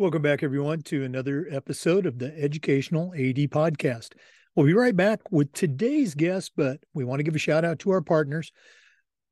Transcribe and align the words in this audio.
Welcome 0.00 0.22
back, 0.22 0.42
everyone, 0.42 0.80
to 0.84 1.04
another 1.04 1.46
episode 1.50 2.06
of 2.06 2.18
the 2.18 2.34
Educational 2.34 3.12
AD 3.12 3.36
Podcast. 3.50 4.14
We'll 4.56 4.64
be 4.64 4.72
right 4.72 4.96
back 4.96 5.30
with 5.30 5.52
today's 5.52 6.14
guest, 6.14 6.52
but 6.56 6.80
we 6.94 7.04
want 7.04 7.18
to 7.18 7.22
give 7.22 7.34
a 7.34 7.38
shout 7.38 7.66
out 7.66 7.80
to 7.80 7.90
our 7.90 8.00
partners. 8.00 8.50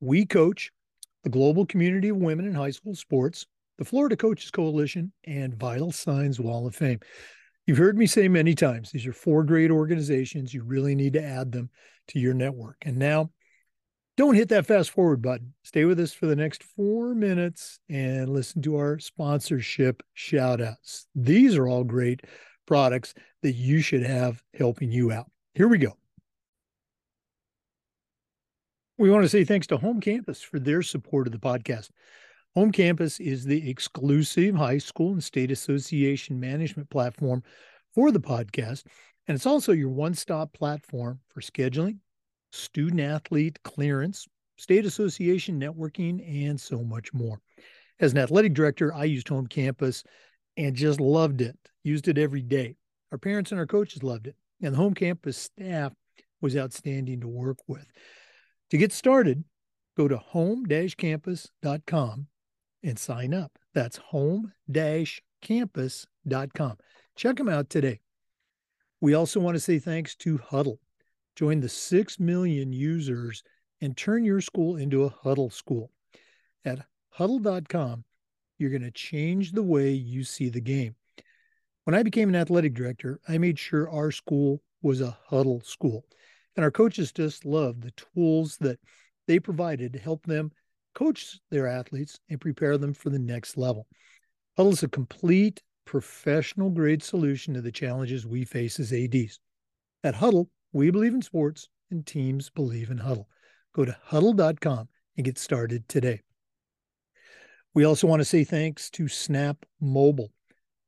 WeCOACH 0.04 0.68
the 1.25 1.30
Global 1.30 1.64
Community 1.64 2.11
of 2.11 2.18
Women 2.18 2.44
in 2.44 2.52
High 2.52 2.72
School 2.72 2.94
Sports, 2.94 3.46
the 3.79 3.84
Florida 3.86 4.14
Coaches 4.14 4.50
Coalition, 4.50 5.11
and 5.25 5.58
Vital 5.58 5.90
Signs 5.90 6.39
Wall 6.39 6.66
of 6.66 6.75
Fame. 6.75 7.00
You've 7.66 7.79
heard 7.79 7.96
me 7.96 8.07
say 8.07 8.29
many 8.29 8.54
times, 8.54 8.90
these 8.90 9.07
are 9.07 9.14
four 9.14 9.44
great 9.44 9.71
organizations. 9.71 10.53
You 10.53 10.64
really 10.64 10.94
need 10.94 11.14
to 11.14 11.25
add 11.25 11.50
them 11.50 11.71
to 12.08 12.18
your 12.18 12.35
network. 12.35 12.76
And 12.82 12.98
now 12.98 13.30
don't 14.19 14.35
hit 14.35 14.48
that 14.48 14.67
fast 14.67 14.90
forward 14.90 15.22
button. 15.22 15.54
Stay 15.63 15.85
with 15.85 16.00
us 16.00 16.13
for 16.13 16.26
the 16.26 16.35
next 16.35 16.64
four 16.64 17.14
minutes 17.14 17.79
and 17.89 18.29
listen 18.29 18.61
to 18.63 18.76
our 18.76 18.99
sponsorship 18.99 20.03
shout 20.13 20.61
outs. 20.61 21.07
These 21.14 21.57
are 21.57 21.68
all 21.68 21.85
great 21.85 22.23
products 22.67 23.14
that 23.43 23.53
you 23.53 23.81
should 23.81 24.03
have 24.03 24.43
helping 24.54 24.90
you 24.90 25.12
out. 25.12 25.31
Here 25.54 25.68
we 25.68 25.79
go. 25.79 25.96
We 28.99 29.09
want 29.09 29.23
to 29.23 29.29
say 29.29 29.45
thanks 29.45 29.68
to 29.68 29.76
Home 29.76 30.00
Campus 30.00 30.43
for 30.43 30.59
their 30.59 30.82
support 30.82 31.29
of 31.29 31.32
the 31.32 31.39
podcast. 31.39 31.90
Home 32.56 32.73
Campus 32.73 33.20
is 33.20 33.45
the 33.45 33.70
exclusive 33.70 34.56
high 34.56 34.78
school 34.78 35.12
and 35.12 35.23
state 35.23 35.53
association 35.53 36.41
management 36.41 36.91
platform 36.91 37.45
for 37.95 38.11
the 38.11 38.19
podcast. 38.19 38.83
And 39.28 39.37
it's 39.37 39.47
also 39.47 39.70
your 39.70 39.91
one 39.91 40.14
stop 40.14 40.53
platform 40.53 41.20
for 41.28 41.41
scheduling, 41.41 41.98
student 42.50 43.00
athlete 43.00 43.62
clearance, 43.62 44.27
state 44.56 44.84
association 44.86 45.61
networking, 45.61 46.47
and 46.47 46.61
so 46.61 46.83
much 46.83 47.12
more. 47.12 47.41
As 48.00 48.12
an 48.12 48.19
athletic 48.19 48.55
director, 48.55 48.95
I 48.95 49.05
used 49.05 49.28
Home 49.28 49.47
Campus 49.47 50.05
and 50.56 50.75
just 50.75 51.00
loved 51.00 51.41
it, 51.41 51.56
used 51.83 52.08
it 52.08 52.19
every 52.19 52.42
day. 52.42 52.77
Our 53.12 53.19
parents 53.19 53.50
and 53.50 53.61
our 53.61 53.67
coaches 53.67 54.03
loved 54.03 54.27
it, 54.27 54.36
and 54.62 54.73
the 54.75 54.78
Home 54.78 54.95
Campus 54.95 55.36
staff 55.36 55.92
was 56.41 56.56
outstanding 56.56 57.20
to 57.20 57.28
work 57.28 57.58
with. 57.67 57.86
To 58.70 58.78
get 58.78 58.92
started, 58.92 59.45
go 59.97 60.08
to 60.08 60.19
home 60.19 60.67
campus.com 60.67 62.27
and 62.83 62.98
sign 62.98 63.34
up. 63.34 63.58
That's 63.75 63.97
home 63.97 64.53
campus.com. 65.41 66.77
Check 67.17 67.36
them 67.36 67.48
out 67.48 67.70
today. 67.70 68.01
We 69.01 69.14
also 69.14 69.41
want 69.41 69.55
to 69.56 69.61
say 69.61 69.78
thanks 69.78 70.14
to 70.17 70.39
Hudl. 70.39 70.78
Join 71.39 71.61
the 71.61 71.69
6 71.69 72.19
million 72.19 72.72
users 72.72 73.44
and 73.81 73.97
turn 73.97 74.25
your 74.25 74.41
school 74.41 74.75
into 74.75 75.05
a 75.05 75.11
Hudl 75.11 75.53
school. 75.53 75.92
At 76.64 76.84
hudl.com, 77.17 78.03
you're 78.58 78.70
going 78.70 78.83
to 78.83 78.91
change 78.91 79.53
the 79.53 79.62
way 79.62 79.92
you 79.92 80.25
see 80.25 80.48
the 80.48 80.61
game. 80.61 80.97
When 81.84 81.95
I 81.95 82.03
became 82.03 82.28
an 82.28 82.34
athletic 82.34 82.75
director, 82.75 83.20
I 83.28 83.39
made 83.39 83.56
sure 83.56 83.89
our 83.89 84.11
school 84.11 84.61
was 84.83 85.00
a 85.00 85.17
Hudl 85.30 85.64
school. 85.64 86.05
And 86.56 86.64
our 86.64 86.72
coaches 86.72 87.12
just 87.12 87.45
loved 87.45 87.84
the 87.84 87.92
tools 87.92 88.56
that 88.56 88.80
they 89.28 89.39
provided 89.39 89.92
to 89.92 90.00
help 90.00 90.27
them 90.27 90.50
coach 90.97 91.39
their 91.52 91.69
athletes 91.69 92.19
and 92.28 92.41
prepare 92.41 92.77
them 92.78 92.92
for 92.92 93.11
the 93.11 93.19
next 93.20 93.56
level. 93.56 93.86
Hudl 94.58 94.73
is 94.73 94.83
a 94.83 94.89
complete 94.89 95.62
professional 95.84 96.70
grade 96.70 97.05
solution 97.05 97.55
to 97.55 97.61
the 97.61 97.70
challenges 97.70 98.27
we 98.27 98.45
face 98.45 98.80
as 98.80 98.92
ADs. 98.92 99.39
At 100.02 100.17
Hudl, 100.17 100.48
we 100.72 100.91
believe 100.91 101.14
in 101.14 101.22
sports 101.22 101.69
and 101.91 102.06
teams 102.06 102.50
believe 102.50 102.91
in 102.91 102.98
Hudl. 102.98 103.27
Go 103.74 103.84
to 103.84 103.97
hudl.com 104.08 104.88
and 105.16 105.24
get 105.24 105.38
started 105.38 105.88
today. 105.88 106.20
We 107.74 107.84
also 107.84 108.06
want 108.06 108.20
to 108.20 108.24
say 108.24 108.44
thanks 108.44 108.91
to 108.91 109.08
Snap 109.08 109.64
Mobile. 109.80 110.33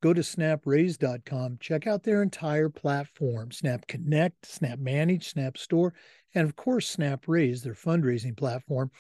Go 0.02 0.14
to 0.14 0.22
snapraise.com, 0.22 1.58
check 1.60 1.86
out 1.86 2.02
their 2.02 2.22
entire 2.22 2.70
platform 2.70 3.52
Snap 3.52 3.86
Connect, 3.86 4.46
Snap 4.46 4.78
Manage, 4.78 5.28
Snap 5.28 5.58
Store, 5.58 5.92
and 6.34 6.48
of 6.48 6.56
course, 6.56 6.88
Snap 6.88 7.24
Raise, 7.28 7.62
their 7.62 7.74
fundraising 7.74 8.36
platform. 8.36 8.90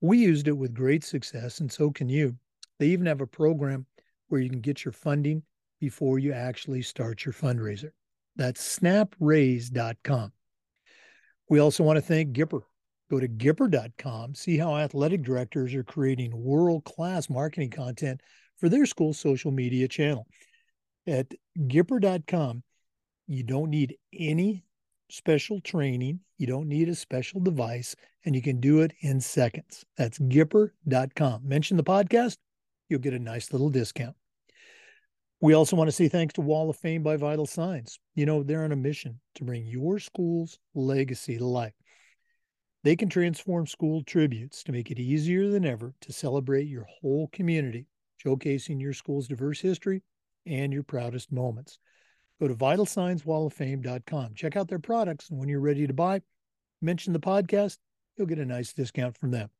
We 0.00 0.18
used 0.18 0.48
it 0.48 0.56
with 0.56 0.74
great 0.74 1.04
success, 1.04 1.60
and 1.60 1.70
so 1.70 1.90
can 1.90 2.08
you. 2.08 2.36
They 2.78 2.88
even 2.88 3.06
have 3.06 3.20
a 3.20 3.26
program 3.26 3.86
where 4.28 4.40
you 4.40 4.48
can 4.48 4.60
get 4.60 4.84
your 4.84 4.92
funding 4.92 5.42
before 5.80 6.18
you 6.18 6.32
actually 6.32 6.82
start 6.82 7.24
your 7.24 7.34
fundraiser. 7.34 7.90
That's 8.36 8.78
snapraise.com. 8.78 10.32
We 11.48 11.58
also 11.58 11.84
want 11.84 11.96
to 11.98 12.02
thank 12.02 12.32
Gipper. 12.32 12.62
Go 13.10 13.20
to 13.20 13.28
Gipper.com, 13.28 14.34
see 14.34 14.56
how 14.56 14.74
athletic 14.74 15.22
directors 15.22 15.74
are 15.74 15.84
creating 15.84 16.32
world 16.34 16.84
class 16.84 17.28
marketing 17.28 17.68
content 17.68 18.22
for 18.56 18.70
their 18.70 18.86
school 18.86 19.12
social 19.12 19.50
media 19.50 19.86
channel. 19.86 20.26
At 21.06 21.26
Gipper.com, 21.58 22.62
you 23.26 23.42
don't 23.42 23.68
need 23.68 23.96
any 24.18 24.64
special 25.10 25.60
training, 25.60 26.20
you 26.38 26.46
don't 26.46 26.68
need 26.68 26.88
a 26.88 26.94
special 26.94 27.40
device, 27.40 27.94
and 28.24 28.34
you 28.34 28.40
can 28.40 28.60
do 28.60 28.80
it 28.80 28.94
in 29.00 29.20
seconds. 29.20 29.84
That's 29.98 30.18
Gipper.com. 30.18 31.46
Mention 31.46 31.76
the 31.76 31.84
podcast, 31.84 32.38
you'll 32.88 33.00
get 33.00 33.12
a 33.12 33.18
nice 33.18 33.52
little 33.52 33.68
discount. 33.68 34.16
We 35.42 35.54
also 35.54 35.74
want 35.74 35.88
to 35.88 35.92
say 35.92 36.06
thanks 36.06 36.34
to 36.34 36.40
Wall 36.40 36.70
of 36.70 36.76
Fame 36.76 37.02
by 37.02 37.16
Vital 37.16 37.46
Signs. 37.46 37.98
You 38.14 38.26
know, 38.26 38.44
they're 38.44 38.62
on 38.62 38.70
a 38.70 38.76
mission 38.76 39.18
to 39.34 39.44
bring 39.44 39.66
your 39.66 39.98
school's 39.98 40.60
legacy 40.72 41.36
to 41.36 41.44
life. 41.44 41.74
They 42.84 42.94
can 42.94 43.08
transform 43.08 43.66
school 43.66 44.04
tributes 44.04 44.62
to 44.62 44.70
make 44.70 44.92
it 44.92 45.00
easier 45.00 45.48
than 45.48 45.64
ever 45.64 45.94
to 46.02 46.12
celebrate 46.12 46.68
your 46.68 46.86
whole 47.00 47.28
community, 47.32 47.86
showcasing 48.24 48.80
your 48.80 48.92
school's 48.92 49.26
diverse 49.26 49.60
history 49.60 50.04
and 50.46 50.72
your 50.72 50.84
proudest 50.84 51.32
moments. 51.32 51.80
Go 52.40 52.46
to 52.46 52.54
vitalsignswalloffame.com. 52.54 54.34
Check 54.36 54.56
out 54.56 54.68
their 54.68 54.78
products, 54.78 55.30
and 55.30 55.40
when 55.40 55.48
you're 55.48 55.58
ready 55.58 55.88
to 55.88 55.92
buy, 55.92 56.22
mention 56.80 57.12
the 57.12 57.18
podcast, 57.18 57.78
you'll 58.16 58.28
get 58.28 58.38
a 58.38 58.46
nice 58.46 58.72
discount 58.72 59.18
from 59.18 59.32
them. 59.32 59.50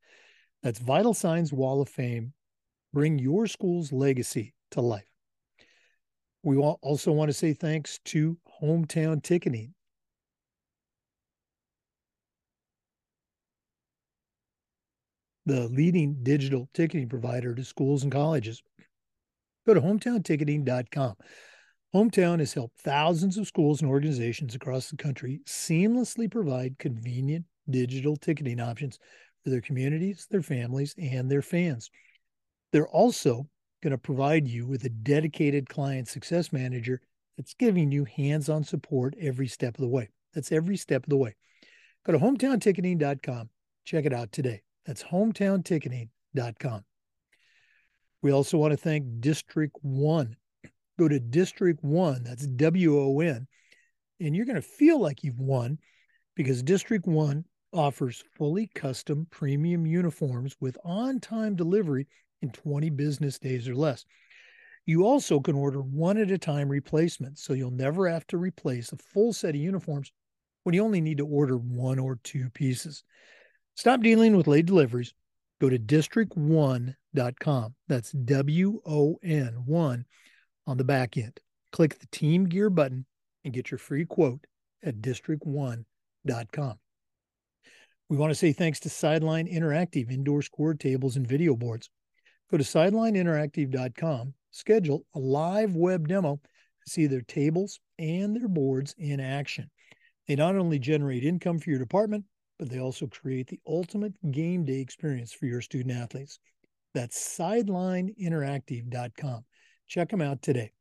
That's 0.63 0.79
Vital 0.79 1.13
Signs 1.13 1.53
Wall 1.53 1.81
of 1.81 1.89
Fame. 1.89 2.35
Bring 2.93 3.19
your 3.19 3.49
school's 3.49 3.91
legacy 3.91 4.55
to 4.71 4.81
life. 4.81 5.12
We 6.43 6.57
also 6.57 7.13
want 7.13 7.29
to 7.29 7.33
say 7.33 7.53
thanks 7.53 8.01
to 8.07 8.37
Hometown 8.61 9.23
Ticketing. 9.23 9.75
The 15.47 15.69
leading 15.69 16.23
digital 16.23 16.69
ticketing 16.75 17.09
provider 17.09 17.55
to 17.55 17.65
schools 17.65 18.03
and 18.03 18.13
colleges. 18.13 18.63
Go 19.67 19.75
to 19.75 19.81
hometownticketing.com. 19.81 21.15
Hometown 21.95 22.39
has 22.39 22.55
helped 22.55 22.81
thousands 22.81 23.37
of 23.37 23.47
schools 23.47 23.83
and 23.83 23.91
organizations 23.91 24.55
across 24.55 24.89
the 24.89 24.97
country 24.97 25.41
seamlessly 25.47 26.31
provide 26.31 26.79
convenient 26.79 27.45
digital 27.69 28.17
ticketing 28.17 28.61
options 28.61 28.99
for 29.45 29.51
their 29.51 29.61
communities, 29.61 30.27
their 30.31 30.43
families, 30.43 30.95
and 30.99 31.31
their 31.31 31.43
fans. 31.43 31.91
They're 32.73 32.89
also 32.89 33.47
going 33.83 33.91
to 33.91 33.99
provide 33.99 34.47
you 34.47 34.67
with 34.67 34.85
a 34.85 34.89
dedicated 34.89 35.69
client 35.69 36.09
success 36.09 36.53
manager 36.53 37.01
that's 37.37 37.55
giving 37.55 37.91
you 37.91 38.05
hands 38.05 38.49
on 38.49 38.65
support 38.65 39.15
every 39.21 39.49
step 39.49 39.75
of 39.75 39.83
the 39.83 39.89
way. 39.89 40.09
That's 40.35 40.53
every 40.53 40.77
step 40.77 41.05
of 41.05 41.11
the 41.11 41.17
way. 41.17 41.35
Go 42.05 42.13
to 42.13 42.19
hometownticketing.com. 42.19 43.51
Check 43.85 44.05
it 44.05 44.13
out 44.13 44.33
today. 44.33 44.63
That's 44.87 45.03
hometownticketing.com. 45.03 46.85
We 48.23 48.31
also 48.33 48.59
want 48.59 48.71
to 48.73 48.77
thank 48.77 49.21
District 49.21 49.77
Won. 49.83 50.37
Go 50.99 51.09
to 51.09 51.19
District 51.19 51.83
Won, 51.83 52.23
that's 52.23 52.47
W 52.47 52.99
O 52.99 53.21
N, 53.21 53.49
and 54.21 54.37
you're 54.37 54.47
going 54.47 54.57
to 54.57 54.63
feel 54.63 55.01
like 55.01 55.25
you've 55.25 55.41
won 55.41 55.79
because 56.37 56.63
District 56.63 57.07
Won 57.07 57.45
offers 57.73 58.23
fully 58.37 58.69
custom 58.75 59.27
premium 59.31 59.87
uniforms 59.87 60.55
with 60.61 60.77
on 60.85 61.19
time 61.19 61.57
delivery 61.57 62.07
in 62.43 62.51
20 62.51 62.91
business 62.91 63.39
days 63.39 63.69
or 63.69 63.75
less. 63.75 64.05
You 64.85 65.07
also 65.07 65.39
can 65.41 65.55
order 65.55 65.81
one 65.81 66.19
at 66.19 66.31
a 66.31 66.39
time 66.39 66.69
replacements, 66.69 67.43
so 67.45 67.53
you'll 67.53 67.71
never 67.71 68.09
have 68.09 68.27
to 68.29 68.37
replace 68.37 68.93
a 68.93 68.97
full 68.97 69.33
set 69.33 69.51
of 69.55 69.61
uniforms 69.61 70.13
when 70.65 70.75
you 70.75 70.85
only 70.85 71.01
need 71.01 71.19
to 71.19 71.27
order 71.27 71.57
one 71.57 71.99
or 71.99 72.19
two 72.25 72.51
pieces. 72.51 73.05
Stop 73.77 74.01
dealing 74.03 74.37
with 74.37 74.49
late 74.49 74.67
deliveries. 74.67 75.15
Go 75.61 75.71
to 75.71 75.79
district1.com. 75.79 77.75
That's 77.89 78.11
W 78.11 78.81
O 78.85 79.19
N 79.23 79.63
1 79.65 80.05
on 80.67 80.77
the 80.77 80.85
back 80.85 81.17
end. 81.17 81.39
Click 81.71 81.99
the 81.99 82.07
Team 82.07 82.49
Gear 82.49 82.69
button 82.69 83.07
and 83.45 83.55
get 83.55 83.71
your 83.71 83.79
free 83.79 84.05
quote 84.05 84.45
at 84.83 85.01
district1.com. 85.01 86.79
We 88.09 88.17
want 88.17 88.31
to 88.31 88.35
say 88.35 88.53
thanks 88.53 88.81
to 88.81 88.91
Sideline 88.91 89.47
Interactive 89.47 90.11
indoor 90.11 90.43
score 90.43 90.75
tables 90.75 91.17
and 91.17 91.27
video 91.27 91.57
boards. 91.57 91.89
Go 92.53 92.59
to 92.59 92.65
sidelineinteractive.com, 92.65 94.35
schedule 94.51 95.07
a 95.15 95.19
live 95.19 95.75
web 95.75 96.07
demo 96.07 96.37
to 96.37 96.91
see 96.91 97.07
their 97.07 97.23
tables 97.23 97.81
and 97.99 98.37
their 98.37 98.49
boards 98.49 98.95
in 98.99 99.21
action. 99.21 99.71
They 100.29 100.37
not 100.37 100.57
only 100.57 100.79
generate 100.79 101.25
income 101.25 101.59
for 101.59 101.71
your 101.71 101.79
department, 101.79 102.27
but 102.59 102.69
they 102.69 102.79
also 102.79 103.07
create 103.07 103.47
the 103.47 103.59
ultimate 103.67 104.13
game 104.31 104.67
day 104.67 104.81
experience 104.81 105.33
for 105.33 105.47
your 105.47 105.63
student 105.63 105.97
athletes. 105.97 106.41
That's 106.93 107.39
sidelineinteractive.com. 107.39 109.45
Check 109.89 110.11
them 110.11 110.21
out 110.21 110.43
today. 110.43 110.73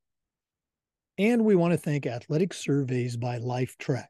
And 1.18 1.46
we 1.46 1.56
want 1.56 1.72
to 1.72 1.78
thank 1.78 2.06
Athletic 2.06 2.54
Surveys 2.54 3.16
by 3.16 3.40
Lifetrack. 3.40 4.08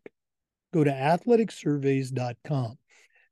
Go 0.73 0.83
to 0.83 0.89
athleticsurveys.com. 0.89 2.79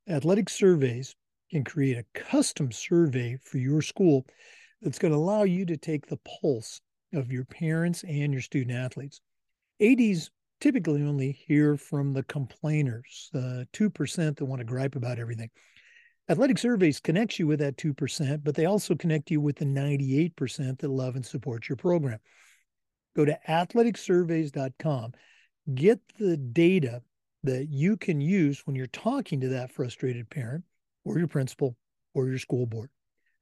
Athletic 0.08 0.48
Surveys 0.48 1.16
can 1.50 1.64
create 1.64 1.98
a 1.98 2.18
custom 2.18 2.70
survey 2.72 3.36
for 3.42 3.58
your 3.58 3.82
school 3.82 4.26
that's 4.82 4.98
going 4.98 5.12
to 5.12 5.18
allow 5.18 5.42
you 5.42 5.66
to 5.66 5.76
take 5.76 6.06
the 6.06 6.18
pulse 6.40 6.80
of 7.12 7.32
your 7.32 7.44
parents 7.44 8.04
and 8.04 8.32
your 8.32 8.42
student 8.42 8.76
athletes. 8.76 9.20
ADs 9.80 10.30
typically 10.60 11.02
only 11.02 11.32
hear 11.32 11.76
from 11.76 12.12
the 12.12 12.22
complainers, 12.24 13.30
the 13.32 13.66
2% 13.72 14.36
that 14.36 14.44
want 14.44 14.60
to 14.60 14.64
gripe 14.64 14.94
about 14.94 15.18
everything. 15.18 15.50
Athletic 16.28 16.58
Surveys 16.58 17.00
connects 17.00 17.38
you 17.38 17.46
with 17.46 17.58
that 17.58 17.76
2%, 17.76 18.44
but 18.44 18.54
they 18.54 18.66
also 18.66 18.94
connect 18.94 19.30
you 19.30 19.40
with 19.40 19.56
the 19.56 19.64
98% 19.64 20.78
that 20.78 20.88
love 20.88 21.16
and 21.16 21.26
support 21.26 21.68
your 21.68 21.76
program. 21.76 22.18
Go 23.16 23.24
to 23.24 23.36
athleticsurveys.com, 23.48 25.12
get 25.74 26.00
the 26.18 26.36
data 26.36 27.02
that 27.42 27.68
you 27.68 27.96
can 27.96 28.20
use 28.20 28.62
when 28.64 28.76
you're 28.76 28.86
talking 28.86 29.40
to 29.40 29.48
that 29.48 29.72
frustrated 29.72 30.30
parent 30.30 30.62
or 31.10 31.18
your 31.18 31.28
principal 31.28 31.76
or 32.14 32.28
your 32.28 32.38
school 32.38 32.66
board. 32.66 32.88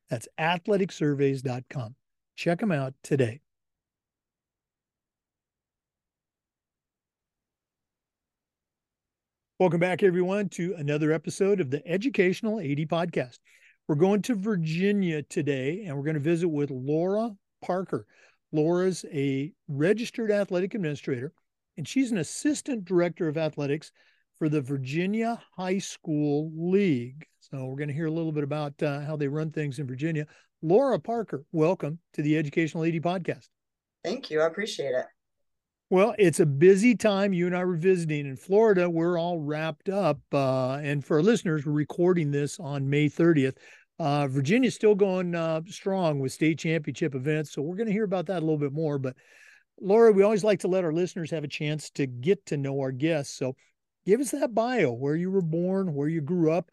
That's 0.08 0.26
athleticsurveys.com. 0.40 1.94
Check 2.34 2.60
them 2.60 2.72
out 2.72 2.94
today. 3.02 3.42
Welcome 9.58 9.80
back, 9.80 10.02
everyone, 10.02 10.48
to 10.50 10.74
another 10.78 11.12
episode 11.12 11.60
of 11.60 11.70
the 11.70 11.86
Educational 11.86 12.58
AD 12.58 12.88
Podcast. 12.88 13.38
We're 13.86 13.96
going 13.96 14.22
to 14.22 14.34
Virginia 14.34 15.22
today, 15.22 15.84
and 15.84 15.96
we're 15.96 16.04
going 16.04 16.14
to 16.14 16.20
visit 16.20 16.48
with 16.48 16.70
Laura 16.70 17.32
Parker. 17.60 18.06
Laura's 18.50 19.04
a 19.12 19.52
registered 19.66 20.30
athletic 20.30 20.74
administrator, 20.74 21.32
and 21.76 21.86
she's 21.86 22.12
an 22.12 22.18
assistant 22.18 22.86
director 22.86 23.28
of 23.28 23.36
athletics 23.36 23.92
for 24.38 24.48
the 24.48 24.60
Virginia 24.62 25.42
High 25.56 25.78
School 25.78 26.52
League. 26.56 27.26
So 27.50 27.64
we're 27.64 27.76
going 27.76 27.88
to 27.88 27.94
hear 27.94 28.06
a 28.06 28.10
little 28.10 28.32
bit 28.32 28.44
about 28.44 28.82
uh, 28.82 29.00
how 29.00 29.16
they 29.16 29.26
run 29.26 29.50
things 29.50 29.78
in 29.78 29.86
Virginia. 29.86 30.26
Laura 30.60 30.98
Parker, 30.98 31.44
welcome 31.50 31.98
to 32.12 32.20
the 32.20 32.36
Educational 32.36 32.84
AD 32.84 32.94
Podcast. 32.96 33.48
Thank 34.04 34.30
you. 34.30 34.42
I 34.42 34.46
appreciate 34.46 34.90
it. 34.90 35.06
Well, 35.88 36.14
it's 36.18 36.40
a 36.40 36.46
busy 36.46 36.94
time. 36.94 37.32
You 37.32 37.46
and 37.46 37.56
I 37.56 37.64
were 37.64 37.76
visiting 37.76 38.26
in 38.26 38.36
Florida. 38.36 38.90
We're 38.90 39.18
all 39.18 39.38
wrapped 39.38 39.88
up. 39.88 40.18
Uh, 40.30 40.74
and 40.74 41.02
for 41.02 41.16
our 41.16 41.22
listeners, 41.22 41.64
we're 41.64 41.72
recording 41.72 42.30
this 42.30 42.60
on 42.60 42.90
May 42.90 43.08
30th. 43.08 43.56
Uh, 43.98 44.28
Virginia's 44.28 44.74
still 44.74 44.94
going 44.94 45.34
uh, 45.34 45.62
strong 45.68 46.20
with 46.20 46.32
state 46.32 46.58
championship 46.58 47.14
events. 47.14 47.52
So 47.52 47.62
we're 47.62 47.76
going 47.76 47.86
to 47.86 47.94
hear 47.94 48.04
about 48.04 48.26
that 48.26 48.40
a 48.40 48.44
little 48.44 48.58
bit 48.58 48.74
more. 48.74 48.98
But 48.98 49.16
Laura, 49.80 50.12
we 50.12 50.22
always 50.22 50.44
like 50.44 50.60
to 50.60 50.68
let 50.68 50.84
our 50.84 50.92
listeners 50.92 51.30
have 51.30 51.44
a 51.44 51.48
chance 51.48 51.88
to 51.92 52.06
get 52.06 52.44
to 52.46 52.58
know 52.58 52.78
our 52.80 52.92
guests. 52.92 53.38
So 53.38 53.56
give 54.04 54.20
us 54.20 54.32
that 54.32 54.54
bio, 54.54 54.92
where 54.92 55.16
you 55.16 55.30
were 55.30 55.40
born, 55.40 55.94
where 55.94 56.08
you 56.08 56.20
grew 56.20 56.52
up, 56.52 56.70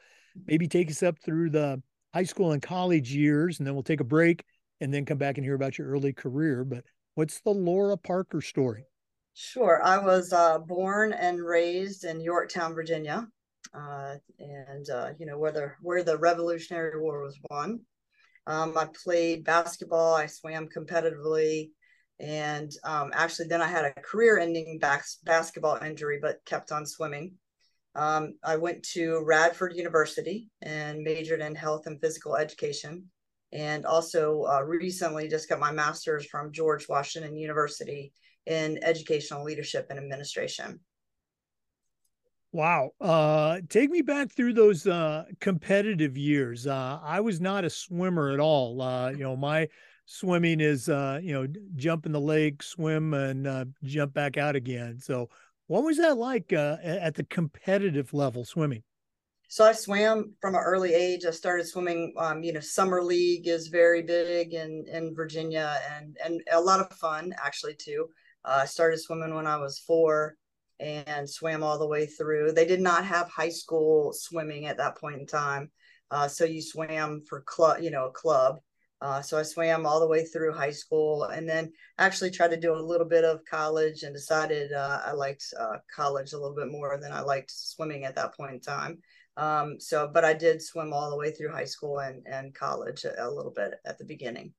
maybe 0.48 0.68
take 0.68 0.90
us 0.90 1.04
up 1.04 1.18
through 1.20 1.50
the 1.50 1.82
high 2.14 2.24
school 2.24 2.52
and 2.52 2.62
college 2.62 3.14
years, 3.14 3.60
and 3.60 3.68
then 3.68 3.74
we'll 3.74 3.84
take 3.84 4.00
a 4.00 4.06
break 4.06 4.44
and 4.82 4.94
then 4.94 5.06
come 5.06 5.18
back 5.18 5.38
and 5.38 5.46
hear 5.46 5.56
about 5.56 5.78
your 5.78 5.88
early 5.88 6.14
career. 6.14 6.64
But 6.64 6.84
what's 7.16 7.40
the 7.42 7.52
Laura 7.52 7.98
Parker 7.98 8.42
story? 8.42 8.86
Sure. 9.34 9.82
I 9.84 9.98
was 9.98 10.32
uh, 10.32 10.60
born 10.60 11.12
and 11.12 11.44
raised 11.44 12.06
in 12.06 12.22
Yorktown, 12.22 12.74
Virginia, 12.74 13.28
uh, 13.74 14.16
and 14.40 14.90
uh, 14.90 15.10
you 15.20 15.26
know 15.26 15.38
where 15.38 15.52
the 15.52 15.72
where 15.82 16.04
the 16.04 16.18
Revolutionary 16.18 17.02
War 17.02 17.22
was 17.22 17.38
won. 17.50 17.82
Um, 18.48 18.78
I 18.78 18.88
played 19.04 19.44
basketball. 19.44 20.14
I 20.14 20.28
swam 20.28 20.70
competitively, 20.70 21.72
and 22.20 22.72
um, 22.86 23.12
actually, 23.14 23.48
then 23.48 23.62
I 23.62 23.68
had 23.68 23.86
a 23.86 24.02
career-ending 24.02 24.80
bas- 24.80 25.20
basketball 25.26 25.78
injury, 25.84 26.20
but 26.22 26.46
kept 26.46 26.72
on 26.72 26.86
swimming. 26.86 27.34
Um, 27.96 28.34
I 28.44 28.58
went 28.58 28.84
to 28.94 29.24
Radford 29.24 29.76
University 29.76 30.50
and 30.62 31.02
majored 31.02 31.42
in 31.42 31.56
health 31.56 31.88
and 31.88 32.00
physical 32.00 32.36
education, 32.36 33.06
and 33.54 33.86
also 33.86 34.44
uh, 34.44 34.62
recently 34.64 35.28
just 35.28 35.48
got 35.48 35.60
my 35.60 35.72
master's 35.72 36.26
from 36.26 36.52
George 36.52 36.90
Washington 36.90 37.38
University 37.38 38.12
in 38.46 38.80
educational 38.84 39.44
leadership 39.44 39.88
and 39.90 39.98
administration. 39.98 40.80
Wow. 42.52 42.92
Uh, 43.02 43.60
take 43.68 43.90
me 43.90 44.02
back 44.02 44.32
through 44.32 44.54
those 44.54 44.88
uh, 44.88 45.26
competitive 45.42 46.18
years. 46.18 46.68
Uh, 46.68 47.00
I 47.04 47.20
was 47.20 47.42
not 47.42 47.66
a 47.66 47.70
swimmer 47.70 48.32
at 48.32 48.40
all. 48.40 48.82
Uh, 48.82 49.10
you 49.10 49.20
know, 49.24 49.36
my 49.36 49.68
swimming 50.06 50.62
is, 50.62 50.88
uh, 50.88 51.20
you 51.22 51.34
know, 51.34 51.48
jump 51.76 52.06
in 52.06 52.14
the 52.14 52.20
lake, 52.20 52.64
swim, 52.64 53.14
and 53.14 53.46
uh, 53.46 53.66
jump 53.84 54.14
back 54.14 54.38
out 54.38 54.56
again. 54.56 55.00
So, 55.00 55.30
what 55.68 55.84
was 55.84 55.98
that 55.98 56.18
like 56.18 56.54
at 56.54 57.16
the 57.16 57.24
competitive 57.24 58.14
level 58.14 58.46
swimming? 58.46 58.84
So 59.48 59.64
I 59.64 59.74
swam 59.74 60.34
from 60.42 60.56
an 60.56 60.62
early 60.62 60.94
age. 60.94 61.26
I 61.26 61.32
started 61.32 61.68
swimming. 61.68 62.14
Um, 62.18 62.44
you 62.44 62.52
know, 62.52 62.60
summer 62.60 63.04
league 63.04 63.48
is 63.48 63.68
very 63.68 64.02
big 64.02 64.54
in 64.54 64.86
in 64.92 65.16
Virginia, 65.16 65.80
and 65.96 66.18
and 66.24 66.42
a 66.52 66.60
lot 66.60 66.80
of 66.80 66.92
fun 66.98 67.34
actually 67.44 67.76
too. 67.76 68.08
Uh, 68.44 68.60
I 68.64 68.66
started 68.66 69.00
swimming 69.00 69.34
when 69.34 69.48
I 69.48 69.58
was 69.58 69.80
four 69.80 70.36
and 70.80 71.30
swam 71.30 71.64
all 71.64 71.80
the 71.80 71.88
way 71.88 72.06
through. 72.06 72.52
They 72.52 72.66
did 72.66 72.82
not 72.82 73.06
have 73.06 73.30
high 73.30 73.50
school 73.50 74.14
swimming 74.14 74.66
at 74.66 74.78
that 74.78 74.98
point 74.98 75.20
in 75.20 75.26
time. 75.26 75.72
Uh, 76.12 76.28
so 76.28 76.46
you 76.46 76.62
swam 76.62 77.22
for 77.28 77.42
club, 77.42 77.82
you 77.82 77.92
know, 77.92 78.08
a 78.08 78.12
club. 78.12 78.60
Uh, 79.02 79.22
so 79.22 79.38
I 79.38 79.44
swam 79.44 79.86
all 79.86 80.00
the 80.00 80.08
way 80.08 80.26
through 80.26 80.54
high 80.54 80.72
school 80.72 81.24
and 81.26 81.48
then 81.48 81.72
actually 81.98 82.32
tried 82.32 82.52
to 82.52 82.60
do 82.60 82.74
a 82.74 82.80
little 82.80 83.08
bit 83.08 83.26
of 83.26 83.46
college 83.50 84.04
and 84.04 84.14
decided 84.14 84.72
uh, 84.72 85.02
I 85.06 85.12
liked 85.12 85.46
uh, 85.60 85.78
college 85.94 86.34
a 86.34 86.38
little 86.38 86.56
bit 86.56 86.72
more 86.72 86.98
than 87.02 87.12
I 87.12 87.22
liked 87.22 87.52
swimming 87.52 88.06
at 88.06 88.16
that 88.16 88.36
point 88.36 88.54
in 88.54 88.60
time. 88.62 89.00
Um, 89.38 89.80
so, 89.80 90.10
but 90.12 90.24
I 90.24 90.34
did 90.34 90.62
swim 90.62 90.94
all 90.94 91.10
the 91.10 91.18
way 91.18 91.32
through 91.32 91.52
high 91.52 91.66
school 91.66 92.00
and, 92.00 92.26
and 92.26 92.54
college 92.54 93.04
a, 93.04 93.26
a 93.26 93.30
little 93.30 93.52
bit 93.52 93.76
at 93.86 93.98
the 93.98 94.06
beginning. 94.06 94.54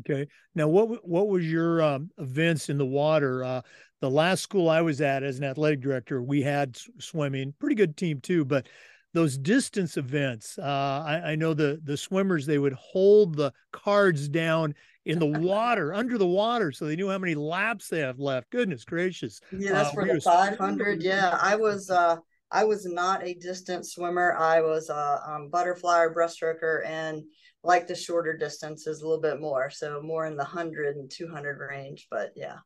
Okay. 0.00 0.26
Now, 0.54 0.66
what 0.68 1.06
what 1.06 1.28
was 1.28 1.50
your 1.50 1.80
um, 1.80 2.10
events 2.18 2.68
in 2.68 2.78
the 2.78 2.86
water? 2.86 3.44
Uh, 3.44 3.60
the 4.00 4.10
last 4.10 4.42
school 4.42 4.68
I 4.68 4.80
was 4.82 5.00
at 5.00 5.22
as 5.22 5.38
an 5.38 5.44
athletic 5.44 5.80
director, 5.80 6.20
we 6.20 6.42
had 6.42 6.76
swimming, 6.98 7.54
pretty 7.58 7.76
good 7.76 7.96
team 7.96 8.20
too. 8.20 8.44
But 8.44 8.66
those 9.14 9.38
distance 9.38 9.96
events, 9.96 10.58
uh, 10.58 11.04
I, 11.06 11.30
I, 11.30 11.34
know 11.36 11.54
the 11.54 11.80
the 11.84 11.96
swimmers 11.96 12.44
they 12.44 12.58
would 12.58 12.74
hold 12.74 13.36
the 13.36 13.52
cards 13.72 14.28
down 14.28 14.74
in 15.06 15.18
the 15.18 15.26
water, 15.40 15.94
under 15.94 16.18
the 16.18 16.26
water, 16.26 16.72
so 16.72 16.84
they 16.84 16.96
knew 16.96 17.08
how 17.08 17.18
many 17.18 17.34
laps 17.34 17.88
they 17.88 18.00
have 18.00 18.18
left. 18.18 18.50
Goodness 18.50 18.84
gracious! 18.84 19.40
Yeah, 19.52 19.72
that's 19.72 19.90
uh, 19.90 19.92
for 19.92 20.04
the 20.06 20.20
five 20.20 20.58
hundred. 20.58 21.02
Yeah, 21.02 21.38
I 21.40 21.56
was. 21.56 21.88
Uh, 21.88 22.16
I 22.50 22.62
was 22.62 22.86
not 22.86 23.24
a 23.24 23.34
distance 23.34 23.94
swimmer. 23.94 24.34
I 24.34 24.60
was 24.60 24.88
a 24.88 25.20
um, 25.26 25.48
butterfly 25.48 25.98
or 26.00 26.14
breaststroker, 26.14 26.86
and 26.86 27.24
like 27.64 27.86
the 27.86 27.96
shorter 27.96 28.36
distances 28.36 29.00
a 29.00 29.04
little 29.04 29.20
bit 29.20 29.40
more. 29.40 29.70
So 29.70 30.00
more 30.02 30.26
in 30.26 30.36
the 30.36 30.44
100 30.44 30.96
and 30.96 31.10
200 31.10 31.58
range. 31.58 32.06
But 32.10 32.30
yeah. 32.36 32.58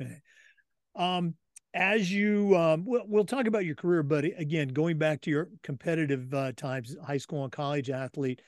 Okay. 0.00 0.16
Um, 0.96 1.34
as 1.74 2.12
you, 2.12 2.56
um, 2.56 2.84
we'll, 2.84 3.04
we'll 3.06 3.24
talk 3.24 3.46
about 3.46 3.64
your 3.64 3.74
career, 3.74 4.02
but 4.02 4.24
again, 4.24 4.68
going 4.68 4.98
back 4.98 5.20
to 5.22 5.30
your 5.30 5.48
competitive 5.62 6.32
uh, 6.34 6.52
times, 6.52 6.96
high 7.04 7.16
school 7.16 7.44
and 7.44 7.52
college 7.52 7.90
athlete, 7.90 8.42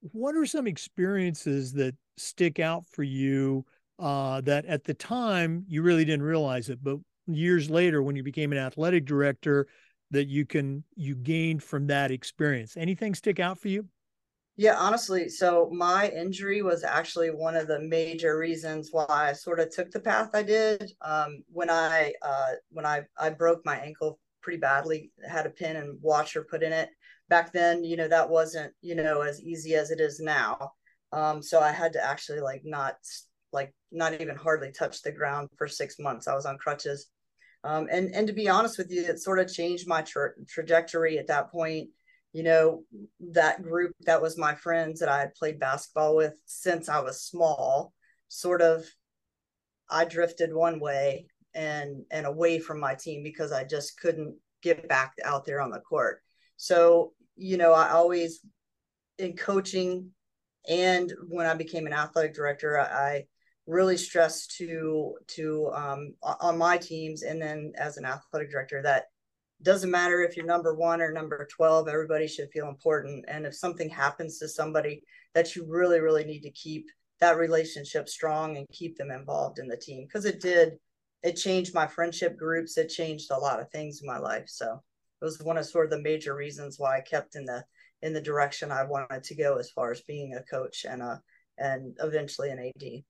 what 0.00 0.34
are 0.34 0.46
some 0.46 0.66
experiences 0.66 1.72
that 1.74 1.94
stick 2.16 2.58
out 2.58 2.84
for 2.86 3.02
you 3.02 3.64
uh, 3.98 4.40
that 4.42 4.64
at 4.66 4.84
the 4.84 4.94
time 4.94 5.64
you 5.68 5.82
really 5.82 6.04
didn't 6.04 6.22
realize 6.22 6.68
it, 6.68 6.82
but 6.82 6.98
years 7.26 7.68
later 7.68 8.02
when 8.02 8.16
you 8.16 8.22
became 8.22 8.52
an 8.52 8.58
athletic 8.58 9.04
director 9.04 9.66
that 10.10 10.26
you 10.26 10.44
can 10.46 10.82
you 10.96 11.14
gained 11.14 11.62
from 11.62 11.86
that 11.86 12.10
experience? 12.10 12.76
Anything 12.76 13.14
stick 13.14 13.38
out 13.38 13.58
for 13.58 13.68
you 13.68 13.86
yeah, 14.60 14.76
honestly, 14.76 15.30
so 15.30 15.70
my 15.72 16.10
injury 16.10 16.60
was 16.60 16.84
actually 16.84 17.30
one 17.30 17.56
of 17.56 17.66
the 17.66 17.80
major 17.80 18.36
reasons 18.36 18.90
why 18.92 19.06
I 19.08 19.32
sort 19.32 19.58
of 19.58 19.70
took 19.70 19.90
the 19.90 20.00
path 20.00 20.34
I 20.34 20.42
did. 20.42 20.92
Um, 21.00 21.42
when 21.50 21.70
I 21.70 22.12
uh, 22.20 22.50
when 22.70 22.84
I 22.84 23.04
I 23.18 23.30
broke 23.30 23.64
my 23.64 23.78
ankle 23.78 24.18
pretty 24.42 24.58
badly, 24.58 25.12
had 25.26 25.46
a 25.46 25.48
pin 25.48 25.76
and 25.76 25.98
washer 26.02 26.44
put 26.44 26.62
in 26.62 26.74
it. 26.74 26.90
Back 27.30 27.54
then, 27.54 27.84
you 27.84 27.96
know, 27.96 28.06
that 28.08 28.28
wasn't 28.28 28.74
you 28.82 28.96
know 28.96 29.22
as 29.22 29.40
easy 29.40 29.76
as 29.76 29.90
it 29.90 29.98
is 29.98 30.20
now. 30.20 30.72
Um, 31.10 31.42
so 31.42 31.60
I 31.60 31.72
had 31.72 31.94
to 31.94 32.06
actually 32.06 32.40
like 32.40 32.60
not 32.62 32.96
like 33.54 33.72
not 33.90 34.20
even 34.20 34.36
hardly 34.36 34.72
touch 34.72 35.00
the 35.00 35.10
ground 35.10 35.48
for 35.56 35.68
six 35.68 35.98
months. 35.98 36.28
I 36.28 36.34
was 36.34 36.44
on 36.44 36.58
crutches. 36.58 37.06
Um, 37.64 37.88
and 37.90 38.14
and 38.14 38.26
to 38.26 38.34
be 38.34 38.50
honest 38.50 38.76
with 38.76 38.90
you, 38.90 39.04
it 39.04 39.20
sort 39.20 39.38
of 39.38 39.50
changed 39.50 39.88
my 39.88 40.02
tra- 40.02 40.34
trajectory 40.46 41.18
at 41.18 41.28
that 41.28 41.50
point 41.50 41.88
you 42.32 42.42
know, 42.42 42.84
that 43.32 43.62
group 43.62 43.92
that 44.02 44.22
was 44.22 44.38
my 44.38 44.54
friends 44.54 45.00
that 45.00 45.08
I 45.08 45.18
had 45.18 45.34
played 45.34 45.58
basketball 45.58 46.16
with 46.16 46.34
since 46.46 46.88
I 46.88 47.00
was 47.00 47.22
small, 47.22 47.92
sort 48.28 48.62
of 48.62 48.84
I 49.88 50.04
drifted 50.04 50.54
one 50.54 50.80
way 50.80 51.26
and 51.54 52.04
and 52.10 52.26
away 52.26 52.60
from 52.60 52.78
my 52.78 52.94
team 52.94 53.22
because 53.22 53.52
I 53.52 53.64
just 53.64 53.98
couldn't 54.00 54.36
get 54.62 54.88
back 54.88 55.14
out 55.24 55.44
there 55.44 55.60
on 55.60 55.70
the 55.70 55.80
court. 55.80 56.20
So, 56.56 57.12
you 57.36 57.56
know, 57.56 57.72
I 57.72 57.90
always 57.90 58.40
in 59.18 59.36
coaching 59.36 60.10
and 60.68 61.12
when 61.28 61.46
I 61.46 61.54
became 61.54 61.86
an 61.86 61.92
athletic 61.92 62.34
director, 62.34 62.78
I, 62.78 63.24
really 63.66 63.96
stressed 63.96 64.56
to 64.56 65.14
to 65.28 65.70
um, 65.72 66.14
on 66.22 66.58
my 66.58 66.76
teams 66.76 67.22
and 67.22 67.40
then 67.40 67.72
as 67.76 67.96
an 67.96 68.04
athletic 68.04 68.50
director 68.50 68.82
that 68.82 69.04
doesn't 69.62 69.90
matter 69.90 70.22
if 70.22 70.36
you're 70.36 70.46
number 70.46 70.74
one 70.74 71.00
or 71.00 71.12
number 71.12 71.46
12 71.50 71.88
everybody 71.88 72.26
should 72.26 72.50
feel 72.50 72.68
important. 72.68 73.24
And 73.28 73.46
if 73.46 73.54
something 73.54 73.88
happens 73.88 74.38
to 74.38 74.48
somebody 74.48 75.02
that 75.34 75.54
you 75.54 75.66
really 75.68 76.00
really 76.00 76.24
need 76.24 76.40
to 76.42 76.50
keep 76.50 76.86
that 77.20 77.36
relationship 77.38 78.08
strong 78.08 78.56
and 78.56 78.66
keep 78.72 78.96
them 78.96 79.10
involved 79.10 79.58
in 79.58 79.68
the 79.68 79.76
team. 79.76 80.04
Because 80.06 80.24
it 80.24 80.40
did 80.40 80.78
it 81.22 81.34
changed 81.34 81.74
my 81.74 81.86
friendship 81.86 82.38
groups. 82.38 82.78
It 82.78 82.88
changed 82.88 83.30
a 83.30 83.38
lot 83.38 83.60
of 83.60 83.70
things 83.70 84.00
in 84.00 84.06
my 84.06 84.18
life. 84.18 84.48
So 84.48 84.80
it 85.20 85.24
was 85.24 85.38
one 85.40 85.58
of 85.58 85.66
sort 85.66 85.86
of 85.86 85.90
the 85.90 86.02
major 86.02 86.34
reasons 86.34 86.78
why 86.78 86.96
i 86.96 87.00
kept 87.00 87.36
in 87.36 87.44
the 87.44 87.64
in 88.02 88.12
the 88.12 88.20
direction 88.20 88.70
i 88.70 88.84
wanted 88.84 89.22
to 89.22 89.34
go 89.34 89.56
as 89.56 89.70
far 89.70 89.90
as 89.90 90.00
being 90.02 90.34
a 90.34 90.42
coach 90.42 90.86
and 90.88 91.02
a 91.02 91.20
and 91.58 91.96
eventually 92.02 92.50
an 92.50 92.58
ad 92.58 93.02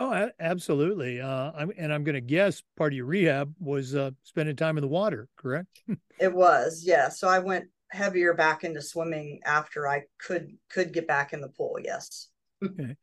Oh, 0.00 0.30
absolutely. 0.38 1.20
Uh, 1.20 1.50
I'm, 1.56 1.72
and 1.76 1.92
I'm 1.92 2.04
going 2.04 2.14
to 2.14 2.20
guess 2.20 2.62
part 2.76 2.92
of 2.92 2.96
your 2.96 3.06
rehab 3.06 3.52
was 3.58 3.96
uh, 3.96 4.12
spending 4.22 4.54
time 4.54 4.78
in 4.78 4.82
the 4.82 4.88
water, 4.88 5.28
correct? 5.36 5.82
it 6.20 6.32
was, 6.32 6.84
yeah. 6.86 7.08
So 7.08 7.28
I 7.28 7.40
went 7.40 7.66
heavier 7.90 8.34
back 8.34 8.64
into 8.64 8.80
swimming 8.80 9.40
after 9.44 9.88
I 9.88 10.02
could 10.18 10.52
could 10.70 10.92
get 10.92 11.08
back 11.08 11.32
in 11.32 11.40
the 11.40 11.48
pool. 11.48 11.78
Yes. 11.82 12.28
okay. 12.64 12.96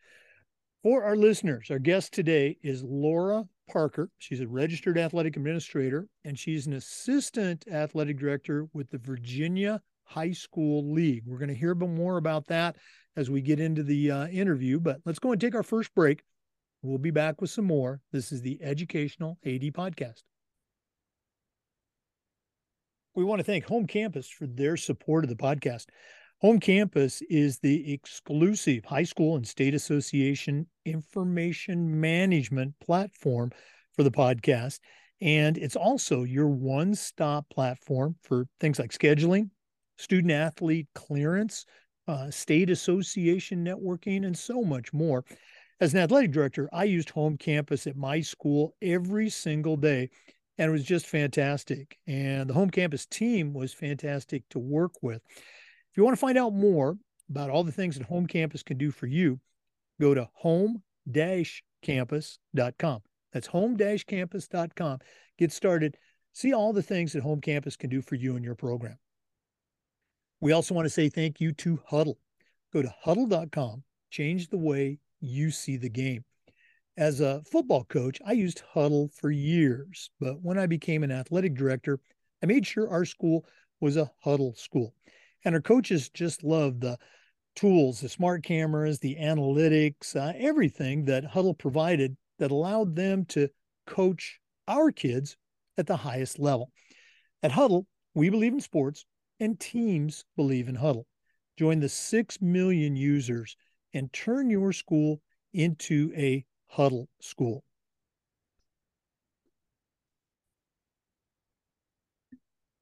For 0.84 1.04
our 1.04 1.16
listeners, 1.16 1.72
our 1.72 1.80
guest 1.80 2.14
today 2.14 2.58
is 2.62 2.84
Laura 2.84 3.46
Parker. 3.70 4.10
She's 4.20 4.42
a 4.42 4.48
registered 4.48 4.98
athletic 4.98 5.36
administrator 5.36 6.08
and 6.24 6.38
she's 6.38 6.68
an 6.68 6.74
assistant 6.74 7.66
athletic 7.70 8.20
director 8.20 8.68
with 8.72 8.90
the 8.92 9.00
Virginia 9.00 9.82
High 10.04 10.34
School 10.34 10.94
League. 10.94 11.24
We're 11.26 11.40
going 11.40 11.50
to 11.50 11.56
hear 11.56 11.72
a 11.72 11.76
bit 11.76 11.90
more 11.90 12.18
about 12.18 12.48
that 12.48 12.76
as 13.18 13.30
we 13.30 13.42
get 13.42 13.60
into 13.60 13.82
the 13.82 14.12
uh, 14.12 14.28
interview, 14.28 14.80
but 14.80 15.00
let's 15.06 15.20
go 15.20 15.32
and 15.32 15.42
take 15.42 15.56
our 15.56 15.64
first 15.64 15.94
break. 15.96 16.22
We'll 16.86 17.00
be 17.00 17.10
back 17.10 17.42
with 17.42 17.50
some 17.50 17.66
more. 17.66 18.00
This 18.12 18.32
is 18.32 18.44
the 18.44 18.60
Educational 18.62 19.40
AD 19.44 19.62
Podcast. 19.74 20.22
We 23.16 23.24
want 23.24 23.40
to 23.40 23.44
thank 23.44 23.66
Home 23.66 23.88
Campus 23.88 24.30
for 24.30 24.46
their 24.46 24.78
support 24.78 25.24
of 25.24 25.32
the 25.32 25.36
podcast. 25.36 25.86
Home 26.42 26.60
Campus 26.60 27.24
is 27.24 27.58
the 27.58 27.92
exclusive 27.92 28.86
high 28.86 29.04
school 29.04 29.36
and 29.36 29.48
state 29.48 29.74
association 29.74 30.68
information 30.86 32.00
management 32.00 32.76
platform 32.80 33.52
for 33.96 34.04
the 34.04 34.12
podcast. 34.12 34.80
And 35.20 35.58
it's 35.58 35.76
also 35.76 36.22
your 36.22 36.50
one 36.50 36.94
stop 36.94 37.50
platform 37.50 38.16
for 38.22 38.46
things 38.60 38.78
like 38.78 38.92
scheduling, 38.92 39.50
student 39.98 40.34
athlete 40.34 40.88
clearance, 40.94 41.66
uh, 42.08 42.30
state 42.30 42.70
association 42.70 43.66
networking, 43.66 44.24
and 44.24 44.38
so 44.38 44.62
much 44.62 44.94
more. 44.94 45.26
As 45.82 45.94
an 45.94 46.00
athletic 46.00 46.32
director, 46.32 46.70
I 46.72 46.86
used 46.86 47.10
home 47.10 47.38
campus 47.38 47.86
at 47.86 47.98
my 47.98 48.22
school 48.22 48.76
every 48.82 49.30
single 49.30 49.76
day, 49.76 50.10
and 50.58 50.70
it 50.70 50.72
was 50.72 50.86
just 50.86 51.06
fantastic. 51.06 51.98
And 52.08 52.50
the 52.50 52.54
home 52.54 52.70
campus 52.70 53.06
team 53.06 53.54
was 53.54 53.74
fantastic 53.74 54.48
to 54.52 54.60
work 54.60 54.94
with. 55.02 55.22
If 55.28 55.98
you 55.98 56.04
want 56.04 56.16
to 56.16 56.22
find 56.22 56.38
out 56.38 56.54
more 56.54 56.98
about 57.30 57.50
all 57.50 57.66
the 57.66 57.74
things 57.74 57.98
that 57.98 58.08
home 58.08 58.26
campus 58.26 58.64
can 58.64 58.78
do 58.78 58.90
for 58.90 59.08
you, 59.08 59.40
go 60.00 60.14
to 60.14 60.30
home 60.34 60.82
campus.com. 61.82 63.02
That's 63.34 63.48
home 63.48 63.78
campus.com. 63.78 65.00
Get 65.38 65.52
started. 65.52 65.98
See 66.32 66.54
all 66.54 66.72
the 66.72 66.82
things 66.82 67.14
that 67.14 67.24
home 67.24 67.42
campus 67.42 67.76
can 67.76 67.90
do 67.90 68.02
for 68.02 68.16
you 68.16 68.38
and 68.38 68.46
your 68.46 68.56
program. 68.56 68.98
We 70.40 70.54
also 70.54 70.74
want 70.74 70.86
to 70.86 70.90
say 70.90 71.10
thank 71.10 71.42
you 71.42 71.52
to 71.54 71.80
Hudl. 71.92 72.16
Go 72.72 72.82
to 72.82 72.94
hudl.com, 73.06 73.84
change 74.10 74.50
the 74.50 74.58
way 74.58 75.00
you 75.20 75.52
see 75.52 75.78
the 75.78 75.90
game. 75.90 76.24
As 76.98 77.20
a 77.20 77.42
football 77.52 77.84
coach, 77.84 78.22
I 78.26 78.32
used 78.34 78.64
Hudl 78.74 79.14
for 79.14 79.30
years, 79.30 80.10
but 80.20 80.42
when 80.42 80.58
I 80.58 80.66
became 80.66 81.04
an 81.04 81.12
athletic 81.12 81.56
director, 81.56 82.00
I 82.42 82.46
made 82.46 82.66
sure 82.66 82.90
our 82.90 83.06
school 83.06 83.46
was 83.82 83.98
a 83.98 84.12
Hudl 84.26 84.58
school. 84.58 84.94
And 85.44 85.56
our 85.56 85.62
coaches 85.62 86.10
just 86.10 86.44
loved 86.44 86.82
the 86.82 86.98
tools, 87.56 88.00
the 88.00 88.10
smart 88.10 88.44
cameras, 88.44 89.00
the 89.00 89.16
analytics, 89.16 90.16
uh, 90.16 90.34
everything 90.38 91.06
that 91.06 91.24
Hudl 91.26 91.58
provided 91.58 92.16
that 92.40 92.52
allowed 92.52 92.96
them 92.96 93.26
to 93.26 93.50
coach 93.86 94.40
our 94.68 94.92
kids 94.92 95.38
at 95.78 95.88
the 95.88 95.98
highest 95.98 96.40
level. 96.40 96.72
At 97.44 97.52
Hudl, 97.52 97.86
we 98.14 98.30
believe 98.30 98.54
in 98.54 98.62
sports 98.62 99.06
and 99.40 99.60
teams 99.60 100.26
believe 100.36 100.68
in 100.68 100.78
Hudl. 100.78 101.04
Join 101.58 101.80
the 101.80 101.90
6 101.90 102.42
million 102.42 102.96
users 102.96 103.56
and 103.96 104.12
turn 104.12 104.50
your 104.50 104.74
school 104.74 105.22
into 105.54 106.12
a 106.18 106.46
Hudl 106.76 107.08
school. 107.22 107.64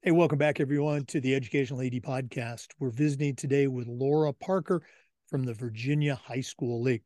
Hey, 0.02 0.10
welcome 0.10 0.38
back, 0.38 0.58
everyone, 0.58 1.04
to 1.06 1.20
the 1.20 1.34
Educational 1.36 1.80
AD 1.82 2.02
podcast. 2.02 2.66
We're 2.80 2.90
visiting 2.90 3.36
today 3.36 3.68
with 3.68 3.86
Laura 3.86 4.32
Parker 4.32 4.82
from 5.28 5.44
the 5.44 5.54
Virginia 5.54 6.16
High 6.16 6.40
School 6.40 6.82
League. 6.82 7.04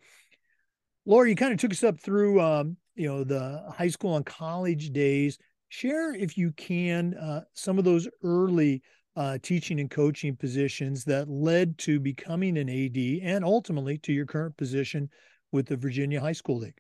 Laura, 1.04 1.28
you 1.28 1.36
kind 1.36 1.52
of 1.52 1.58
took 1.58 1.72
us 1.72 1.84
up 1.84 2.00
through, 2.00 2.40
um, 2.40 2.78
you 2.96 3.06
know, 3.08 3.24
the 3.24 3.62
high 3.76 3.88
school 3.88 4.16
and 4.16 4.24
college 4.24 4.90
days. 4.90 5.38
Share, 5.68 6.14
if 6.14 6.38
you 6.38 6.50
can, 6.52 7.12
uh, 7.14 7.42
some 7.52 7.78
of 7.78 7.84
those 7.84 8.08
early 8.24 8.82
uh, 9.18 9.36
teaching 9.42 9.80
and 9.80 9.90
coaching 9.90 10.36
positions 10.36 11.02
that 11.04 11.28
led 11.28 11.76
to 11.76 11.98
becoming 11.98 12.56
an 12.56 12.68
AD 12.68 12.96
and 13.28 13.44
ultimately 13.44 13.98
to 13.98 14.12
your 14.12 14.24
current 14.24 14.56
position 14.56 15.10
with 15.50 15.66
the 15.66 15.76
Virginia 15.76 16.20
High 16.20 16.32
School 16.32 16.58
League? 16.58 16.78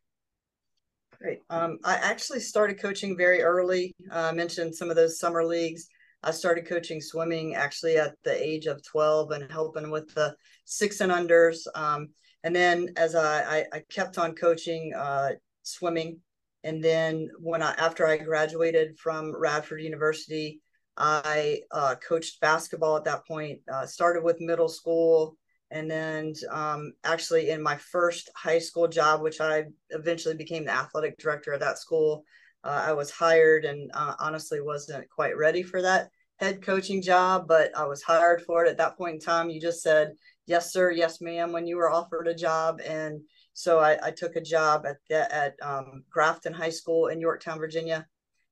Great. 1.20 1.40
Um, 1.50 1.78
I 1.84 1.96
actually 1.96 2.38
started 2.38 2.80
coaching 2.80 3.16
very 3.16 3.42
early. 3.42 3.92
Uh, 4.08 4.30
I 4.30 4.32
mentioned 4.32 4.72
some 4.72 4.88
of 4.88 4.94
those 4.94 5.18
summer 5.18 5.44
leagues. 5.44 5.88
I 6.22 6.30
started 6.30 6.68
coaching 6.68 7.00
swimming 7.00 7.56
actually 7.56 7.96
at 7.96 8.14
the 8.22 8.40
age 8.40 8.66
of 8.66 8.84
12 8.84 9.32
and 9.32 9.50
helping 9.50 9.90
with 9.90 10.14
the 10.14 10.36
six 10.64 11.00
and 11.00 11.10
unders. 11.10 11.58
Um, 11.74 12.10
and 12.44 12.54
then 12.54 12.90
as 12.96 13.16
I, 13.16 13.58
I, 13.58 13.64
I 13.72 13.82
kept 13.90 14.16
on 14.16 14.36
coaching 14.36 14.94
uh, 14.94 15.30
swimming, 15.64 16.20
and 16.62 16.82
then 16.84 17.30
when 17.40 17.62
I 17.62 17.72
after 17.78 18.06
I 18.06 18.16
graduated 18.16 18.96
from 18.96 19.34
Radford 19.36 19.82
University, 19.82 20.60
I 20.98 21.60
uh, 21.70 21.94
coached 22.06 22.40
basketball 22.40 22.96
at 22.96 23.04
that 23.04 23.26
point, 23.26 23.60
uh, 23.72 23.86
started 23.86 24.24
with 24.24 24.40
middle 24.40 24.68
school, 24.68 25.36
and 25.70 25.90
then 25.90 26.34
um, 26.50 26.92
actually 27.04 27.50
in 27.50 27.62
my 27.62 27.76
first 27.76 28.30
high 28.34 28.58
school 28.58 28.88
job, 28.88 29.22
which 29.22 29.40
I 29.40 29.64
eventually 29.90 30.34
became 30.34 30.64
the 30.64 30.72
athletic 30.72 31.18
director 31.18 31.52
of 31.52 31.60
that 31.60 31.78
school, 31.78 32.24
uh, 32.64 32.84
I 32.86 32.92
was 32.92 33.10
hired 33.10 33.64
and 33.64 33.90
uh, 33.94 34.14
honestly 34.18 34.60
wasn't 34.60 35.08
quite 35.10 35.36
ready 35.36 35.62
for 35.62 35.80
that 35.82 36.10
head 36.38 36.62
coaching 36.62 37.02
job, 37.02 37.46
but 37.48 37.76
I 37.76 37.84
was 37.84 38.02
hired 38.02 38.42
for 38.42 38.64
it 38.64 38.68
at 38.68 38.78
that 38.78 38.96
point 38.96 39.14
in 39.14 39.20
time. 39.20 39.50
You 39.50 39.60
just 39.60 39.82
said, 39.82 40.12
yes, 40.46 40.72
sir, 40.72 40.90
yes, 40.90 41.20
ma'am, 41.20 41.52
when 41.52 41.66
you 41.66 41.76
were 41.76 41.90
offered 41.90 42.28
a 42.28 42.34
job. 42.34 42.80
And 42.84 43.20
so 43.52 43.78
I, 43.78 43.98
I 44.02 44.10
took 44.10 44.36
a 44.36 44.40
job 44.40 44.86
at, 44.86 44.96
the, 45.08 45.34
at 45.34 45.54
um, 45.62 46.04
Grafton 46.10 46.52
High 46.52 46.70
School 46.70 47.08
in 47.08 47.20
Yorktown, 47.20 47.58
Virginia. 47.58 48.06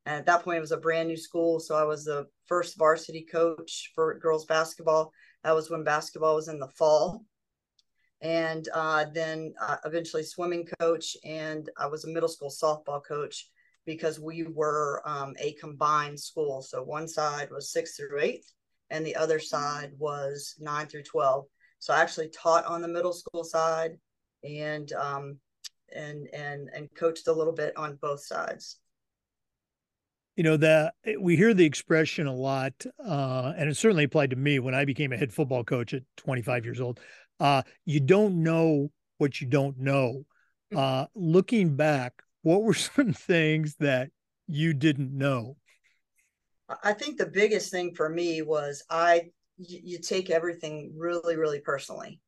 And 0.06 0.14
at 0.14 0.26
that 0.26 0.44
point, 0.44 0.58
it 0.58 0.60
was 0.60 0.72
a 0.72 0.76
brand 0.76 1.08
new 1.08 1.16
school. 1.16 1.58
So 1.58 1.74
I 1.74 1.82
was 1.82 2.04
the 2.04 2.28
first 2.46 2.78
varsity 2.78 3.26
coach 3.30 3.90
for 3.92 4.18
girls 4.20 4.46
basketball. 4.46 5.12
That 5.42 5.54
was 5.54 5.68
when 5.68 5.82
basketball 5.82 6.36
was 6.36 6.46
in 6.46 6.60
the 6.60 6.68
fall. 6.68 7.24
And 8.20 8.68
uh, 8.72 9.06
then 9.12 9.52
uh, 9.60 9.78
eventually 9.84 10.22
swimming 10.22 10.68
coach. 10.78 11.16
And 11.24 11.68
I 11.76 11.86
was 11.88 12.04
a 12.04 12.08
middle 12.08 12.28
school 12.28 12.50
softball 12.50 13.04
coach 13.04 13.48
because 13.84 14.20
we 14.20 14.44
were 14.44 15.02
um, 15.04 15.34
a 15.40 15.52
combined 15.54 16.20
school. 16.20 16.62
So 16.62 16.84
one 16.84 17.08
side 17.08 17.48
was 17.50 17.72
six 17.72 17.96
through 17.96 18.20
eight, 18.20 18.44
and 18.90 19.04
the 19.04 19.16
other 19.16 19.40
side 19.40 19.90
was 19.98 20.54
nine 20.60 20.86
through 20.86 21.02
12. 21.02 21.46
So 21.80 21.92
I 21.92 22.00
actually 22.00 22.30
taught 22.30 22.64
on 22.64 22.80
the 22.80 22.88
middle 22.88 23.12
school 23.12 23.42
side 23.42 23.98
and 24.44 24.92
um, 24.92 25.38
and 25.94 26.28
and 26.32 26.68
and 26.74 26.88
coached 26.96 27.26
a 27.28 27.32
little 27.32 27.52
bit 27.52 27.76
on 27.76 27.98
both 28.00 28.24
sides 28.24 28.78
you 30.36 30.42
know 30.42 30.56
that 30.56 30.94
we 31.18 31.36
hear 31.36 31.54
the 31.54 31.64
expression 31.64 32.26
a 32.26 32.34
lot 32.34 32.72
uh, 33.04 33.52
and 33.56 33.68
it 33.68 33.76
certainly 33.76 34.04
applied 34.04 34.30
to 34.30 34.36
me 34.36 34.58
when 34.58 34.74
i 34.74 34.84
became 34.84 35.12
a 35.12 35.16
head 35.16 35.32
football 35.32 35.64
coach 35.64 35.94
at 35.94 36.02
25 36.16 36.64
years 36.64 36.80
old 36.80 37.00
uh, 37.40 37.62
you 37.84 38.00
don't 38.00 38.42
know 38.42 38.90
what 39.18 39.40
you 39.40 39.46
don't 39.46 39.78
know. 39.78 40.24
Mm. 40.72 40.78
uh, 40.78 41.06
looking 41.14 41.76
back 41.76 42.22
what 42.42 42.62
were 42.62 42.74
some 42.74 43.12
things 43.12 43.76
that 43.80 44.10
you 44.46 44.74
didn't 44.74 45.16
know? 45.16 45.56
I 46.82 46.92
think 46.92 47.18
the 47.18 47.26
biggest 47.26 47.70
thing 47.70 47.94
for 47.94 48.08
me 48.08 48.42
was 48.42 48.82
i 48.90 49.30
you, 49.58 49.80
you 49.82 49.98
take 49.98 50.30
everything 50.30 50.92
really 50.96 51.36
really 51.36 51.60
personally. 51.60 52.20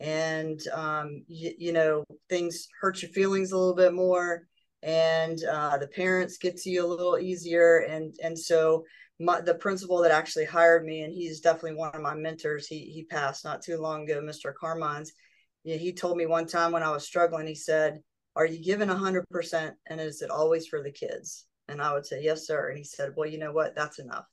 And 0.00 0.60
um, 0.72 1.24
you, 1.28 1.52
you 1.56 1.72
know 1.72 2.04
things 2.28 2.68
hurt 2.80 3.00
your 3.02 3.10
feelings 3.12 3.52
a 3.52 3.56
little 3.56 3.76
bit 3.76 3.94
more 3.94 4.48
and 4.84 5.42
uh, 5.44 5.78
the 5.78 5.88
parents 5.88 6.36
get 6.36 6.58
to 6.58 6.70
you 6.70 6.84
a 6.84 6.86
little 6.86 7.18
easier. 7.18 7.78
And 7.78 8.14
and 8.22 8.38
so 8.38 8.84
my, 9.18 9.40
the 9.40 9.54
principal 9.54 10.02
that 10.02 10.10
actually 10.10 10.44
hired 10.44 10.84
me 10.84 11.02
and 11.02 11.12
he's 11.12 11.40
definitely 11.40 11.76
one 11.76 11.94
of 11.94 12.02
my 12.02 12.14
mentors 12.14 12.66
he 12.66 12.80
he 12.80 13.04
passed 13.04 13.44
not 13.44 13.62
too 13.62 13.78
long 13.78 14.04
ago 14.04 14.20
mr 14.20 14.52
carmines. 14.54 15.12
He 15.62 15.92
told 15.94 16.18
me 16.18 16.26
one 16.26 16.46
time 16.46 16.72
when 16.72 16.82
i 16.82 16.90
was 16.90 17.06
struggling 17.06 17.46
he 17.46 17.54
said 17.54 18.00
are 18.36 18.46
you 18.46 18.62
giving 18.62 18.88
100% 18.88 19.72
and 19.86 20.00
is 20.00 20.20
it 20.20 20.30
always 20.30 20.66
for 20.66 20.82
the 20.82 20.92
kids? 20.92 21.46
And 21.68 21.80
i 21.80 21.92
would 21.94 22.04
say 22.04 22.22
yes 22.22 22.46
sir. 22.46 22.68
And 22.68 22.76
he 22.78 22.84
said 22.84 23.12
well 23.16 23.28
you 23.28 23.38
know 23.38 23.52
what? 23.52 23.74
That's 23.74 23.98
enough. 23.98 24.26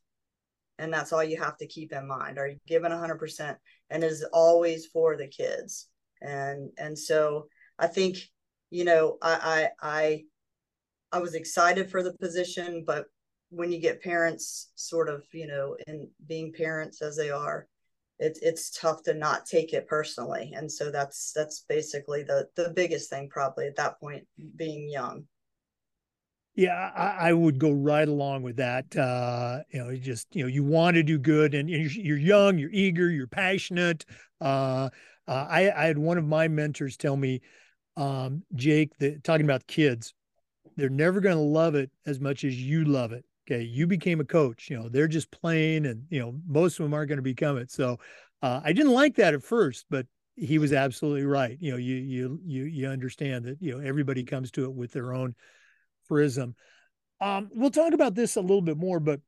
And 0.79 0.91
that's 0.93 1.13
all 1.13 1.23
you 1.23 1.37
have 1.37 1.57
to 1.57 1.67
keep 1.67 1.93
in 1.93 2.07
mind. 2.07 2.39
Are 2.39 2.47
you 2.47 2.57
giving 2.67 2.91
100% 2.91 3.55
and 3.89 4.03
is 4.03 4.21
it 4.21 4.29
always 4.33 4.87
for 4.87 5.15
the 5.15 5.27
kids? 5.27 5.87
And 6.21 6.71
and 6.77 6.99
so 6.99 7.47
i 7.79 7.87
think 7.87 8.17
you 8.69 8.83
know 8.83 9.17
i 9.21 9.69
i 9.81 9.99
i, 10.01 10.23
I 11.11 11.19
was 11.19 11.35
excited 11.35 11.89
for 11.89 12.03
the 12.03 12.13
position 12.13 12.83
but 12.85 13.05
when 13.49 13.71
you 13.71 13.79
get 13.79 14.01
parents 14.01 14.71
sort 14.75 15.09
of 15.09 15.23
you 15.33 15.47
know 15.47 15.75
in 15.87 16.09
being 16.27 16.53
parents 16.53 17.01
as 17.01 17.17
they 17.17 17.29
are 17.29 17.67
it's 18.21 18.39
it's 18.39 18.69
tough 18.69 19.01
to 19.03 19.15
not 19.15 19.45
take 19.47 19.73
it 19.73 19.87
personally. 19.87 20.53
And 20.55 20.71
so 20.71 20.91
that's 20.91 21.33
that's 21.33 21.65
basically 21.67 22.23
the 22.23 22.47
the 22.55 22.69
biggest 22.69 23.09
thing 23.09 23.27
probably 23.29 23.65
at 23.65 23.75
that 23.77 23.99
point 23.99 24.25
being 24.55 24.87
young. 24.87 25.25
Yeah 26.53 26.91
i, 26.95 27.29
I 27.29 27.33
would 27.33 27.59
go 27.59 27.71
right 27.71 28.07
along 28.07 28.43
with 28.43 28.57
that 28.57 28.93
uh 28.97 29.59
you 29.71 29.79
know 29.79 29.95
just 29.95 30.27
you 30.35 30.43
know 30.43 30.49
you 30.49 30.65
want 30.65 30.95
to 30.95 31.03
do 31.03 31.17
good 31.17 31.53
and 31.53 31.69
you're, 31.69 31.89
you're 31.89 32.17
young 32.17 32.57
you're 32.59 32.69
eager 32.73 33.09
you're 33.09 33.25
passionate. 33.25 34.03
Uh, 34.41 34.89
uh 35.29 35.47
i 35.49 35.71
i 35.71 35.85
had 35.85 35.97
one 35.97 36.17
of 36.17 36.25
my 36.25 36.49
mentors 36.49 36.97
tell 36.97 37.15
me 37.15 37.39
um 37.95 38.43
jake 38.53 38.97
that 38.97 39.23
talking 39.23 39.45
about 39.45 39.65
kids 39.65 40.13
they're 40.75 40.89
never 40.89 41.19
going 41.19 41.35
to 41.35 41.41
love 41.41 41.75
it 41.75 41.91
as 42.05 42.19
much 42.19 42.43
as 42.43 42.61
you 42.61 42.85
love 42.85 43.11
it 43.11 43.25
okay? 43.49 43.63
You 43.63 43.87
became 43.87 44.19
a 44.19 44.25
coach 44.25 44.69
you 44.69 44.77
know 44.77 44.89
they're 44.89 45.07
just 45.07 45.31
playing 45.31 45.85
and 45.85 46.05
you 46.09 46.19
know 46.19 46.35
most 46.47 46.79
of 46.79 46.83
them 46.83 46.93
aren't 46.93 47.09
going 47.09 47.17
to 47.17 47.23
become 47.23 47.57
it. 47.57 47.71
So 47.71 47.99
uh, 48.41 48.59
i 48.63 48.73
didn't 48.73 48.93
like 48.93 49.15
that 49.15 49.33
at 49.33 49.43
first 49.43 49.85
but 49.89 50.05
he 50.35 50.57
was 50.57 50.73
absolutely 50.73 51.25
right. 51.25 51.57
You 51.59 51.71
know 51.71 51.77
you 51.77 51.95
you 51.95 52.39
you 52.43 52.63
you 52.63 52.87
understand 52.87 53.45
that 53.45 53.57
you 53.61 53.77
know 53.77 53.85
everybody 53.85 54.23
comes 54.23 54.51
to 54.51 54.65
it 54.65 54.73
with 54.73 54.91
their 54.91 55.13
own 55.13 55.35
prism 56.07 56.55
um, 57.19 57.49
we'll 57.53 57.69
talk 57.69 57.93
about 57.93 58.15
this 58.15 58.35
a 58.35 58.41
little 58.41 58.61
bit 58.61 58.77
more 58.77 58.99
but 58.99 59.21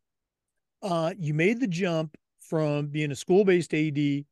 uh, 0.81 1.13
you 1.17 1.33
made 1.33 1.59
the 1.59 1.67
jump 1.67 2.17
from 2.39 2.88
being 2.88 3.12
a 3.12 3.15
school-based 3.15 3.73
ad 3.73 3.95
to 3.95 4.25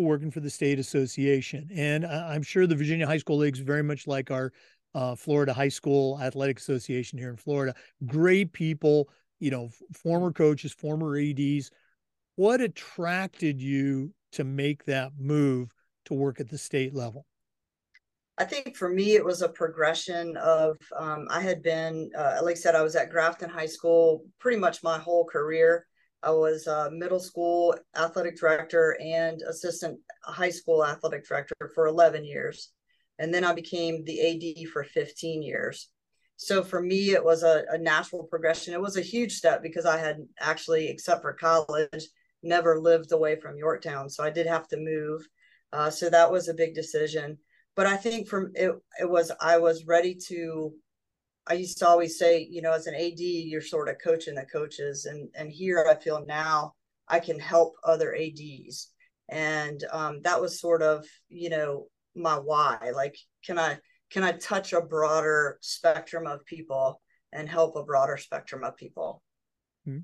working 0.00 0.30
for 0.30 0.40
the 0.40 0.50
state 0.50 0.78
association. 0.78 1.68
And 1.74 2.04
i'm 2.06 2.42
sure 2.42 2.66
the 2.66 2.76
virginia 2.76 3.06
high 3.06 3.18
school 3.18 3.38
league 3.38 3.54
is 3.54 3.60
very 3.60 3.82
much 3.82 4.06
like 4.06 4.30
our 4.30 4.52
uh, 4.96 5.14
Florida 5.14 5.52
High 5.52 5.68
School 5.68 6.18
Athletic 6.22 6.58
Association 6.58 7.18
here 7.18 7.28
in 7.28 7.36
Florida. 7.36 7.74
Great 8.06 8.54
people, 8.54 9.10
you 9.38 9.50
know, 9.50 9.68
former 9.92 10.32
coaches, 10.32 10.72
former 10.72 11.18
ADs. 11.18 11.70
What 12.36 12.62
attracted 12.62 13.60
you 13.60 14.14
to 14.32 14.44
make 14.44 14.86
that 14.86 15.12
move 15.18 15.70
to 16.06 16.14
work 16.14 16.40
at 16.40 16.48
the 16.48 16.56
state 16.56 16.94
level? 16.94 17.26
I 18.38 18.44
think 18.44 18.74
for 18.74 18.88
me, 18.88 19.16
it 19.16 19.24
was 19.24 19.42
a 19.42 19.50
progression 19.50 20.34
of, 20.38 20.78
um, 20.98 21.26
I 21.30 21.42
had 21.42 21.62
been, 21.62 22.10
uh, 22.16 22.38
like 22.42 22.56
I 22.56 22.58
said, 22.58 22.74
I 22.74 22.82
was 22.82 22.96
at 22.96 23.10
Grafton 23.10 23.50
High 23.50 23.66
School 23.66 24.24
pretty 24.38 24.58
much 24.58 24.82
my 24.82 24.98
whole 24.98 25.26
career. 25.26 25.86
I 26.22 26.30
was 26.30 26.66
a 26.66 26.90
middle 26.90 27.20
school 27.20 27.74
athletic 27.94 28.38
director 28.38 28.96
and 29.00 29.42
assistant 29.42 30.00
high 30.24 30.50
school 30.50 30.84
athletic 30.84 31.26
director 31.26 31.54
for 31.74 31.86
11 31.86 32.24
years. 32.24 32.72
And 33.18 33.32
then 33.32 33.44
I 33.44 33.52
became 33.52 34.04
the 34.04 34.20
AD 34.62 34.68
for 34.68 34.84
15 34.84 35.42
years. 35.42 35.88
So 36.36 36.62
for 36.62 36.82
me 36.82 37.10
it 37.10 37.24
was 37.24 37.42
a, 37.42 37.64
a 37.70 37.78
natural 37.78 38.24
progression. 38.24 38.74
It 38.74 38.80
was 38.80 38.96
a 38.96 39.02
huge 39.02 39.32
step 39.32 39.62
because 39.62 39.86
i 39.86 39.98
had 39.98 40.18
actually 40.38 40.88
except 40.88 41.22
for 41.22 41.32
college 41.32 42.06
never 42.42 42.78
lived 42.78 43.10
away 43.12 43.34
from 43.40 43.56
yorktown 43.56 44.08
so 44.08 44.22
i 44.22 44.30
did 44.30 44.46
have 44.46 44.68
to 44.68 44.76
move 44.76 45.26
uh, 45.72 45.90
so 45.90 46.08
that 46.08 46.30
was 46.30 46.48
a 46.48 46.54
big 46.54 46.74
decision. 46.74 47.38
But 47.74 47.86
i 47.86 47.96
think 47.96 48.28
from 48.28 48.52
it, 48.54 48.72
it 48.98 49.10
was 49.10 49.30
i 49.38 49.58
was 49.58 49.84
ready 49.84 50.14
to 50.28 50.72
i 51.46 51.52
used 51.52 51.76
to 51.78 51.86
always 51.86 52.18
say 52.18 52.48
you 52.50 52.62
know 52.62 52.72
as 52.72 52.86
an 52.86 52.94
ad 52.94 53.20
you're 53.20 53.60
sort 53.60 53.90
of 53.90 53.96
coaching 54.02 54.34
the 54.34 54.46
coaches 54.46 55.04
and 55.04 55.28
and 55.34 55.52
here 55.52 55.86
i 55.86 55.94
feel 55.94 56.24
now 56.26 56.72
i 57.06 57.20
can 57.20 57.38
help 57.38 57.74
other 57.84 58.14
ads 58.14 58.92
and 59.28 59.84
um, 59.92 60.22
that 60.22 60.40
was 60.40 60.58
sort 60.58 60.80
of 60.80 61.04
you 61.28 61.50
know 61.50 61.86
my 62.16 62.34
why 62.34 62.90
like 62.94 63.16
can 63.44 63.58
i 63.58 63.78
can 64.10 64.22
I 64.22 64.32
touch 64.32 64.72
a 64.72 64.80
broader 64.80 65.58
spectrum 65.60 66.26
of 66.26 66.44
people 66.44 67.00
and 67.32 67.48
help 67.48 67.76
a 67.76 67.82
broader 67.82 68.16
spectrum 68.16 68.64
of 68.64 68.76
people? 68.76 69.22
Mm-hmm. 69.86 69.98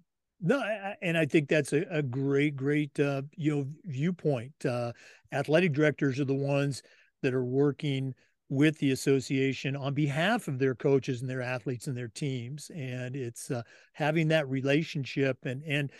No, 0.44 0.60
and 1.00 1.16
I 1.16 1.24
think 1.24 1.48
that's 1.48 1.72
a, 1.72 1.82
a 1.88 2.02
great, 2.02 2.56
great 2.56 2.98
uh, 2.98 3.22
you 3.36 3.56
know 3.56 3.66
viewpoint. 3.84 4.52
Uh, 4.64 4.92
athletic 5.30 5.72
directors 5.72 6.18
are 6.18 6.24
the 6.24 6.34
ones 6.34 6.82
that 7.22 7.32
are 7.32 7.44
working 7.44 8.12
with 8.48 8.76
the 8.78 8.90
association 8.90 9.76
on 9.76 9.94
behalf 9.94 10.48
of 10.48 10.58
their 10.58 10.74
coaches 10.74 11.20
and 11.20 11.30
their 11.30 11.42
athletes 11.42 11.86
and 11.86 11.96
their 11.96 12.08
teams, 12.08 12.72
and 12.74 13.14
it's 13.14 13.52
uh, 13.52 13.62
having 13.92 14.26
that 14.28 14.48
relationship 14.48 15.38
and 15.44 15.62
and 15.62 15.92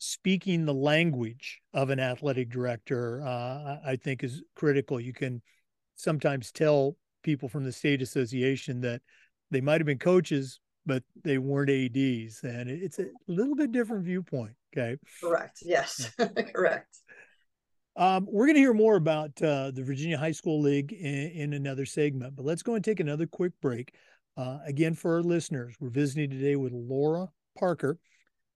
speaking 0.00 0.64
the 0.64 0.74
language 0.74 1.60
of 1.74 1.90
an 1.90 2.00
athletic 2.00 2.48
director. 2.48 3.22
Uh, 3.22 3.76
I 3.84 3.96
think 3.96 4.24
is 4.24 4.42
critical. 4.56 4.98
You 4.98 5.12
can 5.12 5.42
sometimes 5.94 6.50
tell 6.50 6.96
people 7.22 7.48
from 7.48 7.64
the 7.64 7.72
state 7.72 8.00
association 8.00 8.80
that 8.80 9.02
they 9.50 9.60
might 9.60 9.80
have 9.80 9.86
been 9.86 9.98
coaches, 9.98 10.58
but 10.86 11.02
they 11.22 11.36
weren't 11.36 11.68
ADs. 11.68 12.40
And 12.42 12.70
it's 12.70 12.98
a 12.98 13.08
little 13.28 13.54
bit 13.54 13.72
different 13.72 14.04
viewpoint. 14.04 14.54
Okay. 14.74 14.96
Correct. 15.22 15.58
Yes. 15.62 16.10
Correct. 16.54 16.96
Um, 17.94 18.26
we're 18.30 18.46
going 18.46 18.54
to 18.54 18.60
hear 18.60 18.72
more 18.72 18.96
about 18.96 19.30
uh, 19.42 19.70
the 19.70 19.82
Virginia 19.84 20.16
High 20.16 20.32
School 20.32 20.62
League 20.62 20.92
in, 20.92 21.30
in, 21.30 21.52
another 21.52 21.84
segment, 21.84 22.36
but 22.36 22.46
let's 22.46 22.62
go 22.62 22.76
and 22.76 22.84
take 22.84 23.00
another 23.00 23.26
quick 23.26 23.52
break. 23.60 23.92
Uh, 24.36 24.58
again, 24.64 24.94
for 24.94 25.16
our 25.16 25.22
listeners, 25.22 25.74
we're 25.80 25.90
visiting 25.90 26.30
today 26.30 26.56
with 26.56 26.72
Laura 26.72 27.28
Parker. 27.58 27.98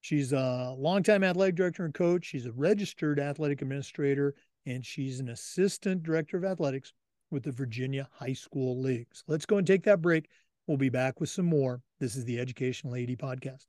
She's 0.05 0.35
a 0.35 0.75
longtime 0.77 1.25
athletic 1.25 1.55
director 1.55 1.87
and 1.87 1.95
coach. 1.95 2.27
She's 2.27 2.45
a 2.45 2.53
registered 2.53 3.19
athletic 3.19 3.63
administrator, 3.63 4.35
and 4.67 4.85
she's 4.85 5.19
an 5.19 5.31
assistant 5.31 6.03
director 6.03 6.37
of 6.37 6.45
athletics 6.45 6.93
with 7.31 7.43
the 7.45 7.53
Virginia 7.53 8.07
High 8.13 8.35
School 8.35 8.83
Leagues. 8.83 9.25
Let's 9.29 9.47
go 9.47 9.57
and 9.57 9.67
take 9.67 9.85
that 9.85 10.03
break. 10.03 10.29
We'll 10.67 10.77
be 10.77 10.91
back 10.91 11.21
with 11.21 11.31
some 11.31 11.47
more. 11.47 11.81
This 12.01 12.17
is 12.17 12.27
the 12.27 12.39
Educational 12.39 12.95
AD 12.97 13.17
Podcast. 13.17 13.65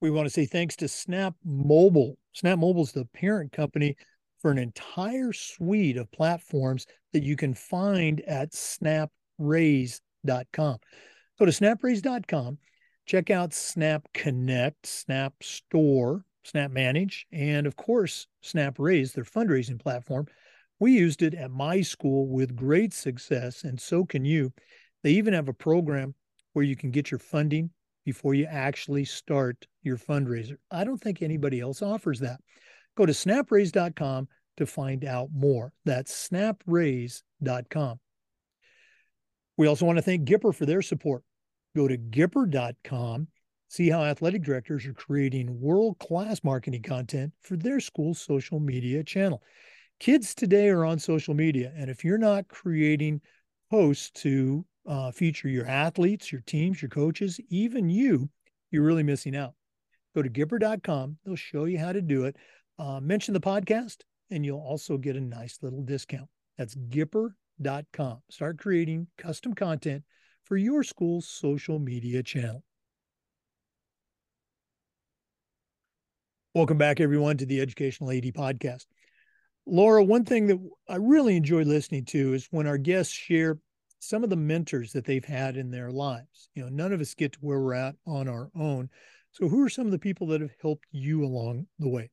We 0.00 0.12
want 0.12 0.26
to 0.26 0.30
say 0.30 0.46
thanks 0.46 0.76
to 0.76 0.86
Snap 0.86 1.34
Mobile. 1.44 2.18
Snap 2.32 2.60
Mobile 2.60 2.84
is 2.84 2.92
the 2.92 3.06
parent 3.06 3.50
company 3.50 3.96
for 4.40 4.52
an 4.52 4.58
entire 4.58 5.32
suite 5.32 5.96
of 5.96 6.08
platforms 6.12 6.86
that 7.12 7.24
you 7.24 7.34
can 7.34 7.54
find 7.54 8.20
at 8.28 8.52
snapraise.com. 8.52 9.10
Go 11.36 11.46
to 11.46 11.50
snapraise.com, 11.50 12.58
check 13.06 13.30
out 13.30 13.52
Snap 13.52 14.06
Connect, 14.14 14.86
Snap 14.86 15.34
Store, 15.42 16.24
Snap 16.44 16.70
Manage, 16.70 17.26
and 17.32 17.66
of 17.66 17.76
course, 17.76 18.26
Snap 18.40 18.78
Raise, 18.78 19.12
their 19.12 19.24
fundraising 19.24 19.80
platform. 19.80 20.26
We 20.78 20.92
used 20.92 21.22
it 21.22 21.34
at 21.34 21.50
my 21.50 21.82
school 21.82 22.26
with 22.28 22.56
great 22.56 22.94
success, 22.94 23.64
and 23.64 23.80
so 23.80 24.04
can 24.04 24.24
you. 24.24 24.52
They 25.02 25.12
even 25.12 25.34
have 25.34 25.48
a 25.48 25.54
program 25.54 26.14
where 26.52 26.64
you 26.64 26.76
can 26.76 26.90
get 26.90 27.10
your 27.10 27.18
funding 27.18 27.70
before 28.04 28.34
you 28.34 28.46
actually 28.46 29.04
start 29.04 29.66
your 29.82 29.98
fundraiser. 29.98 30.56
I 30.70 30.84
don't 30.84 31.00
think 31.00 31.22
anybody 31.22 31.60
else 31.60 31.82
offers 31.82 32.20
that. 32.20 32.40
Go 32.96 33.06
to 33.06 33.12
snapraise.com 33.12 34.28
to 34.56 34.66
find 34.66 35.04
out 35.04 35.28
more. 35.32 35.72
That's 35.84 36.28
snapraise.com. 36.28 38.00
We 39.56 39.66
also 39.66 39.84
want 39.84 39.98
to 39.98 40.02
thank 40.02 40.26
Gipper 40.26 40.54
for 40.54 40.64
their 40.64 40.82
support. 40.82 41.22
Go 41.76 41.88
to 41.88 41.96
gipper.com, 41.96 43.28
see 43.68 43.88
how 43.88 44.02
athletic 44.02 44.42
directors 44.42 44.86
are 44.86 44.94
creating 44.94 45.60
world 45.60 45.98
class 45.98 46.42
marketing 46.42 46.82
content 46.82 47.32
for 47.42 47.56
their 47.56 47.80
school's 47.80 48.20
social 48.20 48.60
media 48.60 49.04
channel 49.04 49.42
kids 50.00 50.34
today 50.34 50.70
are 50.70 50.84
on 50.84 50.98
social 50.98 51.34
media. 51.34 51.72
And 51.76 51.88
if 51.88 52.04
you're 52.04 52.18
not 52.18 52.48
creating 52.48 53.20
posts 53.70 54.10
to 54.22 54.64
uh, 54.88 55.12
feature 55.12 55.48
your 55.48 55.66
athletes, 55.66 56.32
your 56.32 56.40
teams, 56.40 56.82
your 56.82 56.88
coaches, 56.88 57.38
even 57.50 57.88
you, 57.88 58.28
you're 58.70 58.82
really 58.82 59.02
missing 59.04 59.36
out. 59.36 59.52
Go 60.16 60.22
to 60.22 60.30
Gipper.com. 60.30 61.18
They'll 61.24 61.36
show 61.36 61.66
you 61.66 61.78
how 61.78 61.92
to 61.92 62.00
do 62.00 62.24
it. 62.24 62.36
Uh, 62.78 62.98
mention 62.98 63.34
the 63.34 63.40
podcast, 63.40 63.98
and 64.30 64.44
you'll 64.44 64.58
also 64.58 64.96
get 64.96 65.16
a 65.16 65.20
nice 65.20 65.58
little 65.62 65.82
discount. 65.82 66.28
That's 66.56 66.74
Gipper.com. 66.74 68.22
Start 68.30 68.58
creating 68.58 69.06
custom 69.18 69.54
content 69.54 70.02
for 70.50 70.56
your 70.56 70.82
school's 70.82 71.28
social 71.28 71.78
media 71.78 72.24
channel. 72.24 72.64
Welcome 76.56 76.76
back, 76.76 76.98
everyone, 76.98 77.36
to 77.36 77.46
the 77.46 77.60
Educational 77.60 78.10
AD 78.10 78.24
Podcast. 78.34 78.86
Laura, 79.64 80.02
one 80.02 80.24
thing 80.24 80.48
that 80.48 80.58
I 80.88 80.96
really 80.96 81.36
enjoy 81.36 81.62
listening 81.62 82.04
to 82.06 82.34
is 82.34 82.48
when 82.50 82.66
our 82.66 82.78
guests 82.78 83.12
share 83.12 83.60
some 84.00 84.24
of 84.24 84.30
the 84.30 84.34
mentors 84.34 84.90
that 84.90 85.04
they've 85.04 85.24
had 85.24 85.56
in 85.56 85.70
their 85.70 85.92
lives. 85.92 86.48
You 86.56 86.64
know, 86.64 86.68
none 86.68 86.92
of 86.92 87.00
us 87.00 87.14
get 87.14 87.34
to 87.34 87.38
where 87.42 87.60
we're 87.60 87.74
at 87.74 87.94
on 88.04 88.26
our 88.26 88.50
own. 88.58 88.90
So, 89.30 89.48
who 89.48 89.62
are 89.62 89.68
some 89.68 89.86
of 89.86 89.92
the 89.92 90.00
people 90.00 90.26
that 90.26 90.40
have 90.40 90.54
helped 90.60 90.86
you 90.90 91.24
along 91.24 91.68
the 91.78 91.88
way? 91.88 92.10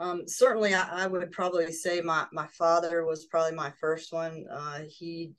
Um, 0.00 0.26
certainly, 0.26 0.72
I, 0.72 1.04
I, 1.04 1.06
would 1.06 1.30
probably 1.30 1.70
say 1.72 2.00
my 2.00 2.24
my 2.32 2.46
father 2.46 3.04
was 3.04 3.26
probably 3.26 3.54
my 3.54 3.70
first 3.78 4.14
one. 4.14 4.46
Uh, 4.50 4.84
he 4.88 5.34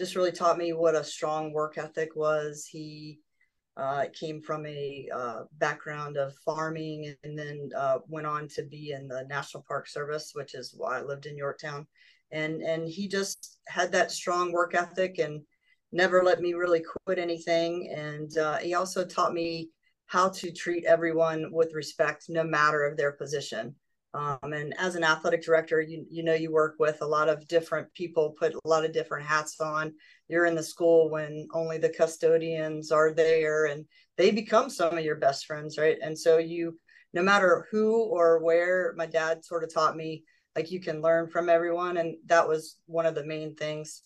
just 0.00 0.16
really 0.16 0.32
taught 0.32 0.56
me 0.56 0.72
what 0.72 0.94
a 0.94 1.04
strong 1.04 1.52
work 1.52 1.76
ethic 1.76 2.16
was. 2.16 2.66
He 2.66 3.18
uh, 3.76 4.06
came 4.18 4.40
from 4.40 4.64
a 4.64 5.06
uh, 5.14 5.42
background 5.58 6.16
of 6.16 6.34
farming 6.36 7.14
and 7.22 7.38
then 7.38 7.68
uh, 7.76 7.98
went 8.08 8.26
on 8.26 8.48
to 8.48 8.62
be 8.62 8.92
in 8.92 9.08
the 9.08 9.26
National 9.28 9.62
Park 9.68 9.86
Service, 9.86 10.30
which 10.32 10.54
is 10.54 10.72
why 10.74 10.98
I 10.98 11.02
lived 11.02 11.26
in 11.26 11.36
Yorktown. 11.36 11.86
And 12.32 12.62
and 12.62 12.88
he 12.88 13.08
just 13.08 13.58
had 13.68 13.92
that 13.92 14.10
strong 14.10 14.52
work 14.52 14.74
ethic 14.74 15.18
and 15.18 15.42
never 15.92 16.24
let 16.24 16.40
me 16.40 16.54
really 16.54 16.82
quit 17.04 17.18
anything. 17.18 17.92
And 17.94 18.38
uh, 18.38 18.56
he 18.56 18.72
also 18.72 19.04
taught 19.04 19.34
me 19.34 19.68
how 20.06 20.30
to 20.30 20.50
treat 20.50 20.86
everyone 20.86 21.52
with 21.52 21.74
respect, 21.74 22.24
no 22.30 22.42
matter 22.42 22.86
of 22.86 22.96
their 22.96 23.12
position. 23.12 23.74
Um, 24.12 24.52
and 24.52 24.74
as 24.78 24.96
an 24.96 25.04
athletic 25.04 25.42
director, 25.42 25.80
you 25.80 26.04
you 26.10 26.24
know 26.24 26.34
you 26.34 26.50
work 26.50 26.76
with 26.78 27.00
a 27.00 27.06
lot 27.06 27.28
of 27.28 27.46
different 27.46 27.92
people, 27.94 28.34
put 28.38 28.54
a 28.54 28.68
lot 28.68 28.84
of 28.84 28.92
different 28.92 29.26
hats 29.26 29.60
on. 29.60 29.92
You're 30.28 30.46
in 30.46 30.56
the 30.56 30.62
school 30.62 31.10
when 31.10 31.46
only 31.54 31.78
the 31.78 31.90
custodians 31.90 32.90
are 32.90 33.12
there, 33.12 33.66
and 33.66 33.84
they 34.16 34.32
become 34.32 34.68
some 34.68 34.98
of 34.98 35.04
your 35.04 35.16
best 35.16 35.46
friends, 35.46 35.78
right? 35.78 35.96
And 36.02 36.18
so 36.18 36.38
you, 36.38 36.78
no 37.12 37.22
matter 37.22 37.68
who 37.70 38.02
or 38.04 38.42
where, 38.42 38.94
my 38.96 39.06
dad 39.06 39.44
sort 39.44 39.62
of 39.62 39.72
taught 39.72 39.96
me 39.96 40.24
like 40.56 40.72
you 40.72 40.80
can 40.80 41.02
learn 41.02 41.28
from 41.28 41.48
everyone, 41.48 41.96
and 41.96 42.16
that 42.26 42.48
was 42.48 42.78
one 42.86 43.06
of 43.06 43.14
the 43.14 43.24
main 43.24 43.54
things. 43.54 44.02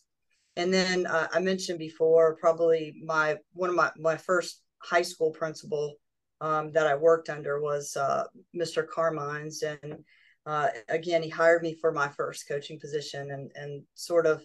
And 0.57 0.73
then 0.73 1.07
uh, 1.07 1.29
I 1.33 1.41
mentioned 1.41 1.79
before, 1.79 2.37
probably 2.37 2.95
my 3.05 3.39
one 3.55 3.71
of 3.71 3.77
my 3.77 3.91
my 3.97 4.19
first 4.19 4.61
high 4.83 5.03
school 5.03 5.31
principal 5.31 5.97
um, 6.45 6.73
that 6.73 6.87
I 6.87 6.95
worked 6.95 7.31
under 7.31 7.59
was 7.59 7.97
uh, 7.97 8.25
Mr. 8.55 8.87
Carmines. 8.87 9.63
And 9.63 10.05
uh, 10.45 10.69
again, 10.91 11.23
he 11.23 11.31
hired 11.31 11.63
me 11.63 11.75
for 11.75 11.91
my 11.91 12.09
first 12.09 12.47
coaching 12.47 12.79
position 12.79 13.31
and, 13.31 13.51
and 13.55 13.83
sort 13.95 14.27
of 14.27 14.43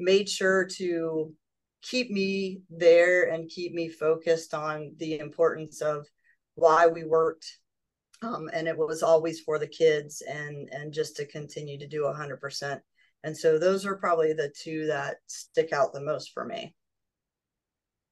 made 0.00 0.28
sure 0.28 0.64
to 0.64 1.32
keep 1.82 2.10
me 2.10 2.62
there 2.68 3.30
and 3.30 3.48
keep 3.48 3.72
me 3.72 3.88
focused 3.88 4.54
on 4.54 4.92
the 4.98 5.20
importance 5.20 5.80
of 5.80 6.04
why 6.56 6.88
we 6.88 7.04
worked. 7.04 7.46
Um, 8.22 8.50
and 8.52 8.66
it 8.66 8.76
was 8.76 9.04
always 9.04 9.38
for 9.38 9.58
the 9.58 9.68
kids 9.68 10.22
and 10.22 10.68
and 10.72 10.92
just 10.92 11.16
to 11.16 11.26
continue 11.26 11.78
to 11.78 11.86
do 11.86 12.02
100%. 12.02 12.80
And 13.22 13.36
so 13.36 13.56
those 13.58 13.86
are 13.86 13.94
probably 13.94 14.32
the 14.32 14.52
two 14.62 14.88
that 14.88 15.18
stick 15.28 15.72
out 15.72 15.92
the 15.92 16.02
most 16.02 16.32
for 16.32 16.44
me. 16.44 16.74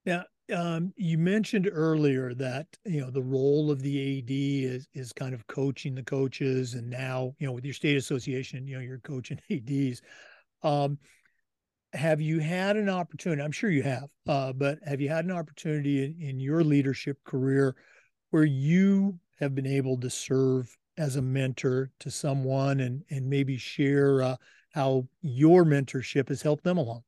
Yeah, 0.05 0.23
um, 0.55 0.93
you 0.97 1.19
mentioned 1.19 1.69
earlier 1.71 2.35
that 2.35 2.67
you 2.85 3.01
know 3.01 3.11
the 3.11 3.23
role 3.23 3.71
of 3.71 3.83
the 3.83 4.19
AD 4.19 4.31
is 4.31 4.89
is 4.95 5.13
kind 5.13 5.35
of 5.35 5.47
coaching 5.47 5.95
the 5.95 6.03
coaches, 6.03 6.75
and 6.75 6.89
now 6.89 7.35
you 7.39 7.47
know 7.47 7.53
with 7.53 7.65
your 7.65 7.75
state 7.75 7.97
association, 7.97 8.67
you 8.67 8.77
know 8.77 8.83
you're 8.83 8.99
coaching 8.99 9.41
ADs. 9.51 10.03
Um, 10.63 10.99
have 11.93 12.21
you 12.21 12.39
had 12.41 12.77
an 12.77 12.89
opportunity? 12.89 13.43
I'm 13.43 13.53
sure 13.53 13.71
you 13.71 13.83
have, 13.83 14.09
uh, 14.27 14.53
but 14.53 14.79
have 14.87 15.01
you 15.01 15.09
had 15.09 15.25
an 15.25 15.31
opportunity 15.31 16.05
in, 16.05 16.17
in 16.21 16.41
your 16.41 16.63
leadership 16.63 17.19
career 17.25 17.77
where 18.31 18.45
you 18.45 19.19
have 19.41 19.55
been 19.55 19.67
able 19.67 19.99
to 20.01 20.11
serve 20.11 20.77
as 20.99 21.17
a 21.17 21.23
mentor 21.23 21.91
to 22.01 22.11
someone 22.11 22.81
and 22.81 23.05
and 23.11 23.29
maybe 23.29 23.57
share 23.57 24.23
uh, 24.23 24.37
how 24.73 25.09
your 25.23 25.65
mentorship 25.65 26.29
has 26.29 26.43
helped 26.43 26.65
them 26.65 26.79
along? 26.79 27.03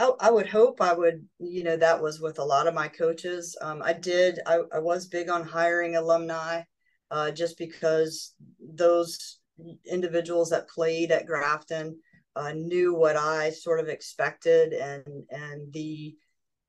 I, 0.00 0.10
I 0.18 0.30
would 0.30 0.48
hope 0.48 0.80
I 0.80 0.94
would, 0.94 1.26
you 1.38 1.62
know, 1.62 1.76
that 1.76 2.00
was 2.00 2.20
with 2.20 2.38
a 2.38 2.44
lot 2.44 2.66
of 2.66 2.72
my 2.72 2.88
coaches. 2.88 3.54
Um, 3.60 3.82
I 3.84 3.92
did, 3.92 4.38
I, 4.46 4.60
I 4.72 4.78
was 4.78 5.06
big 5.06 5.28
on 5.28 5.44
hiring 5.44 5.96
alumni 5.96 6.62
uh, 7.10 7.30
just 7.32 7.58
because 7.58 8.34
those 8.58 9.40
individuals 9.84 10.48
that 10.50 10.70
played 10.70 11.10
at 11.12 11.26
Grafton 11.26 11.98
uh, 12.34 12.52
knew 12.52 12.94
what 12.94 13.16
I 13.16 13.50
sort 13.50 13.78
of 13.78 13.88
expected 13.88 14.72
and, 14.72 15.04
and 15.28 15.70
the, 15.74 16.16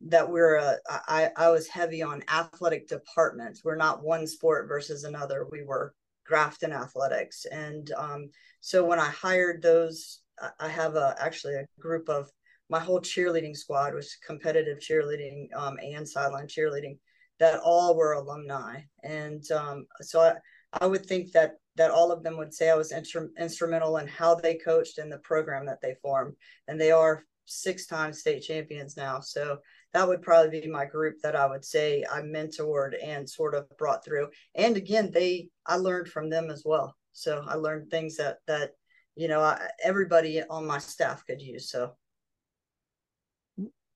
that 0.07 0.29
we're 0.29 0.55
a, 0.55 0.75
I, 0.89 1.29
I 1.37 1.51
was 1.51 1.67
heavy 1.67 2.03
on 2.03 2.25
athletic 2.27 2.89
departments. 2.89 3.63
We're 3.63 3.75
not 3.77 4.03
one 4.03 4.27
sport 4.27 4.67
versus 4.67 5.05
another. 5.05 5.47
We 5.49 5.63
were 5.63 5.93
Grafton 6.25 6.73
athletics. 6.73 7.45
And 7.45 7.89
um, 7.95 8.29
so 8.59 8.85
when 8.85 8.99
I 8.99 9.09
hired 9.09 9.61
those, 9.61 10.19
I 10.59 10.67
have 10.67 10.95
a, 10.95 11.15
actually 11.17 11.53
a 11.53 11.67
group 11.79 12.09
of 12.09 12.29
my 12.71 12.79
whole 12.79 13.01
cheerleading 13.01 13.55
squad 13.55 13.93
was 13.93 14.15
competitive 14.25 14.79
cheerleading 14.79 15.53
um, 15.55 15.77
and 15.83 16.07
sideline 16.07 16.47
cheerleading 16.47 16.97
that 17.37 17.59
all 17.59 17.97
were 17.97 18.13
alumni. 18.13 18.79
And 19.03 19.43
um, 19.51 19.85
so 19.99 20.21
I, 20.21 20.35
I 20.81 20.87
would 20.87 21.05
think 21.05 21.33
that 21.33 21.55
that 21.75 21.91
all 21.91 22.11
of 22.11 22.21
them 22.23 22.37
would 22.37 22.53
say 22.53 22.69
i 22.69 22.75
was 22.75 22.91
instru- 22.91 23.29
instrumental 23.39 23.97
in 23.97 24.07
how 24.07 24.35
they 24.35 24.55
coached 24.55 24.97
and 24.97 25.11
the 25.11 25.17
program 25.19 25.65
that 25.65 25.81
they 25.81 25.95
formed. 26.01 26.33
And 26.67 26.79
they 26.79 26.91
are 26.91 27.25
six 27.45 27.87
time 27.87 28.13
state 28.13 28.41
champions 28.41 28.95
now. 28.95 29.19
So 29.19 29.57
that 29.93 30.07
would 30.07 30.21
probably 30.21 30.61
be 30.61 30.67
my 30.67 30.85
group 30.85 31.15
that 31.23 31.35
i 31.35 31.45
would 31.45 31.65
say 31.65 32.05
i 32.09 32.21
mentored 32.21 32.93
and 33.03 33.29
sort 33.29 33.53
of 33.53 33.65
brought 33.77 34.05
through. 34.05 34.29
And 34.55 34.77
again 34.77 35.11
they 35.11 35.49
i 35.65 35.75
learned 35.75 36.07
from 36.07 36.29
them 36.29 36.49
as 36.49 36.63
well. 36.65 36.95
So 37.11 37.43
i 37.47 37.55
learned 37.55 37.89
things 37.89 38.15
that 38.15 38.37
that 38.47 38.71
you 39.15 39.27
know 39.27 39.41
I, 39.41 39.67
everybody 39.83 40.41
on 40.41 40.65
my 40.65 40.77
staff 40.77 41.25
could 41.25 41.41
use. 41.41 41.69
So 41.69 41.95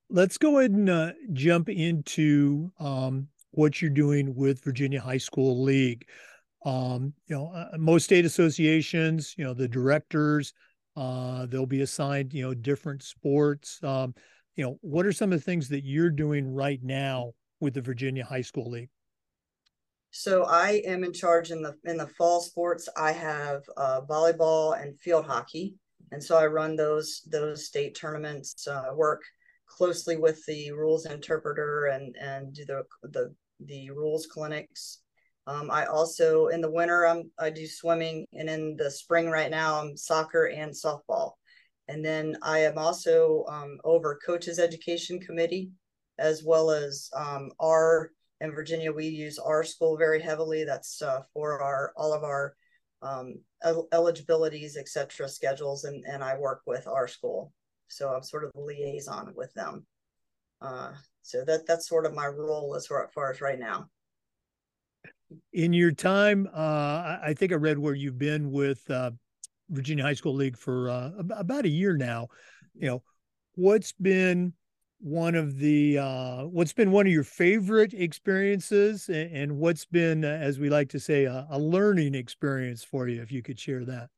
let's 0.08 0.38
go 0.38 0.58
ahead 0.58 0.70
and 0.70 0.88
uh, 0.88 1.12
jump 1.32 1.68
into 1.68 2.70
um, 2.78 3.28
what 3.50 3.80
you're 3.80 3.90
doing 3.90 4.34
with 4.34 4.62
Virginia 4.62 5.00
High 5.00 5.18
School 5.18 5.62
League. 5.62 6.06
Um, 6.64 7.12
you 7.26 7.36
know, 7.36 7.52
uh, 7.52 7.76
most 7.78 8.04
state 8.04 8.24
associations, 8.24 9.34
you 9.36 9.44
know, 9.44 9.54
the 9.54 9.68
directors, 9.68 10.52
uh, 10.96 11.46
they'll 11.46 11.66
be 11.66 11.82
assigned, 11.82 12.32
you 12.32 12.42
know, 12.42 12.54
different 12.54 13.02
sports. 13.02 13.82
Um, 13.82 14.14
you 14.56 14.64
know, 14.64 14.78
what 14.80 15.06
are 15.06 15.12
some 15.12 15.32
of 15.32 15.38
the 15.38 15.44
things 15.44 15.68
that 15.68 15.84
you're 15.84 16.10
doing 16.10 16.52
right 16.52 16.80
now 16.82 17.34
with 17.60 17.74
the 17.74 17.82
Virginia 17.82 18.24
High 18.24 18.42
School 18.42 18.70
League? 18.70 18.88
So 20.10 20.44
I 20.44 20.82
am 20.86 21.04
in 21.04 21.12
charge 21.12 21.50
in 21.50 21.60
the 21.60 21.76
in 21.84 21.98
the 21.98 22.06
fall 22.06 22.40
sports. 22.40 22.88
I 22.96 23.12
have 23.12 23.62
uh, 23.76 24.00
volleyball 24.08 24.80
and 24.80 24.98
field 24.98 25.26
hockey, 25.26 25.74
and 26.10 26.24
so 26.24 26.38
I 26.38 26.46
run 26.46 26.74
those 26.74 27.22
those 27.30 27.66
state 27.66 27.94
tournaments. 27.94 28.66
Uh, 28.66 28.86
work 28.94 29.22
closely 29.66 30.16
with 30.16 30.44
the 30.46 30.70
rules 30.72 31.06
interpreter 31.06 31.86
and 31.86 32.16
and 32.16 32.54
do 32.54 32.64
the 32.64 32.82
the 33.02 33.34
the 33.60 33.90
rules 33.90 34.26
clinics. 34.26 35.00
Um, 35.46 35.70
I 35.70 35.86
also 35.86 36.48
in 36.48 36.60
the 36.60 36.70
winter 36.70 37.06
I'm 37.06 37.30
I 37.38 37.50
do 37.50 37.66
swimming, 37.66 38.26
and 38.32 38.48
in 38.48 38.76
the 38.76 38.90
spring 38.90 39.30
right 39.30 39.50
now 39.50 39.80
I'm 39.80 39.96
soccer 39.96 40.46
and 40.46 40.72
softball. 40.72 41.32
And 41.88 42.04
then 42.04 42.36
I 42.42 42.60
am 42.60 42.78
also 42.78 43.44
um, 43.48 43.78
over 43.84 44.18
coaches 44.24 44.58
education 44.58 45.20
committee, 45.20 45.70
as 46.18 46.42
well 46.44 46.70
as 46.70 47.08
um, 47.14 47.50
our 47.60 48.10
in 48.40 48.52
Virginia 48.52 48.92
we 48.92 49.06
use 49.06 49.38
rSchool 49.38 49.98
very 49.98 50.20
heavily. 50.20 50.64
That's 50.64 51.00
uh, 51.02 51.20
for 51.32 51.62
our 51.62 51.92
all 51.96 52.12
of 52.12 52.24
our 52.24 52.56
um, 53.02 53.36
eligibilities, 53.92 54.76
etc. 54.76 55.28
schedules, 55.28 55.84
and 55.84 56.04
and 56.06 56.24
I 56.24 56.36
work 56.38 56.62
with 56.66 56.86
rSchool 56.86 57.50
so 57.88 58.08
I'm 58.08 58.22
sort 58.22 58.44
of 58.44 58.52
the 58.54 58.60
liaison 58.60 59.32
with 59.36 59.52
them. 59.54 59.86
Uh, 60.60 60.92
so 61.22 61.44
that 61.44 61.66
that's 61.66 61.88
sort 61.88 62.06
of 62.06 62.14
my 62.14 62.26
role 62.26 62.74
as 62.74 62.86
far, 62.86 63.04
as 63.04 63.12
far 63.12 63.30
as 63.30 63.40
right 63.40 63.58
now. 63.58 63.88
In 65.52 65.72
your 65.72 65.92
time, 65.92 66.48
uh, 66.54 67.18
I 67.22 67.34
think 67.36 67.52
I 67.52 67.56
read 67.56 67.78
where 67.78 67.94
you've 67.94 68.18
been 68.18 68.52
with 68.52 68.88
uh, 68.90 69.10
Virginia 69.70 70.04
High 70.04 70.14
School 70.14 70.34
League 70.34 70.56
for 70.56 70.88
uh, 70.88 71.10
about 71.30 71.64
a 71.64 71.68
year 71.68 71.96
now. 71.96 72.28
You 72.74 72.88
know, 72.88 73.02
what's 73.54 73.92
been 73.92 74.52
one 74.98 75.34
of 75.34 75.58
the 75.58 75.98
uh, 75.98 76.42
what's 76.44 76.72
been 76.72 76.90
one 76.90 77.06
of 77.06 77.12
your 77.12 77.24
favorite 77.24 77.92
experiences, 77.92 79.08
and, 79.08 79.30
and 79.36 79.58
what's 79.58 79.84
been, 79.84 80.24
as 80.24 80.58
we 80.58 80.70
like 80.70 80.88
to 80.90 81.00
say, 81.00 81.24
a, 81.24 81.46
a 81.50 81.58
learning 81.58 82.14
experience 82.14 82.84
for 82.84 83.08
you? 83.08 83.20
If 83.20 83.32
you 83.32 83.42
could 83.42 83.58
share 83.58 83.84
that. 83.84 84.08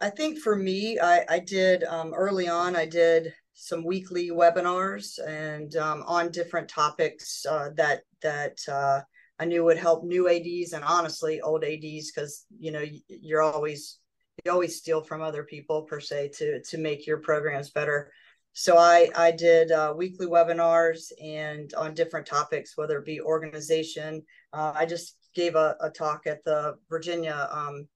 I 0.00 0.10
think 0.10 0.38
for 0.38 0.54
me, 0.54 0.98
I, 1.00 1.24
I 1.28 1.38
did 1.40 1.82
um, 1.84 2.14
early 2.14 2.48
on, 2.48 2.76
I 2.76 2.86
did 2.86 3.32
some 3.54 3.84
weekly 3.84 4.30
webinars 4.30 5.18
and 5.26 5.74
um, 5.76 6.04
on 6.06 6.30
different 6.30 6.68
topics 6.68 7.44
uh, 7.46 7.70
that 7.76 8.02
that 8.22 8.58
uh, 8.68 9.00
I 9.38 9.44
knew 9.44 9.64
would 9.64 9.78
help 9.78 10.04
new 10.04 10.28
ads 10.28 10.72
and 10.72 10.84
honestly 10.84 11.40
old 11.40 11.64
ads 11.64 12.12
because 12.12 12.46
you 12.58 12.70
know 12.70 12.84
you're 13.08 13.42
always 13.42 13.98
you 14.44 14.52
always 14.52 14.76
steal 14.76 15.02
from 15.02 15.20
other 15.20 15.44
people 15.44 15.82
per 15.82 16.00
se 16.00 16.30
to 16.34 16.62
to 16.62 16.78
make 16.78 17.06
your 17.06 17.18
programs 17.18 17.70
better. 17.70 18.12
So 18.52 18.78
I 18.78 19.10
I 19.16 19.32
did 19.32 19.72
uh, 19.72 19.94
weekly 19.96 20.26
webinars 20.26 21.10
and 21.22 21.72
on 21.74 21.94
different 21.94 22.26
topics, 22.26 22.76
whether 22.76 22.98
it 22.98 23.06
be 23.06 23.20
organization. 23.20 24.22
Uh, 24.52 24.72
I 24.76 24.86
just 24.86 25.16
gave 25.34 25.56
a, 25.56 25.76
a 25.80 25.90
talk 25.90 26.26
at 26.26 26.44
the 26.44 26.76
Virginia 26.88 27.48
um, 27.50 27.88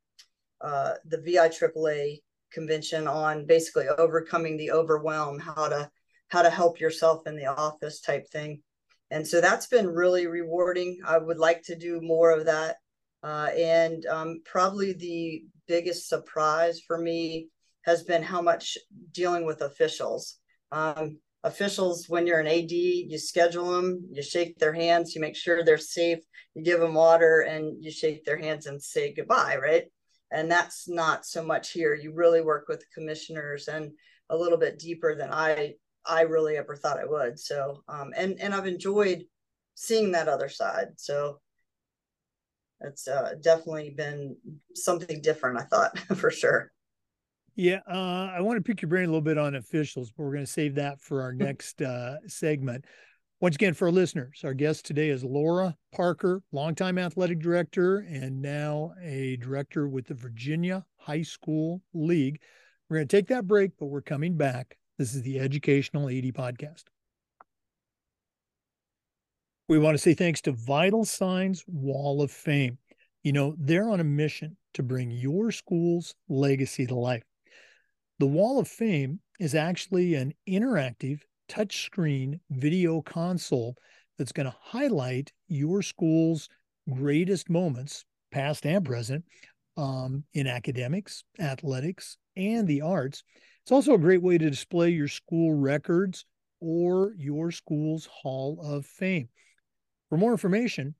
uh, 0.60 0.94
the 1.04 1.18
VIAAA 1.18 2.20
convention 2.52 3.06
on 3.06 3.46
basically 3.46 3.88
overcoming 3.88 4.56
the 4.56 4.70
overwhelm, 4.70 5.38
how 5.38 5.68
to 5.68 5.90
how 6.28 6.42
to 6.42 6.50
help 6.50 6.80
yourself 6.80 7.26
in 7.26 7.36
the 7.36 7.46
office 7.46 8.00
type 8.00 8.26
thing. 8.28 8.60
And 9.10 9.26
so 9.26 9.40
that's 9.40 9.68
been 9.68 9.86
really 9.86 10.26
rewarding. 10.26 10.98
I 11.06 11.18
would 11.18 11.38
like 11.38 11.62
to 11.64 11.76
do 11.76 12.00
more 12.00 12.32
of 12.32 12.46
that. 12.46 12.76
Uh, 13.22 13.50
and 13.56 14.04
um, 14.06 14.40
probably 14.44 14.92
the 14.92 15.44
biggest 15.68 16.08
surprise 16.08 16.80
for 16.86 16.98
me 16.98 17.48
has 17.82 18.02
been 18.02 18.22
how 18.22 18.42
much 18.42 18.76
dealing 19.12 19.46
with 19.46 19.62
officials. 19.62 20.38
Um, 20.72 21.18
officials, 21.44 22.08
when 22.08 22.26
you're 22.26 22.40
an 22.40 22.48
AD, 22.48 22.72
you 22.72 23.18
schedule 23.18 23.70
them, 23.70 24.08
you 24.10 24.22
shake 24.22 24.58
their 24.58 24.72
hands, 24.72 25.14
you 25.14 25.20
make 25.20 25.36
sure 25.36 25.62
they're 25.62 25.78
safe, 25.78 26.18
you 26.54 26.62
give 26.64 26.80
them 26.80 26.94
water, 26.94 27.42
and 27.42 27.82
you 27.82 27.92
shake 27.92 28.24
their 28.24 28.36
hands 28.36 28.66
and 28.66 28.82
say 28.82 29.14
goodbye, 29.14 29.56
right? 29.62 29.84
And 30.32 30.50
that's 30.50 30.88
not 30.88 31.24
so 31.24 31.44
much 31.44 31.72
here. 31.72 31.94
You 31.94 32.12
really 32.12 32.40
work 32.40 32.66
with 32.68 32.84
commissioners 32.92 33.68
and 33.68 33.92
a 34.28 34.36
little 34.36 34.58
bit 34.58 34.78
deeper 34.78 35.14
than 35.14 35.32
I 35.32 35.74
I 36.04 36.22
really 36.22 36.56
ever 36.56 36.76
thought 36.76 36.98
I 36.98 37.04
would. 37.04 37.38
So, 37.38 37.82
um, 37.88 38.12
and 38.16 38.40
and 38.40 38.54
I've 38.54 38.66
enjoyed 38.66 39.24
seeing 39.74 40.12
that 40.12 40.28
other 40.28 40.48
side. 40.48 40.88
So 40.96 41.40
it's 42.80 43.08
uh, 43.08 43.34
definitely 43.40 43.90
been 43.90 44.36
something 44.74 45.20
different. 45.20 45.58
I 45.58 45.62
thought 45.62 45.98
for 46.16 46.30
sure. 46.30 46.72
Yeah, 47.54 47.80
uh, 47.90 48.30
I 48.34 48.42
want 48.42 48.58
to 48.58 48.62
pick 48.62 48.82
your 48.82 48.90
brain 48.90 49.04
a 49.04 49.08
little 49.08 49.22
bit 49.22 49.38
on 49.38 49.54
officials, 49.54 50.10
but 50.10 50.24
we're 50.24 50.32
going 50.32 50.44
to 50.44 50.50
save 50.50 50.74
that 50.74 51.00
for 51.00 51.22
our 51.22 51.32
next 51.34 51.80
uh, 51.80 52.16
segment. 52.26 52.84
Once 53.38 53.54
again, 53.54 53.74
for 53.74 53.88
our 53.88 53.92
listeners, 53.92 54.40
our 54.44 54.54
guest 54.54 54.86
today 54.86 55.10
is 55.10 55.22
Laura 55.22 55.76
Parker, 55.92 56.42
longtime 56.52 56.96
athletic 56.96 57.38
director 57.38 57.98
and 57.98 58.40
now 58.40 58.94
a 59.02 59.36
director 59.36 59.86
with 59.86 60.06
the 60.06 60.14
Virginia 60.14 60.86
High 60.96 61.20
School 61.20 61.82
League. 61.92 62.40
We're 62.88 62.96
going 62.96 63.08
to 63.08 63.14
take 63.14 63.26
that 63.26 63.46
break, 63.46 63.72
but 63.78 63.86
we're 63.86 64.00
coming 64.00 64.38
back. 64.38 64.78
This 64.96 65.14
is 65.14 65.20
the 65.20 65.38
Educational 65.38 66.08
AD 66.08 66.32
Podcast. 66.32 66.84
We 69.68 69.78
want 69.78 69.96
to 69.96 70.02
say 70.02 70.14
thanks 70.14 70.40
to 70.42 70.52
Vital 70.52 71.04
Signs 71.04 71.62
Wall 71.66 72.22
of 72.22 72.30
Fame. 72.30 72.78
You 73.22 73.32
know, 73.32 73.54
they're 73.58 73.90
on 73.90 74.00
a 74.00 74.04
mission 74.04 74.56
to 74.72 74.82
bring 74.82 75.10
your 75.10 75.50
school's 75.50 76.14
legacy 76.30 76.86
to 76.86 76.94
life. 76.94 77.24
The 78.18 78.26
Wall 78.26 78.58
of 78.58 78.66
Fame 78.66 79.20
is 79.38 79.54
actually 79.54 80.14
an 80.14 80.32
interactive 80.48 81.20
touchscreen 81.48 82.40
video 82.50 83.00
console 83.02 83.76
that's 84.18 84.32
going 84.32 84.46
to 84.46 84.56
highlight 84.60 85.32
your 85.48 85.82
school's 85.82 86.48
greatest 86.92 87.48
moments, 87.50 88.04
past 88.30 88.64
and 88.66 88.84
present, 88.84 89.24
um, 89.76 90.24
in 90.34 90.46
academics, 90.46 91.24
athletics, 91.38 92.16
and 92.36 92.66
the 92.66 92.80
arts. 92.80 93.22
It's 93.62 93.72
also 93.72 93.94
a 93.94 93.98
great 93.98 94.22
way 94.22 94.38
to 94.38 94.50
display 94.50 94.90
your 94.90 95.08
school 95.08 95.54
records 95.54 96.24
or 96.60 97.12
your 97.18 97.50
school's 97.50 98.06
Hall 98.06 98.58
of 98.62 98.86
Fame. 98.86 99.28
For 100.08 100.16
more 100.16 100.32
information, 100.32 100.94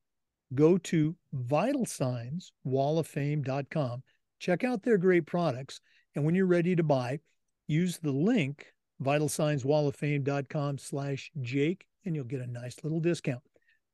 go 0.54 0.76
to 0.78 1.16
vitalsignswalloffame.com. 1.34 4.02
Check 4.38 4.64
out 4.64 4.82
their 4.82 4.98
great 4.98 5.24
products 5.26 5.80
and 6.16 6.24
when 6.24 6.34
you're 6.34 6.46
ready 6.46 6.74
to 6.74 6.82
buy, 6.82 7.20
use 7.68 7.98
the 7.98 8.10
link 8.10 8.72
vitalsignswalloffame.com 9.02 10.78
slash 10.78 11.30
Jake, 11.40 11.86
and 12.04 12.14
you'll 12.14 12.24
get 12.24 12.40
a 12.40 12.46
nice 12.46 12.76
little 12.82 13.00
discount. 13.00 13.42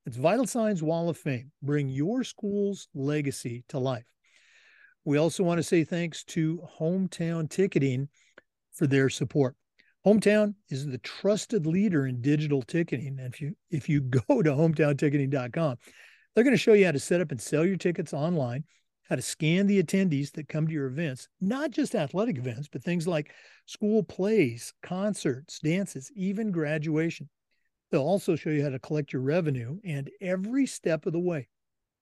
It's 0.07 0.17
Vital 0.17 0.47
Signs 0.47 0.83
Wall 0.83 1.09
of 1.09 1.17
Fame. 1.17 1.53
Bring 1.63 1.89
your 1.89 2.25
school's 2.25 2.89
legacy 2.95 3.65
to 3.69 3.79
life. 3.79 4.07
We 5.05 5.19
also 5.19 5.43
want 5.43 5.59
to 5.59 5.63
say 5.63 5.85
thanks 5.85 6.25
to 6.25 6.63
Hometown 6.79 7.49
Ticketing 7.49 8.09
for 8.73 8.87
their 8.87 9.09
support. 9.09 9.57
Hometown 10.07 10.55
is 10.69 10.87
the 10.87 10.99
trusted 10.99 11.67
leader 11.67 12.07
in 12.07 12.21
digital 12.21 12.63
ticketing. 12.63 13.19
And 13.19 13.33
if 13.33 13.41
you 13.41 13.55
if 13.71 13.89
you 13.89 14.01
go 14.29 14.43
to 14.43 14.51
hometownticketing.com, 14.51 15.77
they're 16.35 16.45
going 16.45 16.55
to 16.55 16.59
show 16.59 16.73
you 16.73 16.87
how 16.87 16.93
to 16.93 16.99
set 16.99 17.21
up 17.21 17.31
and 17.31 17.41
sell 17.41 17.65
your 17.65 17.77
tickets 17.77 18.13
online 18.13 18.65
how 19.09 19.17
to 19.17 19.23
scan 19.23 19.67
the 19.67 19.83
attendees 19.83 20.33
that 20.33 20.49
come 20.49 20.67
to 20.67 20.73
your 20.73 20.87
events, 20.87 21.29
not 21.41 21.71
just 21.71 21.95
athletic 21.95 22.39
events, 22.39 22.69
but 22.71 22.83
things 22.83 23.07
like 23.07 23.33
school 23.67 24.03
plays, 24.03 24.73
concerts, 24.83 25.59
dances, 25.59 26.11
even 26.15 26.51
graduation. 26.51 27.29
They'll 27.91 28.03
also 28.03 28.37
show 28.37 28.51
you 28.51 28.63
how 28.63 28.71
to 28.71 28.79
collect 28.79 29.13
your 29.13 29.23
revenue, 29.23 29.79
and 29.85 30.11
every 30.21 30.67
step 30.67 31.05
of 31.07 31.13
the 31.13 31.21
way, 31.21 31.49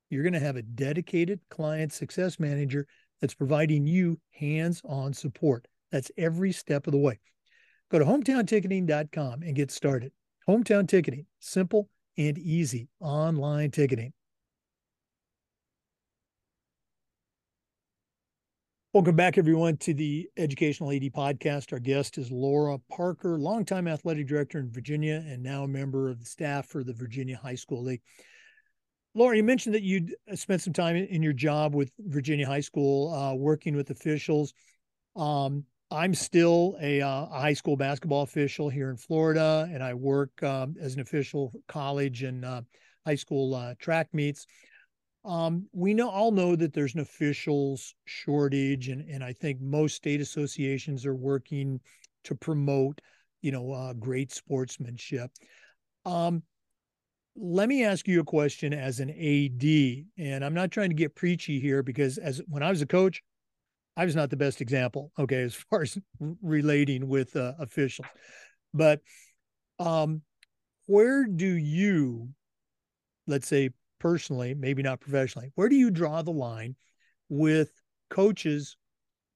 you're 0.08 0.22
going 0.22 0.34
to 0.34 0.40
have 0.40 0.56
a 0.56 0.62
dedicated 0.62 1.40
client 1.50 1.92
success 1.92 2.38
manager 2.38 2.86
that's 3.20 3.34
providing 3.34 3.86
you 3.86 4.20
hands 4.32 4.80
on 4.84 5.12
support. 5.12 5.66
That's 5.90 6.10
every 6.16 6.52
step 6.52 6.86
of 6.86 6.92
the 6.92 6.98
way. 6.98 7.18
Go 7.90 7.98
to 7.98 8.04
hometownticketing.com 8.04 9.42
and 9.42 9.56
get 9.56 9.70
started. 9.70 10.12
Hometown 10.48 10.88
Ticketing, 10.88 11.26
simple 11.38 11.88
and 12.16 12.38
easy 12.38 12.88
online 13.00 13.70
ticketing. 13.70 14.12
Welcome 18.92 19.14
back, 19.14 19.38
everyone, 19.38 19.76
to 19.76 19.94
the 19.94 20.28
Educational 20.36 20.90
AD 20.90 21.02
podcast. 21.12 21.72
Our 21.72 21.78
guest 21.78 22.18
is 22.18 22.32
Laura 22.32 22.76
Parker, 22.90 23.38
longtime 23.38 23.86
athletic 23.86 24.26
director 24.26 24.58
in 24.58 24.68
Virginia 24.68 25.22
and 25.28 25.40
now 25.44 25.62
a 25.62 25.68
member 25.68 26.08
of 26.08 26.18
the 26.18 26.24
staff 26.24 26.66
for 26.66 26.82
the 26.82 26.92
Virginia 26.92 27.38
High 27.40 27.54
School 27.54 27.84
League. 27.84 28.02
Laura, 29.14 29.36
you 29.36 29.44
mentioned 29.44 29.76
that 29.76 29.84
you 29.84 30.08
spent 30.34 30.60
some 30.60 30.72
time 30.72 30.96
in 30.96 31.22
your 31.22 31.32
job 31.32 31.72
with 31.72 31.92
Virginia 32.00 32.48
High 32.48 32.62
School, 32.62 33.14
uh, 33.14 33.32
working 33.32 33.76
with 33.76 33.90
officials. 33.90 34.54
Um, 35.14 35.62
I'm 35.92 36.12
still 36.12 36.76
a, 36.82 37.00
uh, 37.00 37.26
a, 37.26 37.40
high 37.40 37.52
school 37.52 37.76
basketball 37.76 38.22
official 38.22 38.68
here 38.68 38.90
in 38.90 38.96
Florida, 38.96 39.70
and 39.72 39.84
I 39.84 39.94
work 39.94 40.42
um, 40.42 40.74
as 40.80 40.94
an 40.94 41.00
official 41.00 41.52
college 41.68 42.24
and 42.24 42.44
uh, 42.44 42.62
high 43.06 43.14
school 43.14 43.54
uh, 43.54 43.74
track 43.78 44.08
meets. 44.12 44.48
Um, 45.24 45.66
we 45.72 45.92
know 45.92 46.08
all 46.08 46.32
know 46.32 46.56
that 46.56 46.72
there's 46.72 46.94
an 46.94 47.00
officials 47.00 47.94
shortage, 48.06 48.88
and 48.88 49.08
and 49.08 49.22
I 49.22 49.32
think 49.32 49.60
most 49.60 49.96
state 49.96 50.20
associations 50.20 51.04
are 51.04 51.14
working 51.14 51.80
to 52.24 52.34
promote, 52.34 53.00
you 53.42 53.52
know, 53.52 53.72
uh, 53.72 53.92
great 53.92 54.32
sportsmanship. 54.32 55.30
Um, 56.06 56.42
let 57.36 57.68
me 57.68 57.84
ask 57.84 58.08
you 58.08 58.20
a 58.20 58.24
question 58.24 58.72
as 58.72 59.00
an 59.00 59.10
AD, 59.10 60.04
and 60.18 60.44
I'm 60.44 60.54
not 60.54 60.70
trying 60.70 60.90
to 60.90 60.94
get 60.94 61.14
preachy 61.14 61.60
here 61.60 61.82
because 61.82 62.18
as 62.18 62.40
when 62.48 62.62
I 62.62 62.70
was 62.70 62.82
a 62.82 62.86
coach, 62.86 63.22
I 63.96 64.04
was 64.04 64.16
not 64.16 64.30
the 64.30 64.36
best 64.36 64.60
example. 64.60 65.12
Okay, 65.18 65.42
as 65.42 65.54
far 65.70 65.82
as 65.82 65.98
relating 66.42 67.08
with 67.08 67.36
uh, 67.36 67.52
officials, 67.58 68.08
but 68.72 69.00
um, 69.78 70.22
where 70.86 71.26
do 71.26 71.46
you, 71.46 72.30
let's 73.26 73.46
say, 73.46 73.70
personally, 74.00 74.54
maybe 74.54 74.82
not 74.82 75.00
professionally, 75.00 75.52
where 75.54 75.68
do 75.68 75.76
you 75.76 75.90
draw 75.90 76.22
the 76.22 76.32
line 76.32 76.74
with 77.28 77.70
coaches 78.08 78.76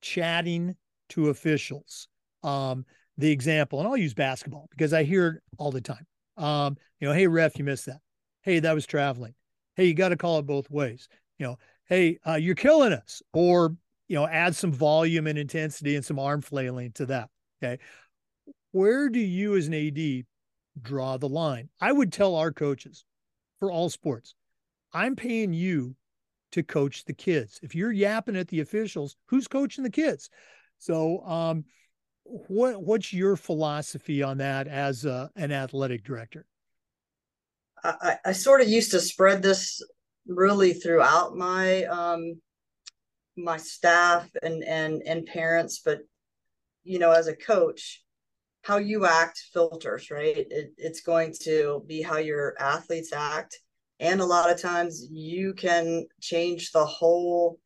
chatting 0.00 0.74
to 1.10 1.28
officials? 1.28 2.08
Um, 2.42 2.84
the 3.16 3.30
example, 3.30 3.78
and 3.78 3.86
I'll 3.86 3.96
use 3.96 4.14
basketball 4.14 4.66
because 4.70 4.92
I 4.92 5.04
hear 5.04 5.28
it 5.28 5.42
all 5.58 5.70
the 5.70 5.80
time. 5.80 6.06
Um, 6.36 6.76
you 6.98 7.06
know, 7.06 7.14
hey 7.14 7.28
ref, 7.28 7.56
you 7.58 7.64
missed 7.64 7.86
that. 7.86 8.00
Hey, 8.42 8.58
that 8.58 8.74
was 8.74 8.86
traveling. 8.86 9.34
Hey, 9.76 9.86
you 9.86 9.94
got 9.94 10.08
to 10.08 10.16
call 10.16 10.40
it 10.40 10.46
both 10.46 10.68
ways. 10.70 11.08
You 11.38 11.46
know, 11.46 11.58
hey, 11.86 12.18
uh, 12.26 12.34
you're 12.34 12.56
killing 12.56 12.92
us, 12.92 13.22
or 13.32 13.76
you 14.08 14.16
know, 14.16 14.26
add 14.26 14.56
some 14.56 14.72
volume 14.72 15.26
and 15.26 15.38
intensity 15.38 15.94
and 15.94 16.04
some 16.04 16.18
arm 16.18 16.42
flailing 16.42 16.92
to 16.92 17.06
that. 17.06 17.30
Okay, 17.62 17.78
where 18.72 19.08
do 19.08 19.20
you 19.20 19.56
as 19.56 19.68
an 19.68 19.74
AD 19.74 20.24
draw 20.82 21.16
the 21.16 21.28
line? 21.28 21.68
I 21.80 21.92
would 21.92 22.12
tell 22.12 22.34
our 22.34 22.52
coaches 22.52 23.04
for 23.60 23.70
all 23.70 23.88
sports, 23.88 24.34
I'm 24.94 25.16
paying 25.16 25.52
you 25.52 25.96
to 26.52 26.62
coach 26.62 27.04
the 27.04 27.12
kids. 27.12 27.58
If 27.62 27.74
you're 27.74 27.92
yapping 27.92 28.36
at 28.36 28.48
the 28.48 28.60
officials, 28.60 29.16
who's 29.26 29.48
coaching 29.48 29.82
the 29.82 29.90
kids? 29.90 30.30
So, 30.78 31.20
um, 31.26 31.64
what 32.22 32.82
what's 32.82 33.12
your 33.12 33.36
philosophy 33.36 34.22
on 34.22 34.38
that 34.38 34.66
as 34.66 35.04
a, 35.04 35.30
an 35.36 35.52
athletic 35.52 36.04
director? 36.04 36.46
I, 37.82 38.16
I 38.24 38.32
sort 38.32 38.62
of 38.62 38.68
used 38.68 38.92
to 38.92 39.00
spread 39.00 39.42
this 39.42 39.82
really 40.26 40.72
throughout 40.72 41.36
my 41.36 41.84
um, 41.84 42.40
my 43.36 43.58
staff 43.58 44.30
and 44.42 44.64
and 44.64 45.02
and 45.04 45.26
parents, 45.26 45.82
but 45.84 45.98
you 46.84 46.98
know, 46.98 47.12
as 47.12 47.26
a 47.26 47.36
coach, 47.36 48.02
how 48.62 48.78
you 48.78 49.06
act 49.06 49.42
filters, 49.52 50.10
right? 50.10 50.36
It, 50.36 50.72
it's 50.78 51.00
going 51.00 51.34
to 51.42 51.82
be 51.86 52.00
how 52.00 52.18
your 52.18 52.54
athletes 52.58 53.12
act 53.12 53.58
and 54.00 54.20
a 54.20 54.26
lot 54.26 54.50
of 54.50 54.60
times 54.60 55.06
you 55.10 55.54
can 55.54 56.06
change 56.20 56.72
the 56.72 56.84
whole 56.84 57.58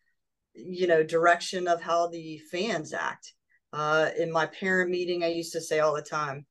you 0.55 0.87
know 0.87 1.03
direction 1.03 1.69
of 1.69 1.81
how 1.81 2.09
the 2.09 2.39
fans 2.51 2.93
act. 2.93 3.35
Uh, 3.71 4.09
in 4.19 4.33
my 4.33 4.47
parent 4.47 4.91
meeting 4.91 5.23
i 5.23 5.27
used 5.27 5.53
to 5.53 5.61
say 5.61 5.79
all 5.79 5.95
the 5.95 6.01
time 6.01 6.47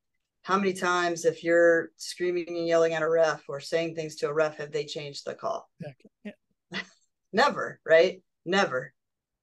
how 0.48 0.58
many 0.58 0.72
times 0.72 1.26
if 1.26 1.44
you're 1.44 1.90
screaming 1.98 2.46
and 2.48 2.66
yelling 2.66 2.94
at 2.94 3.02
a 3.02 3.10
ref 3.10 3.44
or 3.50 3.60
saying 3.60 3.94
things 3.94 4.16
to 4.16 4.30
a 4.30 4.34
ref 4.34 4.56
have 4.56 4.72
they 4.72 4.86
changed 4.86 5.26
the 5.26 5.34
call? 5.34 5.70
Exactly. 5.82 6.10
yeah. 6.24 6.80
never 7.34 7.82
right? 7.86 8.22
Never. 8.46 8.94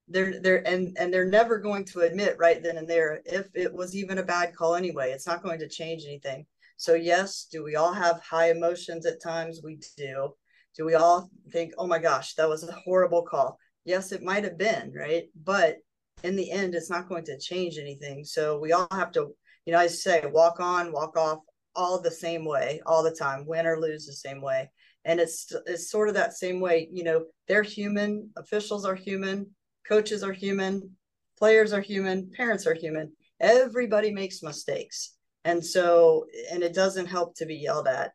They're 0.08 0.40
they're 0.40 0.66
and 0.66 0.96
and 0.98 1.12
they're 1.12 1.26
never 1.26 1.58
going 1.58 1.84
to 1.86 2.00
admit 2.00 2.38
right 2.38 2.62
then 2.62 2.78
and 2.78 2.88
there 2.88 3.20
if 3.26 3.50
it 3.52 3.70
was 3.70 3.94
even 3.94 4.16
a 4.16 4.22
bad 4.22 4.56
call 4.56 4.76
anyway. 4.76 5.10
It's 5.10 5.26
not 5.26 5.42
going 5.42 5.58
to 5.58 5.68
change 5.68 6.04
anything 6.06 6.46
so, 6.76 6.94
yes, 6.94 7.46
do 7.50 7.62
we 7.62 7.76
all 7.76 7.92
have 7.92 8.20
high 8.20 8.50
emotions 8.50 9.06
at 9.06 9.22
times? 9.22 9.60
We 9.62 9.78
do. 9.96 10.34
do 10.76 10.84
we 10.84 10.94
all 10.94 11.30
think, 11.52 11.72
oh 11.78 11.86
my 11.86 11.98
gosh, 11.98 12.34
that 12.34 12.48
was 12.48 12.64
a 12.64 12.72
horrible 12.72 13.22
call? 13.22 13.58
Yes, 13.84 14.12
it 14.12 14.22
might 14.22 14.44
have 14.44 14.58
been, 14.58 14.92
right? 14.96 15.24
But 15.44 15.76
in 16.22 16.36
the 16.36 16.50
end, 16.50 16.74
it's 16.74 16.90
not 16.90 17.08
going 17.08 17.24
to 17.26 17.38
change 17.38 17.78
anything. 17.78 18.24
So 18.24 18.58
we 18.58 18.72
all 18.72 18.88
have 18.90 19.12
to, 19.12 19.34
you 19.66 19.72
know, 19.72 19.78
I 19.78 19.86
say 19.86 20.24
walk 20.26 20.58
on, 20.60 20.92
walk 20.92 21.16
off, 21.16 21.38
all 21.76 22.00
the 22.00 22.10
same 22.10 22.44
way, 22.44 22.80
all 22.86 23.02
the 23.02 23.14
time, 23.14 23.46
win 23.46 23.66
or 23.66 23.80
lose 23.80 24.06
the 24.06 24.12
same 24.12 24.40
way. 24.40 24.70
And 25.04 25.20
it's 25.20 25.52
it's 25.66 25.90
sort 25.90 26.08
of 26.08 26.14
that 26.14 26.32
same 26.32 26.60
way, 26.60 26.88
you 26.90 27.04
know, 27.04 27.24
they're 27.46 27.62
human, 27.62 28.30
officials 28.36 28.84
are 28.84 28.94
human, 28.94 29.50
coaches 29.86 30.22
are 30.22 30.32
human, 30.32 30.96
players 31.38 31.72
are 31.72 31.80
human, 31.80 32.30
parents 32.30 32.66
are 32.66 32.74
human. 32.74 33.12
Everybody 33.40 34.12
makes 34.12 34.42
mistakes. 34.42 35.14
And 35.44 35.64
so, 35.64 36.26
and 36.50 36.62
it 36.62 36.74
doesn't 36.74 37.06
help 37.06 37.36
to 37.36 37.46
be 37.46 37.56
yelled 37.56 37.86
at 37.86 38.12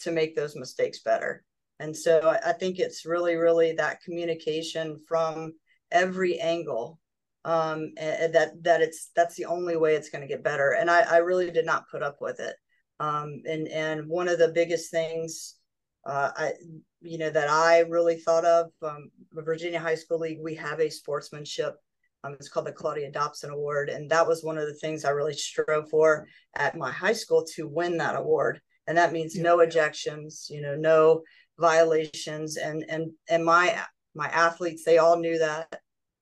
to 0.00 0.10
make 0.10 0.34
those 0.34 0.56
mistakes 0.56 1.00
better. 1.00 1.44
And 1.78 1.96
so 1.96 2.36
I 2.44 2.52
think 2.52 2.78
it's 2.78 3.06
really, 3.06 3.36
really 3.36 3.72
that 3.72 4.02
communication 4.02 5.00
from 5.08 5.54
every 5.90 6.38
angle 6.40 6.98
um, 7.44 7.92
that 7.96 8.52
that 8.62 8.82
it's 8.82 9.10
that's 9.16 9.34
the 9.34 9.46
only 9.46 9.76
way 9.76 9.94
it's 9.96 10.10
going 10.10 10.22
to 10.22 10.28
get 10.28 10.44
better. 10.44 10.76
And 10.78 10.90
I, 10.90 11.00
I 11.00 11.16
really 11.18 11.50
did 11.50 11.66
not 11.66 11.88
put 11.90 12.02
up 12.02 12.18
with 12.20 12.38
it. 12.40 12.54
Um, 13.00 13.42
and 13.46 13.66
and 13.68 14.08
one 14.08 14.28
of 14.28 14.38
the 14.38 14.52
biggest 14.54 14.90
things 14.90 15.56
uh, 16.04 16.30
I 16.36 16.52
you 17.00 17.18
know 17.18 17.30
that 17.30 17.48
I 17.48 17.80
really 17.80 18.16
thought 18.16 18.44
of 18.44 18.70
um, 18.82 19.10
Virginia 19.32 19.80
High 19.80 19.94
School 19.94 20.18
League. 20.18 20.40
We 20.40 20.54
have 20.56 20.80
a 20.80 20.90
sportsmanship. 20.90 21.76
Um, 22.24 22.34
it's 22.34 22.48
called 22.48 22.66
the 22.66 22.72
Claudia 22.72 23.10
Dobson 23.10 23.50
Award, 23.50 23.88
and 23.88 24.08
that 24.10 24.26
was 24.26 24.44
one 24.44 24.58
of 24.58 24.66
the 24.66 24.74
things 24.74 25.04
I 25.04 25.10
really 25.10 25.34
strove 25.34 25.90
for 25.90 26.26
at 26.54 26.76
my 26.76 26.90
high 26.90 27.12
school 27.12 27.44
to 27.54 27.66
win 27.66 27.96
that 27.98 28.16
award. 28.16 28.60
And 28.86 28.96
that 28.96 29.12
means 29.12 29.36
yeah. 29.36 29.42
no 29.42 29.58
ejections, 29.58 30.48
you 30.48 30.60
know, 30.60 30.76
no 30.76 31.22
violations, 31.58 32.56
and 32.56 32.84
and 32.88 33.10
and 33.28 33.44
my 33.44 33.80
my 34.14 34.28
athletes 34.28 34.84
they 34.84 34.98
all 34.98 35.18
knew 35.18 35.38
that. 35.38 35.80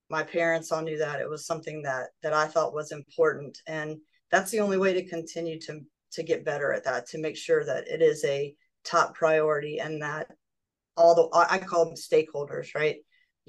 My 0.09 0.23
parents 0.23 0.73
all 0.73 0.83
knew 0.83 0.99
that. 0.99 1.21
It 1.21 1.29
was 1.29 1.47
something 1.47 1.83
that 1.83 2.09
that 2.23 2.33
I 2.33 2.47
thought 2.47 2.75
was 2.75 2.93
important. 2.93 3.59
And 3.67 3.99
that's 4.31 4.51
the 4.51 4.61
only 4.61 4.79
way 4.79 4.95
to 4.95 5.09
continue 5.09 5.59
to 5.61 5.81
to 6.13 6.23
get 6.23 6.45
better 6.45 6.73
at 6.73 6.85
that 6.85 7.07
to 7.09 7.19
make 7.19 7.37
sure 7.37 7.65
that 7.65 7.89
it 7.89 8.03
is 8.03 8.25
a 8.25 8.55
top 8.85 9.15
priority 9.15 9.79
and 9.79 10.03
that 10.03 10.29
all 10.97 11.15
the 11.15 11.29
I 11.35 11.59
call 11.59 11.87
them 11.87 11.95
stakeholders 11.95 12.75
right 12.75 12.97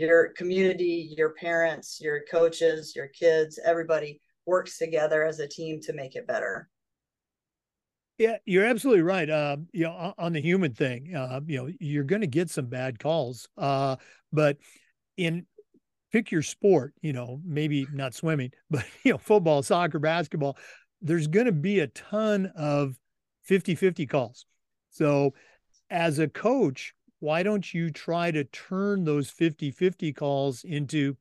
your 0.01 0.29
community 0.33 1.13
your 1.17 1.33
parents 1.33 1.99
your 2.01 2.21
coaches 2.29 2.93
your 2.95 3.07
kids 3.07 3.59
everybody 3.65 4.21
works 4.45 4.77
together 4.77 5.25
as 5.25 5.39
a 5.39 5.47
team 5.47 5.79
to 5.81 5.93
make 5.93 6.15
it 6.15 6.27
better 6.27 6.69
yeah, 8.17 8.37
you're 8.45 8.65
absolutely 8.65 9.01
right. 9.01 9.27
Uh, 9.27 9.57
you 9.73 9.85
know, 9.85 10.13
on 10.15 10.33
the 10.33 10.41
human 10.41 10.75
thing, 10.75 11.15
uh, 11.15 11.39
you 11.47 11.57
know, 11.57 11.71
you're 11.79 12.03
going 12.03 12.21
to 12.21 12.27
get 12.27 12.51
some 12.51 12.67
bad 12.67 12.99
calls, 12.99 13.49
uh, 13.57 13.95
but 14.31 14.57
in 15.17 15.47
pick 16.11 16.29
your 16.29 16.43
sport, 16.43 16.93
you 17.01 17.13
know, 17.13 17.41
maybe 17.43 17.87
not 17.91 18.13
swimming, 18.13 18.51
but 18.69 18.85
you 19.03 19.13
know, 19.13 19.17
football, 19.17 19.63
soccer, 19.63 19.99
basketball, 19.99 20.57
there's 21.01 21.27
going 21.27 21.47
to 21.47 21.51
be 21.51 21.79
a 21.79 21.87
ton 21.87 22.51
of 22.55 22.95
50-50 23.49 24.07
calls. 24.07 24.45
So 24.91 25.33
as 25.89 26.19
a 26.19 26.27
coach, 26.27 26.93
why 27.21 27.43
don't 27.43 27.73
you 27.73 27.89
try 27.89 28.31
to 28.31 28.43
turn 28.43 29.05
those 29.05 29.31
50-50 29.31 30.13
calls 30.15 30.63
into 30.63 31.15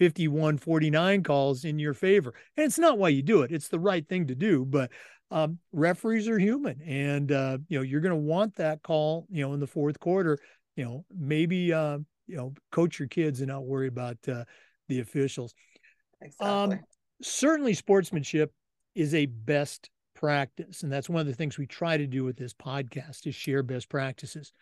51-49 0.00 1.24
calls 1.24 1.64
in 1.64 1.78
your 1.78 1.94
favor? 1.94 2.34
And 2.56 2.64
it's 2.64 2.78
not 2.78 2.98
why 2.98 3.08
you 3.08 3.22
do 3.22 3.42
it. 3.42 3.50
It's 3.50 3.68
the 3.68 3.80
right 3.80 4.06
thing 4.06 4.28
to 4.28 4.34
do, 4.34 4.64
but 4.64 4.90
um, 5.30 5.58
referees 5.72 6.28
are 6.28 6.38
human 6.38 6.80
and 6.82 7.32
uh, 7.32 7.58
you 7.68 7.78
know, 7.78 7.82
you're 7.82 8.00
going 8.00 8.10
to 8.10 8.16
want 8.16 8.54
that 8.56 8.82
call, 8.82 9.26
you 9.28 9.44
know, 9.44 9.54
in 9.54 9.60
the 9.60 9.66
fourth 9.66 9.98
quarter, 9.98 10.38
you 10.76 10.84
know, 10.84 11.04
maybe 11.12 11.72
uh, 11.72 11.98
you 12.26 12.36
know 12.36 12.54
coach 12.70 12.98
your 12.98 13.08
kids 13.08 13.40
and 13.40 13.48
not 13.48 13.64
worry 13.64 13.88
about 13.88 14.16
uh, 14.28 14.44
the 14.88 15.00
officials. 15.00 15.54
Exactly. 16.20 16.46
Um, 16.46 16.80
certainly, 17.22 17.74
sportsmanship 17.74 18.52
is 18.94 19.14
a 19.14 19.26
best 19.26 19.90
practice, 20.14 20.82
and 20.82 20.92
that's 20.92 21.08
one 21.08 21.20
of 21.20 21.26
the 21.26 21.34
things 21.34 21.58
we 21.58 21.66
try 21.66 21.96
to 21.96 22.06
do 22.06 22.24
with 22.24 22.36
this 22.36 22.54
podcast 22.54 23.26
is 23.26 23.34
share 23.34 23.62
best 23.62 23.88
practices. 23.88 24.52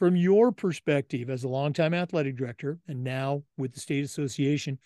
From 0.00 0.16
your 0.16 0.50
perspective 0.50 1.28
as 1.28 1.44
a 1.44 1.48
longtime 1.48 1.92
athletic 1.92 2.34
director 2.34 2.78
and 2.88 3.04
now 3.04 3.42
with 3.58 3.74
the 3.74 3.80
state 3.80 4.02
association, 4.02 4.78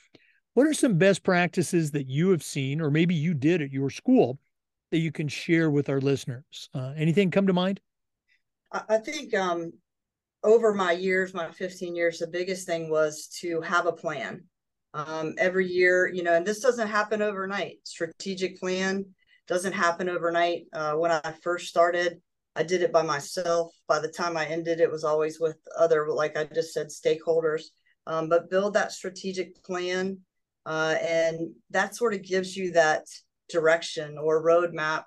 what 0.54 0.66
are 0.66 0.74
some 0.74 0.98
best 0.98 1.22
practices 1.22 1.92
that 1.92 2.08
you 2.08 2.30
have 2.30 2.42
seen, 2.42 2.80
or 2.80 2.90
maybe 2.90 3.14
you 3.14 3.32
did 3.32 3.62
at 3.62 3.70
your 3.70 3.90
school, 3.90 4.40
that 4.90 4.98
you 4.98 5.12
can 5.12 5.28
share 5.28 5.70
with 5.70 5.88
our 5.88 6.00
listeners? 6.00 6.68
Uh, 6.74 6.94
anything 6.96 7.30
come 7.30 7.46
to 7.46 7.52
mind? 7.52 7.80
I 8.72 8.98
think 8.98 9.32
um, 9.34 9.70
over 10.42 10.74
my 10.74 10.90
years, 10.90 11.32
my 11.32 11.48
15 11.48 11.94
years, 11.94 12.18
the 12.18 12.26
biggest 12.26 12.66
thing 12.66 12.90
was 12.90 13.28
to 13.40 13.60
have 13.60 13.86
a 13.86 13.92
plan. 13.92 14.42
Um, 14.94 15.34
every 15.38 15.68
year, 15.68 16.08
you 16.12 16.24
know, 16.24 16.34
and 16.34 16.44
this 16.44 16.58
doesn't 16.58 16.88
happen 16.88 17.22
overnight. 17.22 17.78
Strategic 17.84 18.58
plan 18.58 19.06
doesn't 19.46 19.74
happen 19.74 20.08
overnight. 20.08 20.64
Uh, 20.72 20.94
when 20.94 21.12
I 21.12 21.34
first 21.40 21.68
started, 21.68 22.20
I 22.56 22.62
did 22.62 22.82
it 22.82 22.92
by 22.92 23.02
myself. 23.02 23.74
By 23.88 23.98
the 23.98 24.08
time 24.08 24.36
I 24.36 24.46
ended, 24.46 24.80
it 24.80 24.90
was 24.90 25.04
always 25.04 25.40
with 25.40 25.58
other, 25.76 26.08
like 26.08 26.36
I 26.36 26.44
just 26.44 26.72
said, 26.72 26.88
stakeholders. 26.88 27.62
Um, 28.06 28.28
but 28.28 28.50
build 28.50 28.74
that 28.74 28.92
strategic 28.92 29.62
plan, 29.64 30.18
uh, 30.66 30.96
and 31.00 31.54
that 31.70 31.96
sort 31.96 32.14
of 32.14 32.22
gives 32.22 32.56
you 32.56 32.72
that 32.72 33.06
direction 33.48 34.18
or 34.18 34.44
roadmap 34.44 35.04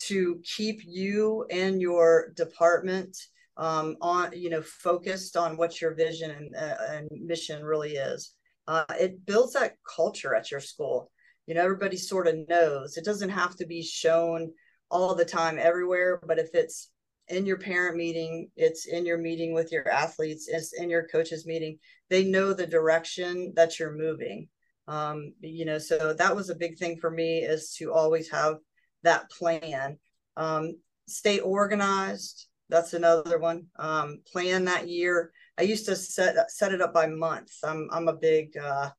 to 0.00 0.40
keep 0.56 0.80
you 0.84 1.46
and 1.50 1.80
your 1.80 2.32
department 2.34 3.16
um, 3.56 3.96
on 4.00 4.30
you 4.32 4.50
know 4.50 4.62
focused 4.62 5.36
on 5.36 5.56
what 5.56 5.80
your 5.80 5.94
vision 5.94 6.30
and, 6.30 6.56
uh, 6.56 6.76
and 6.90 7.08
mission 7.12 7.62
really 7.62 7.92
is 7.92 8.34
uh, 8.68 8.84
it 8.98 9.24
builds 9.26 9.52
that 9.52 9.74
culture 9.96 10.34
at 10.34 10.50
your 10.50 10.60
school 10.60 11.10
you 11.46 11.54
know 11.54 11.62
everybody 11.62 11.96
sort 11.96 12.26
of 12.26 12.36
knows 12.48 12.96
it 12.96 13.04
doesn't 13.04 13.28
have 13.28 13.54
to 13.56 13.66
be 13.66 13.82
shown 13.82 14.50
all 14.90 15.14
the 15.14 15.24
time 15.24 15.58
everywhere 15.58 16.20
but 16.26 16.38
if 16.38 16.50
it's 16.54 16.90
in 17.28 17.46
your 17.46 17.58
parent 17.58 17.96
meeting 17.96 18.50
it's 18.56 18.86
in 18.86 19.06
your 19.06 19.18
meeting 19.18 19.52
with 19.52 19.70
your 19.70 19.88
athletes 19.88 20.48
it's 20.48 20.72
in 20.72 20.90
your 20.90 21.06
coaches 21.08 21.46
meeting 21.46 21.78
they 22.08 22.24
know 22.24 22.52
the 22.52 22.66
direction 22.66 23.52
that 23.54 23.78
you're 23.78 23.96
moving 23.96 24.48
um, 24.88 25.32
you 25.40 25.64
know 25.64 25.78
so 25.78 26.12
that 26.12 26.34
was 26.34 26.50
a 26.50 26.54
big 26.56 26.76
thing 26.78 26.96
for 26.96 27.10
me 27.10 27.38
is 27.38 27.74
to 27.74 27.92
always 27.92 28.28
have 28.30 28.56
that 29.02 29.30
plan 29.30 29.96
um, 30.36 30.74
stay 31.06 31.38
organized 31.38 32.48
that's 32.70 32.94
another 32.94 33.38
one. 33.38 33.66
Um, 33.78 34.20
plan 34.30 34.64
that 34.64 34.88
year. 34.88 35.32
I 35.58 35.62
used 35.62 35.86
to 35.86 35.96
set 35.96 36.50
set 36.50 36.72
it 36.72 36.80
up 36.80 36.94
by 36.94 37.06
month. 37.08 37.50
I'm 37.64 37.88
I'm 37.92 38.08
a 38.08 38.16
big 38.16 38.56
uh, 38.56 38.90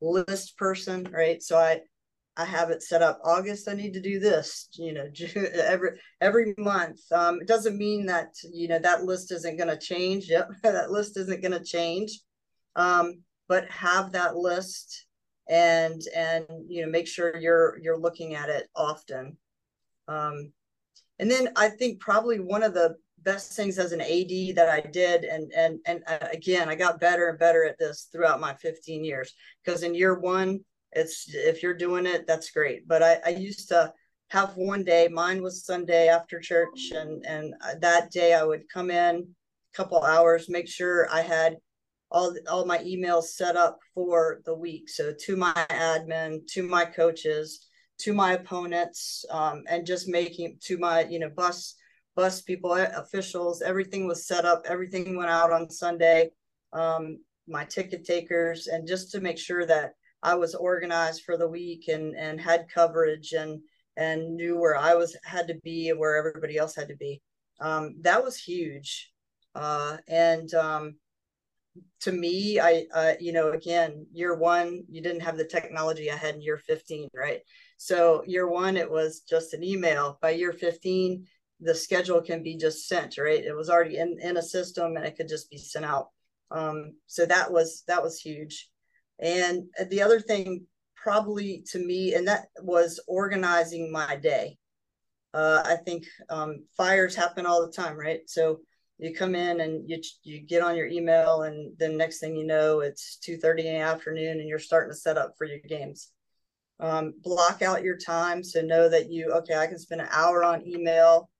list 0.00 0.56
person, 0.56 1.08
right? 1.12 1.42
So 1.42 1.58
I 1.58 1.80
I 2.36 2.44
have 2.44 2.70
it 2.70 2.82
set 2.82 3.02
up. 3.02 3.20
August, 3.24 3.68
I 3.68 3.74
need 3.74 3.94
to 3.94 4.00
do 4.00 4.18
this. 4.18 4.68
You 4.72 4.92
know, 4.92 5.08
every 5.54 5.90
every 6.20 6.54
month. 6.58 7.00
Um, 7.12 7.40
it 7.40 7.48
doesn't 7.48 7.78
mean 7.78 8.06
that 8.06 8.34
you 8.52 8.68
know 8.68 8.78
that 8.78 9.04
list 9.04 9.32
isn't 9.32 9.56
going 9.56 9.68
to 9.68 9.78
change. 9.78 10.28
Yep, 10.28 10.50
that 10.62 10.90
list 10.90 11.16
isn't 11.16 11.42
going 11.42 11.58
to 11.58 11.64
change. 11.64 12.20
Um, 12.74 13.22
but 13.48 13.70
have 13.70 14.12
that 14.12 14.36
list 14.36 15.06
and 15.48 16.02
and 16.14 16.46
you 16.68 16.84
know 16.84 16.90
make 16.90 17.06
sure 17.06 17.36
you're 17.36 17.78
you're 17.80 17.98
looking 17.98 18.34
at 18.34 18.48
it 18.48 18.68
often. 18.74 19.38
Um, 20.08 20.52
and 21.18 21.30
then 21.30 21.48
I 21.56 21.70
think 21.70 22.00
probably 22.00 22.40
one 22.40 22.62
of 22.62 22.74
the 22.74 22.96
best 23.26 23.54
things 23.54 23.78
as 23.78 23.92
an 23.92 24.00
AD 24.00 24.56
that 24.56 24.68
I 24.70 24.80
did. 24.80 25.24
And, 25.24 25.52
and, 25.52 25.80
and 25.84 26.02
uh, 26.06 26.28
again, 26.32 26.68
I 26.68 26.74
got 26.76 27.00
better 27.00 27.28
and 27.28 27.38
better 27.38 27.64
at 27.64 27.78
this 27.78 28.08
throughout 28.12 28.40
my 28.40 28.54
15 28.54 29.04
years 29.04 29.34
because 29.64 29.82
in 29.82 29.94
year 29.94 30.18
one, 30.18 30.60
it's, 30.96 31.32
if 31.34 31.62
you're 31.62 31.74
doing 31.86 32.06
it, 32.06 32.26
that's 32.26 32.50
great. 32.50 32.88
But 32.88 33.02
I, 33.02 33.18
I 33.24 33.28
used 33.30 33.68
to 33.68 33.92
have 34.30 34.56
one 34.56 34.82
day, 34.82 35.08
mine 35.08 35.42
was 35.42 35.64
Sunday 35.64 36.08
after 36.08 36.40
church. 36.40 36.90
And, 36.92 37.24
and 37.26 37.54
that 37.80 38.10
day 38.10 38.34
I 38.34 38.42
would 38.42 38.68
come 38.72 38.90
in 38.90 39.14
a 39.16 39.76
couple 39.76 40.02
hours, 40.02 40.48
make 40.48 40.68
sure 40.68 41.08
I 41.12 41.20
had 41.20 41.56
all, 42.10 42.34
all 42.50 42.64
my 42.66 42.78
emails 42.78 43.24
set 43.40 43.56
up 43.56 43.78
for 43.94 44.40
the 44.44 44.54
week. 44.54 44.88
So 44.88 45.12
to 45.26 45.36
my 45.36 45.52
admin, 45.70 46.46
to 46.54 46.62
my 46.62 46.84
coaches, 46.84 47.66
to 47.98 48.12
my 48.12 48.32
opponents, 48.32 49.24
um, 49.30 49.62
and 49.68 49.86
just 49.86 50.08
making 50.08 50.58
to 50.64 50.78
my, 50.78 51.04
you 51.04 51.18
know, 51.18 51.30
bus 51.30 51.76
bus 52.16 52.40
people, 52.40 52.72
officials, 52.72 53.60
everything 53.60 54.06
was 54.06 54.26
set 54.26 54.44
up. 54.46 54.64
Everything 54.66 55.16
went 55.16 55.30
out 55.30 55.52
on 55.52 55.68
Sunday. 55.68 56.30
Um, 56.72 57.18
my 57.46 57.64
ticket 57.64 58.04
takers, 58.04 58.66
and 58.66 58.88
just 58.88 59.12
to 59.12 59.20
make 59.20 59.38
sure 59.38 59.64
that 59.66 59.92
I 60.22 60.34
was 60.34 60.54
organized 60.54 61.22
for 61.22 61.36
the 61.36 61.48
week 61.48 61.88
and 61.88 62.16
and 62.16 62.40
had 62.40 62.68
coverage 62.72 63.32
and 63.32 63.60
and 63.96 64.36
knew 64.36 64.58
where 64.58 64.76
I 64.76 64.94
was 64.94 65.16
had 65.24 65.48
to 65.48 65.54
be 65.62 65.88
and 65.88 65.98
where 65.98 66.16
everybody 66.16 66.56
else 66.56 66.74
had 66.74 66.88
to 66.88 66.96
be. 66.96 67.22
Um, 67.60 67.96
that 68.02 68.22
was 68.22 68.36
huge. 68.36 69.10
Uh, 69.54 69.96
and 70.06 70.52
um, 70.54 70.96
to 72.00 72.12
me, 72.12 72.60
I, 72.60 72.84
uh, 72.94 73.12
you 73.18 73.32
know, 73.32 73.52
again, 73.52 74.06
year 74.12 74.36
one, 74.36 74.84
you 74.88 75.00
didn't 75.00 75.22
have 75.22 75.38
the 75.38 75.46
technology 75.46 76.10
I 76.10 76.16
had 76.16 76.34
in 76.34 76.42
year 76.42 76.58
15, 76.58 77.08
right? 77.14 77.40
So 77.78 78.22
year 78.26 78.48
one, 78.48 78.76
it 78.76 78.90
was 78.90 79.20
just 79.20 79.54
an 79.54 79.64
email. 79.64 80.18
By 80.20 80.30
year 80.30 80.52
15, 80.52 81.26
the 81.60 81.74
schedule 81.74 82.20
can 82.20 82.42
be 82.42 82.56
just 82.56 82.86
sent, 82.86 83.16
right? 83.18 83.42
It 83.42 83.56
was 83.56 83.70
already 83.70 83.96
in, 83.96 84.18
in 84.20 84.36
a 84.36 84.42
system 84.42 84.96
and 84.96 85.06
it 85.06 85.16
could 85.16 85.28
just 85.28 85.50
be 85.50 85.56
sent 85.56 85.84
out. 85.84 86.08
Um, 86.50 86.92
so 87.06 87.26
that 87.26 87.50
was 87.50 87.82
that 87.88 88.02
was 88.02 88.20
huge. 88.20 88.68
And 89.18 89.64
the 89.88 90.02
other 90.02 90.20
thing 90.20 90.66
probably 90.94 91.62
to 91.70 91.78
me, 91.78 92.14
and 92.14 92.26
that 92.28 92.48
was 92.62 93.00
organizing 93.06 93.92
my 93.92 94.16
day. 94.16 94.58
Uh, 95.32 95.62
I 95.64 95.76
think 95.76 96.04
um, 96.30 96.64
fires 96.76 97.14
happen 97.14 97.46
all 97.46 97.64
the 97.64 97.72
time, 97.72 97.96
right? 97.96 98.20
So 98.26 98.60
you 98.98 99.14
come 99.14 99.34
in 99.34 99.60
and 99.60 99.88
you 99.88 100.00
you 100.22 100.40
get 100.40 100.62
on 100.62 100.76
your 100.76 100.86
email, 100.86 101.42
and 101.42 101.76
then 101.78 101.96
next 101.96 102.18
thing 102.18 102.34
you 102.34 102.46
know, 102.46 102.80
it's 102.80 103.16
two 103.18 103.36
thirty 103.36 103.66
in 103.68 103.74
the 103.74 103.80
afternoon, 103.80 104.40
and 104.40 104.48
you're 104.48 104.58
starting 104.58 104.90
to 104.90 104.98
set 104.98 105.18
up 105.18 105.34
for 105.36 105.44
your 105.44 105.58
games. 105.60 106.10
Um, 106.80 107.14
block 107.22 107.62
out 107.62 107.82
your 107.82 107.96
time 107.96 108.42
so 108.42 108.60
know 108.60 108.88
that 108.88 109.10
you 109.10 109.30
okay. 109.32 109.56
I 109.56 109.66
can 109.66 109.78
spend 109.78 110.00
an 110.00 110.08
hour 110.10 110.42
on 110.44 110.66
email. 110.66 111.30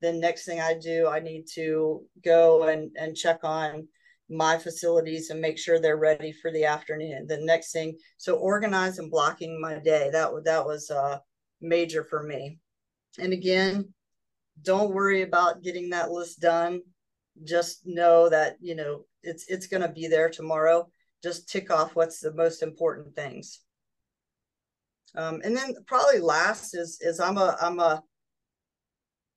Then 0.00 0.20
next 0.20 0.44
thing 0.44 0.60
I 0.60 0.74
do, 0.78 1.06
I 1.06 1.20
need 1.20 1.44
to 1.54 2.02
go 2.24 2.64
and 2.64 2.90
and 2.98 3.16
check 3.16 3.40
on 3.44 3.86
my 4.30 4.58
facilities 4.58 5.30
and 5.30 5.40
make 5.40 5.58
sure 5.58 5.78
they're 5.78 5.96
ready 5.96 6.32
for 6.32 6.50
the 6.50 6.64
afternoon. 6.64 7.26
The 7.26 7.38
next 7.38 7.72
thing, 7.72 7.96
so 8.16 8.36
organize 8.36 8.98
and 8.98 9.10
blocking 9.10 9.60
my 9.60 9.78
day. 9.78 10.10
That 10.12 10.30
that 10.44 10.64
was 10.64 10.90
uh, 10.90 11.18
major 11.60 12.04
for 12.04 12.22
me. 12.22 12.58
And 13.18 13.32
again, 13.32 13.92
don't 14.62 14.94
worry 14.94 15.22
about 15.22 15.62
getting 15.62 15.90
that 15.90 16.10
list 16.10 16.40
done. 16.40 16.80
Just 17.44 17.82
know 17.84 18.28
that 18.28 18.56
you 18.60 18.74
know 18.74 19.04
it's 19.22 19.46
it's 19.48 19.66
going 19.66 19.82
to 19.82 19.88
be 19.88 20.06
there 20.06 20.30
tomorrow. 20.30 20.88
Just 21.22 21.48
tick 21.48 21.70
off 21.70 21.96
what's 21.96 22.20
the 22.20 22.32
most 22.32 22.62
important 22.62 23.14
things. 23.14 23.60
Um, 25.16 25.40
and 25.44 25.56
then 25.56 25.74
probably 25.86 26.20
last 26.20 26.74
is 26.74 26.98
is 27.00 27.20
I'm 27.20 27.38
a 27.38 27.56
I'm 27.60 27.78
a 27.78 28.02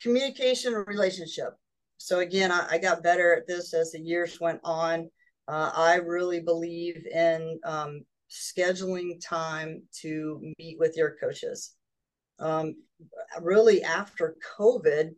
communication 0.02 0.74
relationship 0.74 1.54
so 1.98 2.20
again, 2.20 2.52
I, 2.52 2.68
I, 2.72 2.78
got 2.78 3.04
better 3.04 3.36
at 3.36 3.48
this 3.48 3.74
as 3.74 3.92
the 3.92 4.00
years 4.00 4.40
went 4.40 4.60
on. 4.64 5.10
Uh, 5.48 5.72
I 5.76 5.96
really 5.96 6.40
believe 6.40 7.06
in 7.08 7.60
um, 7.64 8.02
scheduling 8.30 9.20
time 9.24 9.84
to 10.02 10.40
meet 10.60 10.78
with 10.80 10.96
your 10.96 11.16
coaches. 11.20 11.76
Um, 12.40 12.76
really, 13.42 13.84
after 13.84 14.36
COVID, 14.60 15.10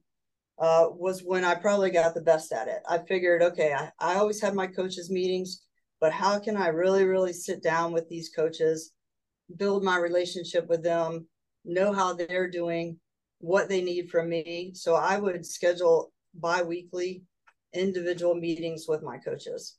uh, 0.59 0.87
was 0.91 1.21
when 1.23 1.43
I 1.43 1.55
probably 1.55 1.89
got 1.89 2.13
the 2.13 2.21
best 2.21 2.51
at 2.51 2.67
it. 2.67 2.81
I 2.87 2.99
figured, 3.07 3.41
okay, 3.41 3.73
I, 3.73 3.91
I 3.99 4.15
always 4.15 4.41
had 4.41 4.53
my 4.53 4.67
coaches' 4.67 5.09
meetings, 5.09 5.63
but 6.01 6.11
how 6.11 6.37
can 6.39 6.57
I 6.57 6.67
really, 6.67 7.05
really 7.05 7.33
sit 7.33 7.63
down 7.63 7.93
with 7.93 8.07
these 8.09 8.29
coaches, 8.29 8.91
build 9.55 9.83
my 9.83 9.97
relationship 9.97 10.67
with 10.67 10.83
them, 10.83 11.27
know 11.65 11.93
how 11.93 12.13
they're 12.13 12.49
doing, 12.49 12.99
what 13.39 13.69
they 13.69 13.81
need 13.81 14.09
from 14.09 14.29
me? 14.29 14.71
So 14.75 14.95
I 14.95 15.17
would 15.17 15.45
schedule 15.45 16.11
bi-weekly 16.33 17.23
individual 17.73 18.35
meetings 18.35 18.85
with 18.87 19.03
my 19.03 19.17
coaches. 19.17 19.77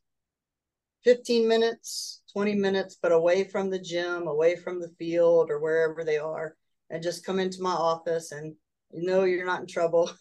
15 1.05 1.49
minutes 1.49 2.21
20 2.35 2.57
minutes 2.57 2.99
but 3.01 3.11
away 3.11 3.43
from 3.43 3.71
the 3.71 3.79
gym 3.79 4.27
away 4.27 4.55
from 4.55 4.79
the 4.79 4.93
field 4.99 5.51
or 5.51 5.59
wherever 5.59 6.05
they 6.05 6.19
are 6.19 6.55
and 6.91 7.03
just 7.03 7.25
come 7.25 7.39
into 7.39 7.63
my 7.63 7.73
office 7.73 8.33
and 8.33 8.55
you 8.93 9.07
know 9.07 9.25
you're 9.25 9.47
not 9.47 9.63
in 9.63 9.67
trouble 9.67 10.11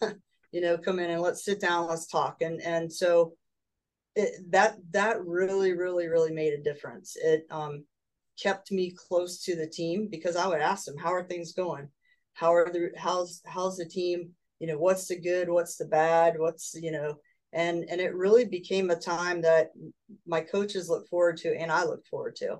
you 0.52 0.60
know 0.60 0.76
come 0.76 0.98
in 0.98 1.10
and 1.10 1.22
let's 1.22 1.44
sit 1.44 1.60
down 1.60 1.88
let's 1.88 2.06
talk. 2.06 2.42
And 2.42 2.60
and 2.62 2.92
so 2.92 3.34
it, 4.16 4.50
that 4.50 4.76
that 4.90 5.24
really 5.24 5.72
really 5.72 6.08
really 6.08 6.32
made 6.32 6.52
a 6.52 6.62
difference. 6.62 7.16
It 7.16 7.46
um 7.50 7.84
kept 8.40 8.72
me 8.72 8.92
close 9.08 9.42
to 9.44 9.54
the 9.54 9.66
team 9.66 10.08
because 10.10 10.34
i 10.34 10.46
would 10.46 10.62
ask 10.62 10.86
them 10.86 10.96
how 10.96 11.12
are 11.12 11.24
things 11.24 11.52
going? 11.52 11.88
How 12.34 12.54
are 12.54 12.70
the 12.72 12.90
how's 12.96 13.42
how's 13.46 13.76
the 13.76 13.84
team 13.84 14.30
you 14.60 14.66
know 14.66 14.78
what's 14.78 15.08
the 15.08 15.18
good 15.18 15.48
what's 15.48 15.76
the 15.76 15.86
bad 15.86 16.34
what's 16.38 16.74
you 16.80 16.92
know 16.92 17.16
and 17.52 17.84
and 17.90 18.00
it 18.00 18.14
really 18.14 18.44
became 18.44 18.90
a 18.90 18.96
time 18.96 19.40
that 19.42 19.70
my 20.26 20.40
coaches 20.40 20.88
look 20.88 21.08
forward 21.08 21.36
to 21.38 21.56
and 21.56 21.72
i 21.72 21.84
look 21.84 22.06
forward 22.06 22.36
to. 22.36 22.58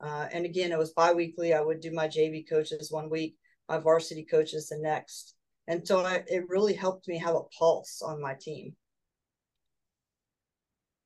Uh, 0.00 0.26
and 0.32 0.44
again 0.44 0.72
it 0.72 0.78
was 0.78 0.92
bi-weekly. 0.92 1.54
I 1.54 1.60
would 1.60 1.80
do 1.80 1.92
my 1.92 2.08
jv 2.08 2.48
coaches 2.48 2.90
one 2.90 3.08
week 3.08 3.36
my 3.68 3.78
varsity 3.78 4.24
coaches 4.24 4.68
the 4.68 4.78
next. 4.78 5.34
And 5.66 5.86
so 5.86 6.00
I, 6.00 6.22
it 6.26 6.48
really 6.48 6.74
helped 6.74 7.08
me 7.08 7.18
have 7.18 7.34
a 7.34 7.48
pulse 7.58 8.02
on 8.02 8.20
my 8.20 8.34
team 8.38 8.74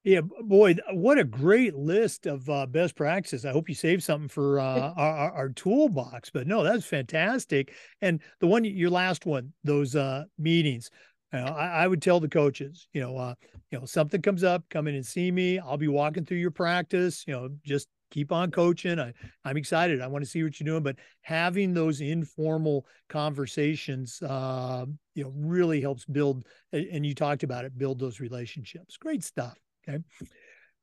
yeah, 0.05 0.20
boy, 0.20 0.76
what 0.92 1.18
a 1.18 1.24
great 1.24 1.74
list 1.74 2.26
of 2.26 2.49
uh, 2.49 2.66
best 2.66 2.94
practices. 2.94 3.44
I 3.44 3.53
hope 3.53 3.68
you 3.68 3.74
saved 3.74 4.03
something 4.03 4.28
for 4.28 4.61
uh, 4.61 4.92
our, 4.96 5.32
our, 5.32 5.49
toolbox. 5.51 6.30
But 6.30 6.46
no, 6.46 6.62
that's 6.62 6.86
fantastic. 6.86 7.74
And 8.01 8.22
the 8.40 8.46
one, 8.46 8.64
your 8.64 8.90
last 8.90 9.26
one, 9.26 9.53
those 9.64 9.96
uh, 9.96 10.24
meetings, 10.38 10.90
you 11.32 11.40
know, 11.40 11.46
I, 11.46 11.82
I, 11.82 11.88
would 11.88 12.01
tell 12.01 12.20
the 12.20 12.28
coaches, 12.28 12.88
you 12.92 13.01
know, 13.01 13.16
uh, 13.16 13.34
you 13.70 13.78
know, 13.78 13.84
something 13.84 14.22
comes 14.22 14.44
up, 14.44 14.64
come 14.70 14.86
in 14.86 14.94
and 14.94 15.05
see 15.05 15.30
me. 15.30 15.59
I'll 15.59 15.76
be 15.76 15.88
walking 15.88 16.24
through 16.24 16.38
your 16.38 16.53
practice. 16.53 17.24
You 17.26 17.34
know, 17.34 17.49
just 17.64 17.88
keep 18.11 18.32
on 18.32 18.51
coaching. 18.51 18.99
I, 18.99 19.12
I'm 19.44 19.57
excited. 19.57 20.01
I 20.01 20.07
want 20.07 20.24
to 20.24 20.30
see 20.30 20.42
what 20.42 20.59
you're 20.59 20.64
doing. 20.64 20.82
But 20.82 20.96
having 21.22 21.74
those 21.74 22.01
informal 22.01 22.86
conversations, 23.09 24.22
uh, 24.22 24.86
you 25.14 25.24
know, 25.24 25.32
really 25.34 25.80
helps 25.80 26.05
build. 26.07 26.46
And 26.72 27.05
you 27.05 27.14
talked 27.14 27.42
about 27.42 27.64
it, 27.64 27.76
build 27.76 27.99
those 27.99 28.20
relationships. 28.20 28.96
Great 28.96 29.24
stuff. 29.24 29.59
Okay. 29.89 30.03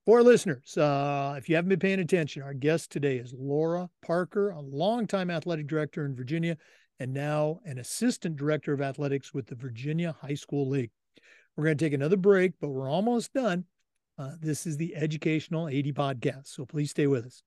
For 0.06 0.22
listeners, 0.22 0.78
uh, 0.78 1.36
if 1.38 1.50
you 1.50 1.56
haven't 1.56 1.70
been 1.70 1.80
paying 1.80 2.00
attention, 2.00 2.44
our 2.44 2.54
guest 2.54 2.92
today 2.92 3.18
is 3.18 3.34
Laura 3.38 3.90
Parker, 4.06 4.52
a 4.52 4.60
longtime 4.60 5.32
athletic 5.32 5.68
director 5.68 6.06
in 6.06 6.16
Virginia 6.16 6.58
and 7.00 7.14
now 7.14 7.60
an 7.66 7.80
assistant 7.80 8.36
director 8.36 8.72
of 8.72 8.82
athletics 8.82 9.34
with 9.34 9.48
the 9.48 9.56
Virginia 9.56 10.16
High 10.22 10.36
School 10.36 10.70
League. 10.70 10.92
We're 11.56 11.66
going 11.66 11.78
to 11.78 11.86
take 11.86 11.94
another 11.94 12.18
break, 12.18 12.54
but 12.62 12.70
we're 12.70 12.90
almost 12.90 13.34
done. 13.34 13.66
Uh, 14.18 14.32
this 14.40 14.66
is 14.66 14.78
the 14.78 14.96
Educational 14.96 15.68
AD 15.68 15.94
Podcast, 15.96 16.48
so 16.48 16.66
please 16.66 16.92
stay 16.92 17.08
with 17.08 17.26
us. 17.26 17.44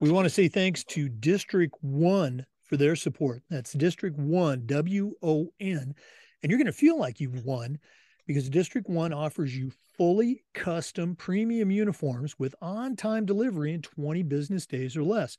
We 0.00 0.10
want 0.10 0.26
to 0.26 0.30
say 0.30 0.48
thanks 0.48 0.84
to 0.84 1.08
District 1.08 1.74
Won 1.82 2.46
for 2.64 2.76
their 2.76 2.96
support. 2.96 3.42
That's 3.50 3.72
District 3.72 4.16
Won, 4.16 4.66
W 4.66 5.12
O 5.22 5.48
N. 5.58 5.94
And 6.42 6.50
you're 6.50 6.58
going 6.58 6.66
to 6.66 6.72
feel 6.72 6.98
like 6.98 7.18
you've 7.18 7.44
won 7.44 7.78
because 8.26 8.48
District 8.48 8.88
Won 8.88 9.12
offers 9.12 9.56
you 9.56 9.72
fully 9.96 10.44
custom 10.54 11.14
premium 11.16 11.70
uniforms 11.70 12.38
with 12.38 12.54
on 12.60 12.96
time 12.96 13.24
delivery 13.24 13.72
in 13.72 13.82
20 13.82 14.22
business 14.24 14.66
days 14.66 14.96
or 14.96 15.04
less. 15.04 15.36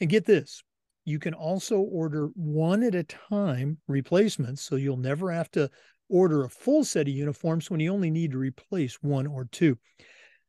And 0.00 0.10
get 0.10 0.24
this 0.24 0.62
you 1.04 1.18
can 1.18 1.34
also 1.34 1.78
order 1.78 2.28
one 2.34 2.82
at 2.82 2.94
a 2.94 3.02
time 3.02 3.78
replacements, 3.88 4.62
so 4.62 4.76
you'll 4.76 4.96
never 4.96 5.30
have 5.30 5.50
to 5.52 5.70
order 6.08 6.44
a 6.44 6.50
full 6.50 6.84
set 6.84 7.08
of 7.08 7.14
uniforms 7.14 7.70
when 7.70 7.80
you 7.80 7.92
only 7.92 8.10
need 8.10 8.32
to 8.32 8.38
replace 8.38 8.96
one 9.02 9.26
or 9.26 9.46
two. 9.46 9.78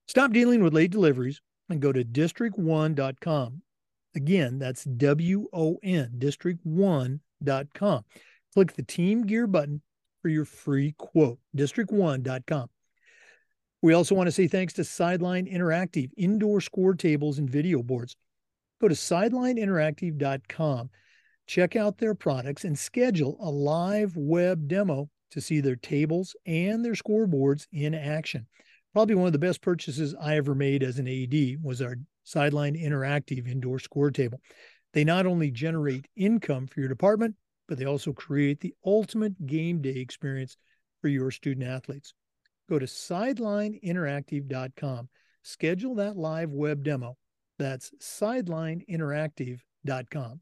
Stop 0.07 0.31
dealing 0.33 0.63
with 0.63 0.73
late 0.73 0.91
deliveries 0.91 1.41
and 1.69 1.81
go 1.81 1.91
to 1.91 2.03
districtwon.com. 2.03 3.61
Again, 4.15 4.59
that's 4.59 4.83
W 4.83 5.47
O 5.53 5.77
N, 5.83 6.11
districtwon.com. 6.17 8.05
Click 8.53 8.73
the 8.73 8.83
Team 8.83 9.25
Gear 9.25 9.47
button 9.47 9.81
for 10.21 10.29
your 10.29 10.45
free 10.45 10.93
quote, 10.97 11.39
districtwon.com. 11.55 12.69
We 13.81 13.93
also 13.93 14.13
want 14.13 14.27
to 14.27 14.31
say 14.31 14.47
thanks 14.47 14.73
to 14.73 14.83
Sideline 14.83 15.47
Interactive, 15.47 16.11
indoor 16.15 16.61
score 16.61 16.93
tables 16.93 17.39
and 17.39 17.49
video 17.49 17.81
boards. 17.81 18.15
Go 18.79 18.87
to 18.87 18.93
sidelineinteractive.com, 18.93 20.89
check 21.47 21.75
out 21.75 21.97
their 21.97 22.13
products, 22.13 22.63
and 22.63 22.77
schedule 22.77 23.37
a 23.41 23.49
live 23.49 24.15
web 24.15 24.67
demo 24.67 25.09
to 25.31 25.41
see 25.41 25.61
their 25.61 25.75
tables 25.75 26.35
and 26.45 26.85
their 26.85 26.93
scoreboards 26.93 27.65
in 27.71 27.95
action. 27.95 28.45
Probably 28.93 29.15
one 29.15 29.27
of 29.27 29.33
the 29.33 29.39
best 29.39 29.61
purchases 29.61 30.13
I 30.19 30.37
ever 30.37 30.53
made 30.53 30.83
as 30.83 30.99
an 30.99 31.07
AD 31.07 31.63
was 31.63 31.81
our 31.81 31.95
Sideline 32.23 32.75
Interactive 32.75 33.47
indoor 33.47 33.79
score 33.79 34.11
table. 34.11 34.41
They 34.93 35.03
not 35.03 35.25
only 35.25 35.49
generate 35.49 36.07
income 36.15 36.67
for 36.67 36.81
your 36.81 36.89
department, 36.89 37.35
but 37.67 37.77
they 37.77 37.85
also 37.85 38.11
create 38.13 38.59
the 38.59 38.73
ultimate 38.85 39.45
game 39.45 39.81
day 39.81 39.97
experience 39.97 40.57
for 41.01 41.07
your 41.07 41.31
student 41.31 41.67
athletes. 41.67 42.13
Go 42.69 42.77
to 42.79 42.85
sidelineinteractive.com. 42.85 45.09
Schedule 45.43 45.95
that 45.95 46.15
live 46.15 46.51
web 46.51 46.83
demo. 46.83 47.17
That's 47.59 47.91
sidelineinteractive.com. 47.99 50.41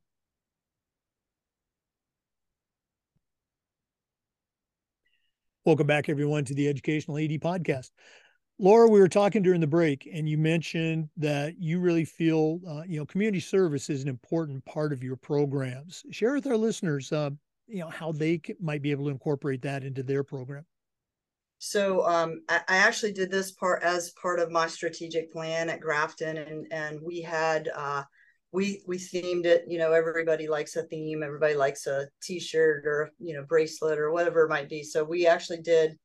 Welcome 5.65 5.87
back, 5.87 6.07
everyone, 6.09 6.45
to 6.45 6.55
the 6.55 6.67
Educational 6.67 7.17
AD 7.17 7.31
Podcast. 7.41 7.91
Laura, 8.61 8.89
we 8.89 8.99
were 8.99 9.07
talking 9.07 9.41
during 9.41 9.61
the 9.61 9.67
break, 9.67 10.09
and 10.11 10.27
you 10.27 10.37
mentioned 10.37 11.07
that 11.15 11.57
you 11.57 11.79
really 11.79 12.03
feel, 12.03 12.59
uh, 12.67 12.83
you 12.85 12.99
know, 12.99 13.05
community 13.05 13.39
service 13.39 13.89
is 13.89 14.03
an 14.03 14.09
important 14.09 14.63
part 14.65 14.91
of 14.91 15.01
your 15.01 15.15
programs. 15.15 16.03
Share 16.11 16.33
with 16.33 16.45
our 16.45 16.57
listeners, 16.57 17.13
uh, 17.13 17.29
you 17.67 17.79
know, 17.79 17.87
how 17.87 18.11
they 18.11 18.41
might 18.59 18.81
be 18.81 18.91
able 18.91 19.05
to 19.05 19.11
incorporate 19.11 19.61
that 19.61 19.85
into 19.85 20.03
their 20.03 20.25
program. 20.25 20.65
So 21.59 22.05
um, 22.05 22.41
I, 22.49 22.61
actually 22.67 23.13
did 23.13 23.31
this 23.31 23.51
part 23.51 23.81
as 23.81 24.11
part 24.21 24.39
of 24.39 24.51
my 24.51 24.67
strategic 24.67 25.31
plan 25.31 25.69
at 25.69 25.79
Grafton, 25.79 26.37
and 26.37 26.67
and 26.71 26.99
we 27.01 27.21
had 27.21 27.69
uh, 27.73 28.03
we 28.51 28.81
we 28.87 28.97
themed 28.97 29.45
it 29.45 29.65
you 29.67 29.77
know 29.77 29.91
everybody 29.91 30.47
likes 30.47 30.75
a 30.75 30.83
theme 30.83 31.21
everybody 31.21 31.53
likes 31.53 31.85
a 31.85 32.07
t-shirt 32.23 32.85
or 32.85 33.11
you 33.19 33.35
know 33.35 33.43
bracelet 33.43 33.99
or 33.99 34.11
whatever 34.11 34.45
it 34.45 34.49
might 34.49 34.69
be 34.69 34.81
so 34.81 35.03
we 35.03 35.27
actually 35.27 35.61
did 35.61 35.97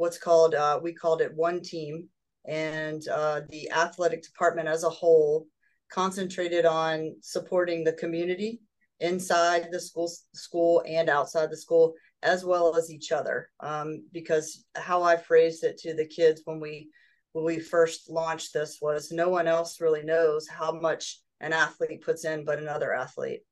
what's 0.00 0.18
called 0.18 0.54
uh, 0.54 0.80
we 0.82 0.94
called 0.94 1.20
it 1.20 1.34
one 1.34 1.60
team. 1.60 2.08
And 2.46 3.06
uh, 3.08 3.42
the 3.50 3.70
athletic 3.70 4.22
department 4.22 4.66
as 4.66 4.82
a 4.82 4.88
whole 4.88 5.46
concentrated 5.92 6.64
on 6.64 7.14
supporting 7.20 7.84
the 7.84 7.92
community 7.92 8.62
inside 9.00 9.68
the 9.70 9.78
school 9.78 10.10
school 10.34 10.82
and 10.88 11.10
outside 11.10 11.50
the 11.50 11.56
school 11.56 11.92
as 12.22 12.46
well 12.46 12.74
as 12.76 12.90
each 12.90 13.12
other. 13.12 13.50
Um, 13.60 14.06
because 14.10 14.64
how 14.74 15.02
i 15.02 15.16
phrased 15.16 15.64
it 15.64 15.76
to 15.78 15.92
the 15.94 16.06
kids 16.06 16.40
when 16.46 16.60
we 16.60 16.88
when 17.32 17.44
we 17.44 17.58
first 17.60 18.08
launched 18.08 18.54
this 18.54 18.78
was 18.80 19.12
no 19.12 19.28
one 19.28 19.46
else 19.46 19.82
really 19.82 20.02
knows 20.02 20.48
how 20.48 20.72
much 20.72 21.20
an 21.40 21.52
athlete 21.52 22.00
puts 22.00 22.24
in 22.24 22.46
but 22.46 22.58
another 22.58 22.94
athlete. 22.94 23.42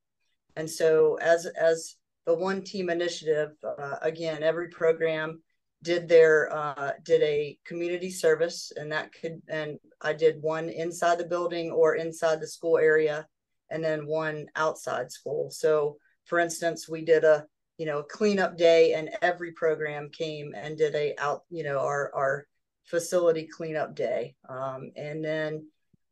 And 0.55 0.67
so 0.67 1.19
as 1.21 1.45
as 1.45 1.95
the 2.25 2.33
one 2.33 2.63
team 2.63 2.89
initiative 2.89 3.51
uh, 3.63 3.97
again 4.01 4.41
every 4.41 4.69
program 4.69 5.43
did 5.81 6.07
their 6.07 6.51
uh, 6.53 6.91
did 7.03 7.21
a 7.21 7.57
community 7.65 8.09
service 8.09 8.71
and 8.75 8.91
that 8.91 9.11
could 9.13 9.41
and 9.47 9.79
i 10.01 10.13
did 10.13 10.41
one 10.41 10.69
inside 10.69 11.17
the 11.17 11.25
building 11.25 11.71
or 11.71 11.95
inside 11.95 12.39
the 12.39 12.47
school 12.47 12.77
area 12.77 13.25
and 13.69 13.83
then 13.83 14.05
one 14.05 14.45
outside 14.55 15.11
school 15.11 15.49
so 15.49 15.97
for 16.25 16.39
instance 16.39 16.89
we 16.89 17.03
did 17.03 17.23
a 17.23 17.45
you 17.77 17.85
know 17.85 18.03
cleanup 18.03 18.57
day 18.57 18.93
and 18.93 19.09
every 19.21 19.51
program 19.53 20.09
came 20.09 20.53
and 20.55 20.77
did 20.77 20.95
a 20.95 21.15
out 21.17 21.43
you 21.49 21.63
know 21.63 21.79
our 21.79 22.11
our 22.13 22.45
facility 22.85 23.47
cleanup 23.47 23.95
day 23.95 24.35
um, 24.49 24.91
and 24.95 25.23
then 25.23 25.63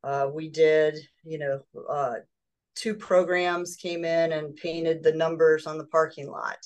uh, 0.04 0.30
we 0.32 0.48
did, 0.48 0.98
you 1.24 1.38
know, 1.38 1.62
uh, 1.90 2.16
two 2.76 2.94
programs 2.94 3.76
came 3.76 4.06
in 4.06 4.32
and 4.32 4.56
painted 4.56 5.04
the 5.04 5.12
numbers 5.12 5.66
on 5.68 5.78
the 5.78 5.86
parking 5.88 6.30
lot. 6.30 6.58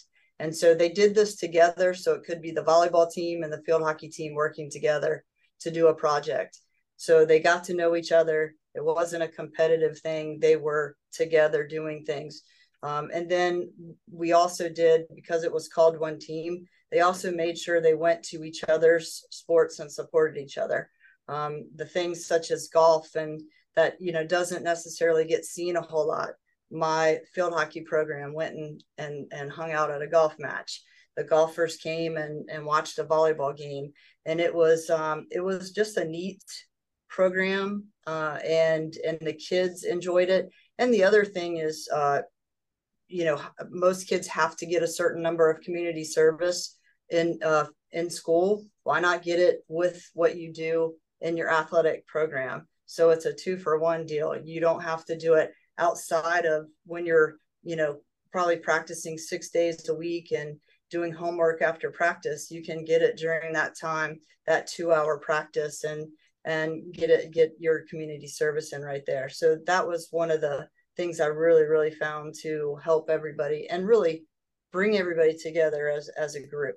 And 0.42 0.56
so 0.56 0.74
they 0.74 0.90
did 0.90 1.14
this 1.16 1.36
together. 1.36 1.94
So 1.94 2.14
it 2.14 2.24
could 2.24 2.42
be 2.42 2.52
the 2.52 2.64
volleyball 2.64 3.10
team 3.10 3.44
and 3.44 3.54
the 3.54 3.62
field 3.66 3.84
hockey 3.84 4.10
team 4.10 4.34
working 4.34 4.70
together 4.70 5.24
to 5.62 5.72
do 5.72 5.88
a 5.88 5.94
project. 5.94 6.60
So 6.98 7.26
they 7.26 7.40
got 7.40 7.64
to 7.66 7.74
know 7.74 7.96
each 7.96 8.12
other. 8.12 8.56
It 8.74 8.84
wasn't 8.84 9.24
a 9.24 9.28
competitive 9.28 10.00
thing, 10.00 10.40
they 10.40 10.56
were 10.56 10.96
together 11.12 11.68
doing 11.68 12.04
things. 12.06 12.42
Um, 12.84 13.10
and 13.14 13.30
then 13.30 13.72
we 14.12 14.32
also 14.32 14.70
did, 14.70 15.04
because 15.14 15.44
it 15.44 15.54
was 15.54 15.68
called 15.68 16.00
One 16.00 16.18
Team, 16.18 16.66
they 16.92 17.02
also 17.02 17.32
made 17.32 17.58
sure 17.58 17.80
they 17.80 17.94
went 17.94 18.24
to 18.24 18.44
each 18.44 18.64
other's 18.68 19.26
sports 19.30 19.80
and 19.80 19.92
supported 19.92 20.42
each 20.42 20.58
other 20.58 20.90
um, 21.32 21.70
the 21.76 21.86
things 21.86 22.26
such 22.26 22.52
as 22.52 22.68
golf 22.68 23.16
and 23.16 23.42
that 23.76 23.96
you 24.00 24.12
know 24.12 24.26
doesn't 24.26 24.64
necessarily 24.64 25.26
get 25.26 25.46
seen 25.46 25.78
a 25.78 25.82
whole 25.82 26.08
lot 26.08 26.32
my 26.72 27.20
field 27.34 27.54
hockey 27.54 27.82
program 27.82 28.34
went 28.34 28.56
and 28.56 28.84
and, 28.98 29.32
and 29.32 29.52
hung 29.52 29.72
out 29.72 29.92
at 29.92 30.02
a 30.02 30.08
golf 30.08 30.36
match 30.40 30.82
the 31.18 31.24
golfers 31.24 31.76
came 31.76 32.16
and, 32.16 32.50
and 32.50 32.66
watched 32.66 32.98
a 32.98 33.04
volleyball 33.04 33.56
game 33.56 33.92
and 34.26 34.40
it 34.40 34.54
was 34.54 34.90
um, 34.90 35.28
it 35.32 35.42
was 35.42 35.72
just 35.72 35.98
a 35.98 36.06
neat 36.06 36.44
program 37.10 37.86
uh, 38.08 38.38
and 38.46 38.96
and 39.06 39.18
the 39.22 39.34
kids 39.34 39.84
enjoyed 39.84 40.30
it 40.30 40.50
and 40.78 40.94
the 40.94 41.04
other 41.04 41.26
thing 41.26 41.58
is 41.58 41.90
uh, 41.94 42.22
you 43.08 43.26
know 43.26 43.42
most 43.70 44.08
kids 44.08 44.28
have 44.28 44.56
to 44.56 44.66
get 44.66 44.84
a 44.84 44.88
certain 44.88 45.22
number 45.22 45.50
of 45.50 45.62
community 45.62 46.04
service 46.04 46.78
in 47.10 47.38
uh, 47.44 47.66
in 47.92 48.10
school 48.10 48.66
why 48.84 49.00
not 49.00 49.24
get 49.24 49.40
it 49.40 49.60
with 49.68 50.10
what 50.14 50.38
you 50.38 50.52
do 50.52 50.96
in 51.22 51.38
your 51.38 51.52
athletic 51.52 52.06
program. 52.08 52.68
So 52.86 53.12
it's 53.12 53.26
a 53.26 53.34
two 53.34 53.58
for 53.58 53.80
one 53.80 54.06
deal. 54.06 54.36
You 54.44 54.60
don't 54.60 54.84
have 54.84 55.06
to 55.06 55.18
do 55.18 55.36
it 55.36 55.52
outside 55.82 56.46
of 56.46 56.68
when 56.86 57.06
you're, 57.06 57.38
you 57.64 57.76
know, 57.76 57.98
probably 58.32 58.56
practicing 58.56 59.18
six 59.18 59.50
days 59.50 59.90
a 59.90 59.94
week 59.94 60.32
and 60.32 60.58
doing 60.90 61.12
homework 61.12 61.62
after 61.62 61.92
practice. 61.92 62.50
You 62.50 62.64
can 62.64 62.86
get 62.86 63.02
it 63.02 63.18
during 63.18 63.52
that 63.54 63.78
time, 63.80 64.20
that 64.48 64.68
two 64.68 64.94
hour 64.94 65.18
practice 65.18 65.84
and 65.84 66.08
and 66.46 66.92
get 66.94 67.10
it 67.10 67.32
get 67.32 67.52
your 67.60 67.86
community 67.90 68.28
service 68.28 68.74
in 68.74 68.82
right 68.82 69.04
there. 69.06 69.30
So 69.30 69.58
that 69.68 69.86
was 69.86 70.08
one 70.12 70.32
of 70.32 70.42
the 70.42 70.68
things 70.98 71.20
I 71.20 71.28
really, 71.28 71.64
really 71.64 71.92
found 71.92 72.36
to 72.42 72.78
help 72.84 73.10
everybody 73.10 73.68
and 73.70 73.88
really 73.88 74.24
bring 74.72 74.98
everybody 74.98 75.36
together 75.38 75.90
as 75.90 76.10
as 76.10 76.36
a 76.36 76.48
group 76.48 76.76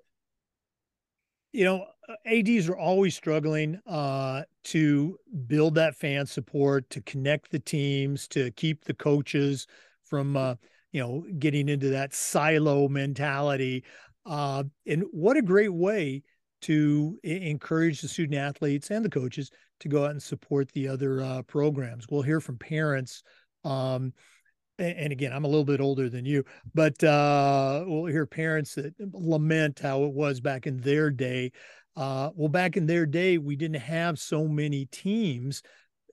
you 1.55 1.65
know, 1.65 1.87
ads 2.27 2.69
are 2.69 2.77
always 2.77 3.15
struggling 3.15 3.81
uh, 3.87 4.43
to 4.65 5.17
build 5.47 5.77
that 5.77 5.95
fan 5.95 6.27
support, 6.27 6.91
to 6.91 7.01
connect 7.03 7.53
the 7.53 7.61
teams, 7.61 8.27
to 8.27 8.51
keep 8.53 8.85
the 8.85 8.93
coaches 8.93 9.69
from, 10.03 10.37
uh, 10.37 10.57
you 10.91 11.01
know, 11.01 11.25
getting 11.39 11.69
into 11.69 11.91
that 11.91 12.13
silo 12.13 12.89
mentality. 12.89 13.85
Uh, 14.27 14.65
and 14.87 15.05
what 15.13 15.37
a 15.37 15.43
great 15.43 15.73
way 15.73 16.25
to 16.63 17.17
encourage 17.23 18.01
the 18.01 18.09
student 18.09 18.41
athletes 18.41 18.91
and 18.91 19.05
the 19.05 19.11
coaches 19.11 19.53
to 19.79 19.89
go 19.89 20.05
out 20.05 20.11
and 20.11 20.23
support 20.23 20.69
the 20.73 20.89
other 20.89 21.23
uh, 21.23 21.43
programs. 21.43 22.07
We'll 22.11 22.23
hear 22.23 22.41
from 22.41 22.59
parents. 22.59 23.23
Um, 23.63 24.13
and 24.79 25.13
again, 25.13 25.33
I'm 25.33 25.45
a 25.45 25.49
little 25.49 25.65
bit 25.65 25.81
older 25.81 26.09
than 26.09 26.25
you, 26.25 26.45
but 26.75 27.03
uh, 27.05 27.85
we'll 27.87 28.07
hear 28.07 28.27
parents 28.27 28.75
that 28.75 28.95
lament 29.13 29.81
how 29.81 30.05
it 30.05 30.13
was 30.13 30.41
back 30.41 30.67
in 30.67 30.79
their 30.79 31.11
day. 31.11 31.53
Uh, 31.97 32.31
well, 32.35 32.49
back 32.49 32.77
in 32.77 32.87
their 32.87 33.07
day, 33.07 33.39
we 33.39 33.55
didn't 33.55 33.81
have 33.81 34.19
so 34.19 34.49
many 34.49 34.87
teams 34.87 35.63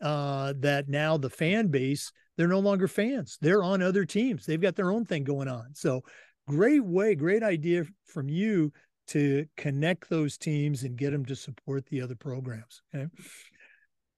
uh, 0.02 0.54
that 0.60 0.90
now 0.90 1.18
the 1.18 1.30
fan 1.30 1.68
base, 1.68 2.12
they're 2.38 2.48
no 2.48 2.60
longer 2.60 2.88
fans. 2.88 3.38
They're 3.42 3.64
on 3.64 3.82
other 3.82 4.06
teams. 4.06 4.46
They've 4.46 4.62
got 4.62 4.76
their 4.76 4.92
own 4.92 5.06
thing 5.06 5.24
going 5.24 5.48
on. 5.48 5.70
So, 5.74 6.02
great 6.48 6.84
way, 6.84 7.16
great 7.16 7.44
idea 7.44 7.86
from 8.06 8.30
you 8.30 8.72
to 9.08 9.46
connect 9.58 10.10
those 10.10 10.38
teams 10.38 10.84
and 10.84 10.98
get 10.98 11.12
them 11.12 11.26
to 11.26 11.36
support 11.36 11.86
the 11.88 12.02
other 12.02 12.16
programs. 12.16 12.82
Okay. 12.94 13.08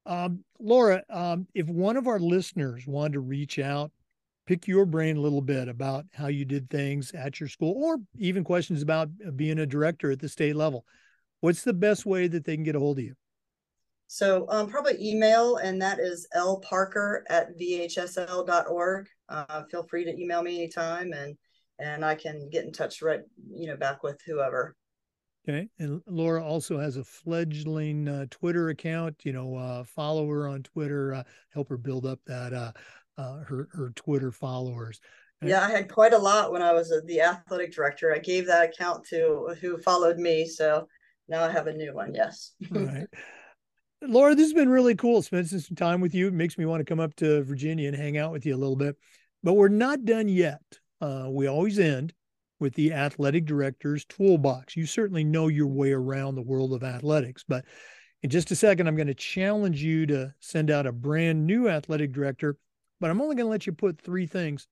Um, 0.06 0.44
Laura, 0.60 1.02
um, 1.10 1.48
if 1.54 1.68
one 1.68 1.96
of 1.96 2.08
our 2.08 2.20
listeners 2.20 2.86
wanted 2.86 3.14
to 3.14 3.20
reach 3.22 3.58
out 3.58 3.92
pick 4.46 4.68
your 4.68 4.86
brain 4.86 5.18
a 5.18 5.22
little 5.22 5.42
bit 5.42 5.68
about 5.68 6.06
how 6.14 6.28
you 6.28 6.46
did 6.46 6.70
things 6.70 7.12
at 7.14 7.40
your 7.40 7.50
school 7.50 7.74
or 7.78 7.98
even 8.18 8.44
questions 8.44 8.82
about 8.82 9.10
uh, 9.26 9.32
being 9.32 9.60
a 9.60 9.66
director 9.66 10.12
at 10.12 10.20
the 10.20 10.30
state 10.30 10.56
level. 10.56 10.86
What's 11.40 11.64
the 11.64 11.74
best 11.74 12.06
way 12.06 12.28
that 12.28 12.46
they 12.46 12.56
can 12.56 12.64
get 12.64 12.76
a 12.76 12.80
hold 12.80 13.00
of 13.00 13.06
you? 13.06 13.16
So 14.08 14.46
um, 14.50 14.68
probably 14.68 14.96
email 15.02 15.58
and 15.58 15.82
that 15.82 16.00
is 16.00 16.28
lparker 16.36 17.22
at 17.30 17.58
vhsl.org 17.58 19.08
uh, 19.30 19.64
feel 19.72 19.84
free 19.84 20.06
to 20.06 20.16
email 20.16 20.44
me 20.44 20.58
anytime 20.58 21.14
and 21.14 21.36
and 21.80 22.06
i 22.06 22.14
can 22.14 22.48
get 22.52 22.64
in 22.66 22.72
touch 22.72 23.02
right 23.02 23.22
you 23.52 23.66
know 23.66 23.76
back 23.76 24.04
with 24.04 24.22
whoever. 24.26 24.76
Okay 25.50 25.68
and 25.80 26.00
laura 26.06 26.44
also 26.44 26.78
has 26.78 26.98
a 26.98 27.04
fledgling 27.04 28.08
uh, 28.08 28.26
twitter 28.30 28.70
account 28.70 29.16
you 29.24 29.34
know 29.34 29.56
uh, 29.56 29.84
follow 29.84 30.30
her 30.30 30.48
on 30.48 30.62
twitter 30.62 31.16
uh, 31.16 31.24
help 31.50 31.70
her 31.70 31.78
build 31.78 32.06
up 32.06 32.20
that 32.28 32.54
uh, 33.18 33.40
her 33.40 33.68
her 33.74 33.92
Twitter 33.96 34.32
followers. 34.32 35.00
Yeah, 35.42 35.62
I 35.62 35.72
had 35.72 35.92
quite 35.92 36.14
a 36.14 36.18
lot 36.18 36.52
when 36.52 36.62
I 36.62 36.72
was 36.72 36.94
the 37.06 37.22
athletic 37.22 37.74
director. 37.74 38.14
I 38.14 38.20
gave 38.20 38.48
that 38.48 38.70
account 38.70 39.06
to 39.10 39.56
who 39.60 39.78
followed 39.78 40.18
me, 40.18 40.48
so 40.48 40.88
now 41.28 41.44
I 41.44 41.52
have 41.52 41.68
a 41.68 41.74
new 41.74 41.94
one. 41.94 42.14
Yes. 42.14 42.54
Right. 42.72 43.08
Laura, 44.06 44.36
this 44.36 44.48
has 44.48 44.54
been 44.54 44.70
really 44.70 44.96
cool. 44.96 45.22
Spending 45.22 45.60
some 45.60 45.78
time 45.78 46.02
with 46.02 46.14
you 46.14 46.28
it 46.28 46.34
makes 46.34 46.58
me 46.58 46.66
want 46.66 46.82
to 46.82 46.86
come 46.86 47.00
up 47.00 47.16
to 47.16 47.42
Virginia 47.44 47.88
and 47.88 47.96
hang 47.96 48.18
out 48.18 48.34
with 48.34 48.46
you 48.46 48.54
a 48.54 48.58
little 48.58 48.76
bit. 48.76 48.98
But 49.44 49.54
we're 49.54 49.70
not 49.70 50.04
done 50.04 50.28
yet. 50.28 50.62
Uh, 51.00 51.28
we 51.30 51.48
always 51.48 51.80
end 51.80 52.14
with 52.60 52.74
the 52.74 52.92
athletic 52.92 53.46
director's 53.46 54.04
toolbox. 54.06 54.76
You 54.76 54.86
certainly 54.86 55.24
know 55.24 55.48
your 55.48 55.68
way 55.68 55.94
around 55.94 56.36
the 56.36 56.42
world 56.42 56.74
of 56.74 56.84
athletics, 56.84 57.46
but 57.48 57.64
in 58.24 58.30
just 58.30 58.52
a 58.52 58.56
second, 58.56 58.88
I'm 58.88 58.96
going 58.96 59.08
to 59.08 59.14
challenge 59.14 59.82
you 59.82 60.06
to 60.08 60.34
send 60.40 60.72
out 60.72 60.86
a 60.86 60.92
brand 60.92 61.46
new 61.46 61.70
athletic 61.70 62.14
director 62.14 62.58
but 63.04 63.12
I'm 63.12 63.20
only 63.20 63.36
going 63.36 63.48
to 63.48 63.52
let 63.52 63.68
you 63.68 63.74
put 63.74 64.00
three 64.00 64.26
things 64.26 64.66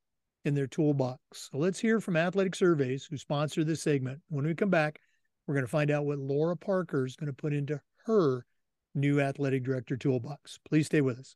in 0.45 0.55
their 0.55 0.65
toolbox. 0.65 1.19
So 1.51 1.57
let's 1.57 1.81
hear 1.81 1.99
from 1.99 2.15
Athletic 2.15 2.55
Surveys, 2.55 3.03
who 3.03 3.17
sponsor 3.17 3.65
this 3.65 3.83
segment. 3.83 4.21
When 4.29 4.45
we 4.45 4.55
come 4.55 4.69
back, 4.69 5.01
we're 5.45 5.55
going 5.55 5.65
to 5.65 5.69
find 5.69 5.91
out 5.91 6.05
what 6.05 6.17
Laura 6.17 6.55
Parker 6.55 7.05
is 7.05 7.17
going 7.17 7.27
to 7.27 7.33
put 7.33 7.51
into 7.51 7.81
her 8.05 8.45
new 8.95 9.19
athletic 9.19 9.65
director 9.65 9.97
toolbox. 9.97 10.59
Please 10.63 10.85
stay 10.85 11.01
with 11.01 11.19
us. 11.19 11.35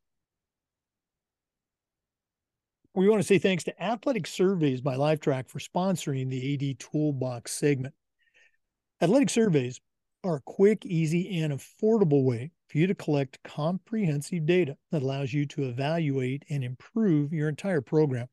We 2.94 3.10
want 3.10 3.22
to 3.22 3.28
say 3.28 3.40
thanks 3.40 3.66
to 3.66 3.84
Athletic 3.84 4.26
Surveys 4.26 4.80
by 4.80 4.96
Lifetrack 4.96 5.50
for 5.50 5.60
sponsoring 5.60 6.30
the 6.30 6.54
AD 6.54 6.80
Toolbox 6.80 7.52
segment. 7.52 7.94
Athletic 9.02 9.30
Surveys 9.30 9.82
are 10.26 10.38
a 10.38 10.42
quick, 10.42 10.86
easy, 10.86 11.40
and 11.40 11.54
affordable 11.54 12.24
way 12.24 12.52
for 12.68 12.80
you 12.80 12.88
to 12.88 12.96
collect 12.96 13.38
comprehensive 13.44 14.46
data 14.46 14.76
that 14.92 15.04
allows 15.04 15.32
you 15.32 15.46
to 15.46 15.64
evaluate 15.64 16.44
and 16.50 16.64
improve 16.64 17.32
your 17.32 17.48
entire 17.48 17.82
program. 17.82 18.28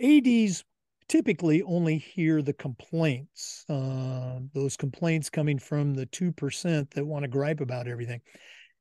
ADs 0.00 0.64
typically 1.08 1.62
only 1.62 1.98
hear 1.98 2.42
the 2.42 2.52
complaints, 2.52 3.64
uh, 3.68 4.38
those 4.54 4.76
complaints 4.76 5.30
coming 5.30 5.58
from 5.58 5.94
the 5.94 6.06
2% 6.06 6.90
that 6.90 7.06
want 7.06 7.22
to 7.22 7.28
gripe 7.28 7.60
about 7.60 7.88
everything. 7.88 8.20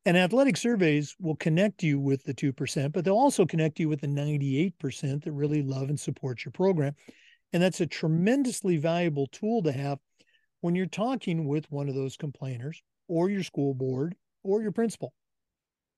And 0.05 0.17
athletic 0.17 0.57
surveys 0.57 1.15
will 1.19 1.35
connect 1.35 1.83
you 1.83 1.99
with 1.99 2.23
the 2.23 2.33
2%, 2.33 2.91
but 2.91 3.05
they'll 3.05 3.13
also 3.13 3.45
connect 3.45 3.79
you 3.79 3.87
with 3.87 4.01
the 4.01 4.07
98% 4.07 5.23
that 5.23 5.31
really 5.31 5.61
love 5.61 5.89
and 5.89 5.99
support 5.99 6.43
your 6.43 6.51
program. 6.51 6.95
And 7.53 7.61
that's 7.61 7.81
a 7.81 7.85
tremendously 7.85 8.77
valuable 8.77 9.27
tool 9.27 9.61
to 9.63 9.71
have 9.71 9.99
when 10.61 10.75
you're 10.75 10.85
talking 10.85 11.45
with 11.45 11.71
one 11.71 11.89
of 11.89 11.95
those 11.95 12.17
complainers 12.17 12.81
or 13.07 13.29
your 13.29 13.43
school 13.43 13.73
board 13.73 14.15
or 14.43 14.61
your 14.61 14.71
principal. 14.71 15.13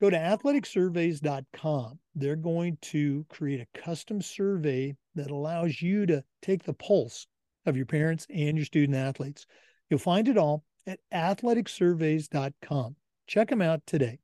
Go 0.01 0.09
to 0.09 0.17
athleticsurveys.com. 0.17 1.99
They're 2.15 2.35
going 2.35 2.77
to 2.81 3.25
create 3.29 3.61
a 3.61 3.79
custom 3.79 4.21
survey 4.21 4.95
that 5.15 5.31
allows 5.31 5.81
you 5.81 6.05
to 6.07 6.23
take 6.41 6.63
the 6.63 6.73
pulse 6.73 7.27
of 7.65 7.77
your 7.77 7.85
parents 7.85 8.27
and 8.29 8.57
your 8.57 8.65
student 8.65 8.97
athletes. 8.97 9.45
You'll 9.89 9.99
find 9.99 10.27
it 10.27 10.37
all 10.37 10.65
at 10.87 10.99
athleticsurveys.com. 11.13 12.95
Check 13.27 13.49
them 13.49 13.61
out 13.61 13.81
today. 13.85 14.19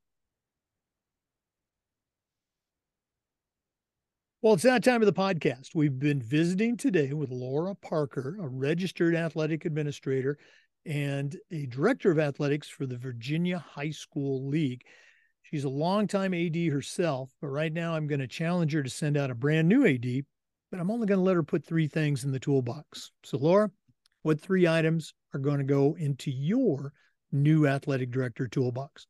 Well, 4.42 4.54
it's 4.54 4.64
that 4.64 4.86
time 4.86 5.02
of 5.02 5.06
the 5.06 5.12
podcast. 5.12 5.76
We've 5.76 6.00
been 6.00 6.22
visiting 6.22 6.78
today 6.78 7.12
with 7.12 7.30
Laura 7.30 7.76
Parker, 7.76 8.38
a 8.42 8.48
registered 8.48 9.14
athletic 9.14 9.66
administrator 9.66 10.38
and 10.86 11.36
a 11.52 11.66
director 11.66 12.10
of 12.10 12.20
athletics 12.20 12.70
for 12.70 12.86
the 12.86 12.98
Virginia 12.98 13.60
High 13.60 13.90
School 13.90 14.48
League. 14.48 14.86
She's 15.42 15.66
a 15.66 15.70
longtime 15.70 16.34
AD 16.34 16.56
herself, 16.72 17.32
but 17.42 17.50
right 17.50 17.74
now 17.74 17.96
I'm 17.96 18.08
going 18.08 18.22
to 18.22 18.30
challenge 18.30 18.72
her 18.72 18.82
to 18.82 18.90
send 18.90 19.18
out 19.18 19.30
a 19.30 19.36
brand 19.36 19.68
new 19.68 19.86
AD, 19.86 20.24
but 20.72 20.80
I'm 20.80 20.90
only 20.90 21.06
going 21.06 21.20
to 21.20 21.26
let 21.26 21.36
her 21.36 21.44
put 21.44 21.66
three 21.66 21.90
things 21.90 22.24
in 22.24 22.32
the 22.32 22.40
toolbox. 22.40 23.12
So, 23.26 23.38
Laura, 23.40 23.70
what 24.22 24.40
three 24.40 24.70
items 24.70 25.14
are 25.34 25.40
going 25.42 25.58
to 25.58 25.66
go 25.66 25.98
into 26.00 26.32
your 26.32 26.94
new 27.34 27.68
athletic 27.68 28.10
director 28.10 28.48
toolbox? 28.48 29.06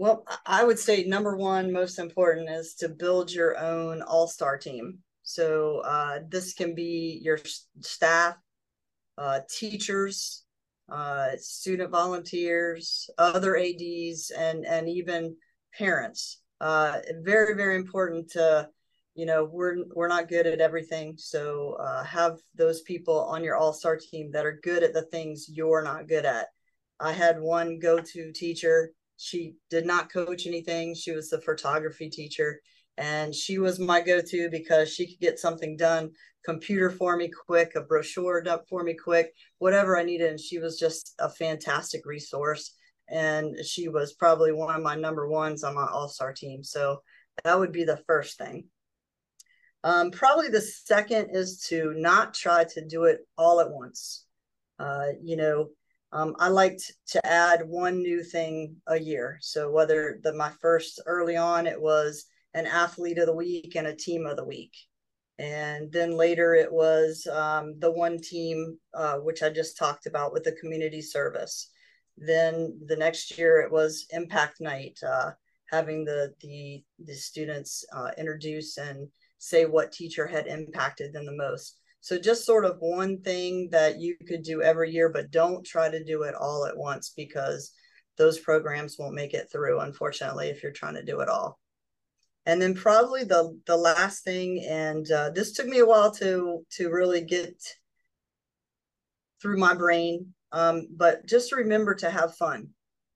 Well, 0.00 0.24
I 0.46 0.64
would 0.64 0.78
say 0.78 1.04
number 1.04 1.36
one, 1.36 1.70
most 1.70 1.98
important 1.98 2.48
is 2.48 2.72
to 2.76 2.88
build 2.88 3.30
your 3.30 3.58
own 3.58 4.00
all 4.00 4.26
star 4.26 4.56
team. 4.56 5.00
So 5.24 5.80
uh, 5.80 6.20
this 6.26 6.54
can 6.54 6.74
be 6.74 7.20
your 7.22 7.38
staff, 7.80 8.36
uh, 9.18 9.40
teachers, 9.50 10.46
uh, 10.90 11.32
student 11.36 11.90
volunteers, 11.90 13.10
other 13.18 13.58
ADs, 13.58 14.30
and 14.30 14.64
and 14.64 14.88
even 14.88 15.36
parents. 15.76 16.40
Uh, 16.62 17.00
very 17.22 17.54
very 17.54 17.76
important 17.76 18.30
to 18.30 18.70
you 19.14 19.26
know 19.26 19.44
we're 19.44 19.84
we're 19.94 20.08
not 20.08 20.30
good 20.30 20.46
at 20.46 20.62
everything 20.62 21.12
so 21.18 21.76
uh, 21.78 22.02
have 22.04 22.38
those 22.54 22.80
people 22.80 23.20
on 23.24 23.44
your 23.44 23.56
all-star 23.56 23.98
team 23.98 24.30
that 24.30 24.46
are 24.46 24.60
good 24.62 24.82
at 24.82 24.94
the 24.94 25.02
things 25.02 25.46
you're 25.50 25.82
not 25.82 26.06
good 26.06 26.24
at 26.24 26.46
i 27.00 27.12
had 27.12 27.40
one 27.40 27.78
go-to 27.80 28.30
teacher 28.32 28.92
she 29.20 29.52
did 29.68 29.84
not 29.84 30.10
coach 30.10 30.46
anything. 30.46 30.94
She 30.94 31.12
was 31.12 31.28
the 31.28 31.42
photography 31.42 32.08
teacher. 32.08 32.62
And 32.96 33.34
she 33.34 33.58
was 33.58 33.78
my 33.78 34.00
go-to 34.00 34.48
because 34.48 34.90
she 34.92 35.06
could 35.06 35.20
get 35.20 35.38
something 35.38 35.76
done 35.76 36.10
computer 36.42 36.88
for 36.88 37.18
me 37.18 37.28
quick 37.28 37.72
a 37.76 37.82
brochure 37.82 38.42
up 38.48 38.64
for 38.66 38.82
me 38.82 38.94
quick 38.94 39.34
whatever 39.58 39.98
i 39.98 40.02
needed. 40.02 40.30
And 40.30 40.40
she 40.40 40.58
was 40.58 40.78
just 40.78 41.14
a 41.18 41.28
fantastic 41.28 42.06
resource. 42.06 42.74
And 43.08 43.56
she 43.62 43.88
was 43.88 44.14
probably 44.14 44.52
one 44.52 44.74
of 44.74 44.82
my 44.82 44.96
number 44.96 45.28
ones 45.28 45.64
on 45.64 45.74
my 45.74 45.86
all-star 45.86 46.32
team. 46.32 46.64
So 46.64 47.02
that 47.44 47.58
would 47.58 47.72
be 47.72 47.84
the 47.84 48.02
first 48.06 48.38
thing. 48.38 48.68
Um, 49.84 50.12
probably 50.12 50.48
the 50.48 50.62
second 50.62 51.36
is 51.36 51.66
to 51.68 51.92
not 51.94 52.32
try 52.32 52.64
to 52.64 52.86
do 52.86 53.04
it 53.04 53.20
all 53.36 53.60
at 53.60 53.70
once. 53.70 54.24
Uh, 54.78 55.08
you 55.22 55.36
know, 55.36 55.68
um, 56.12 56.34
I 56.38 56.48
liked 56.48 56.92
to 57.08 57.26
add 57.26 57.62
one 57.66 58.02
new 58.02 58.22
thing 58.22 58.76
a 58.86 58.98
year. 58.98 59.38
So 59.40 59.70
whether 59.70 60.18
the 60.22 60.32
my 60.32 60.50
first 60.60 61.00
early 61.06 61.36
on 61.36 61.66
it 61.66 61.80
was 61.80 62.26
an 62.54 62.66
athlete 62.66 63.18
of 63.18 63.26
the 63.26 63.34
week 63.34 63.76
and 63.76 63.86
a 63.86 63.94
team 63.94 64.26
of 64.26 64.36
the 64.36 64.44
week, 64.44 64.72
and 65.38 65.90
then 65.92 66.12
later 66.12 66.54
it 66.54 66.72
was 66.72 67.26
um, 67.28 67.78
the 67.78 67.90
one 67.90 68.20
team 68.20 68.78
uh, 68.94 69.16
which 69.16 69.42
I 69.42 69.50
just 69.50 69.78
talked 69.78 70.06
about 70.06 70.32
with 70.32 70.44
the 70.44 70.52
community 70.60 71.00
service. 71.00 71.70
Then 72.16 72.78
the 72.86 72.96
next 72.96 73.38
year 73.38 73.60
it 73.60 73.70
was 73.70 74.06
impact 74.10 74.60
night, 74.60 74.98
uh, 75.06 75.30
having 75.70 76.04
the 76.04 76.34
the 76.40 76.84
the 77.04 77.14
students 77.14 77.84
uh, 77.94 78.10
introduce 78.18 78.78
and 78.78 79.08
say 79.38 79.64
what 79.64 79.92
teacher 79.92 80.26
had 80.26 80.46
impacted 80.46 81.12
them 81.12 81.24
the 81.24 81.32
most. 81.32 81.79
So 82.00 82.18
just 82.18 82.46
sort 82.46 82.64
of 82.64 82.78
one 82.80 83.20
thing 83.20 83.68
that 83.72 84.00
you 84.00 84.16
could 84.26 84.42
do 84.42 84.62
every 84.62 84.90
year, 84.90 85.10
but 85.10 85.30
don't 85.30 85.64
try 85.64 85.90
to 85.90 86.02
do 86.02 86.22
it 86.22 86.34
all 86.34 86.64
at 86.66 86.76
once 86.76 87.12
because 87.14 87.72
those 88.16 88.38
programs 88.38 88.96
won't 88.98 89.14
make 89.14 89.34
it 89.34 89.48
through, 89.52 89.80
unfortunately, 89.80 90.48
if 90.48 90.62
you're 90.62 90.72
trying 90.72 90.94
to 90.94 91.04
do 91.04 91.20
it 91.20 91.28
all. 91.28 91.58
And 92.46 92.60
then 92.60 92.74
probably 92.74 93.24
the 93.24 93.58
the 93.66 93.76
last 93.76 94.24
thing, 94.24 94.64
and 94.66 95.10
uh, 95.10 95.30
this 95.30 95.52
took 95.52 95.66
me 95.66 95.78
a 95.78 95.86
while 95.86 96.10
to 96.12 96.64
to 96.72 96.90
really 96.90 97.20
get 97.20 97.54
through 99.42 99.58
my 99.58 99.74
brain, 99.74 100.34
um, 100.52 100.88
but 100.96 101.26
just 101.26 101.52
remember 101.52 101.94
to 101.96 102.10
have 102.10 102.34
fun. 102.36 102.68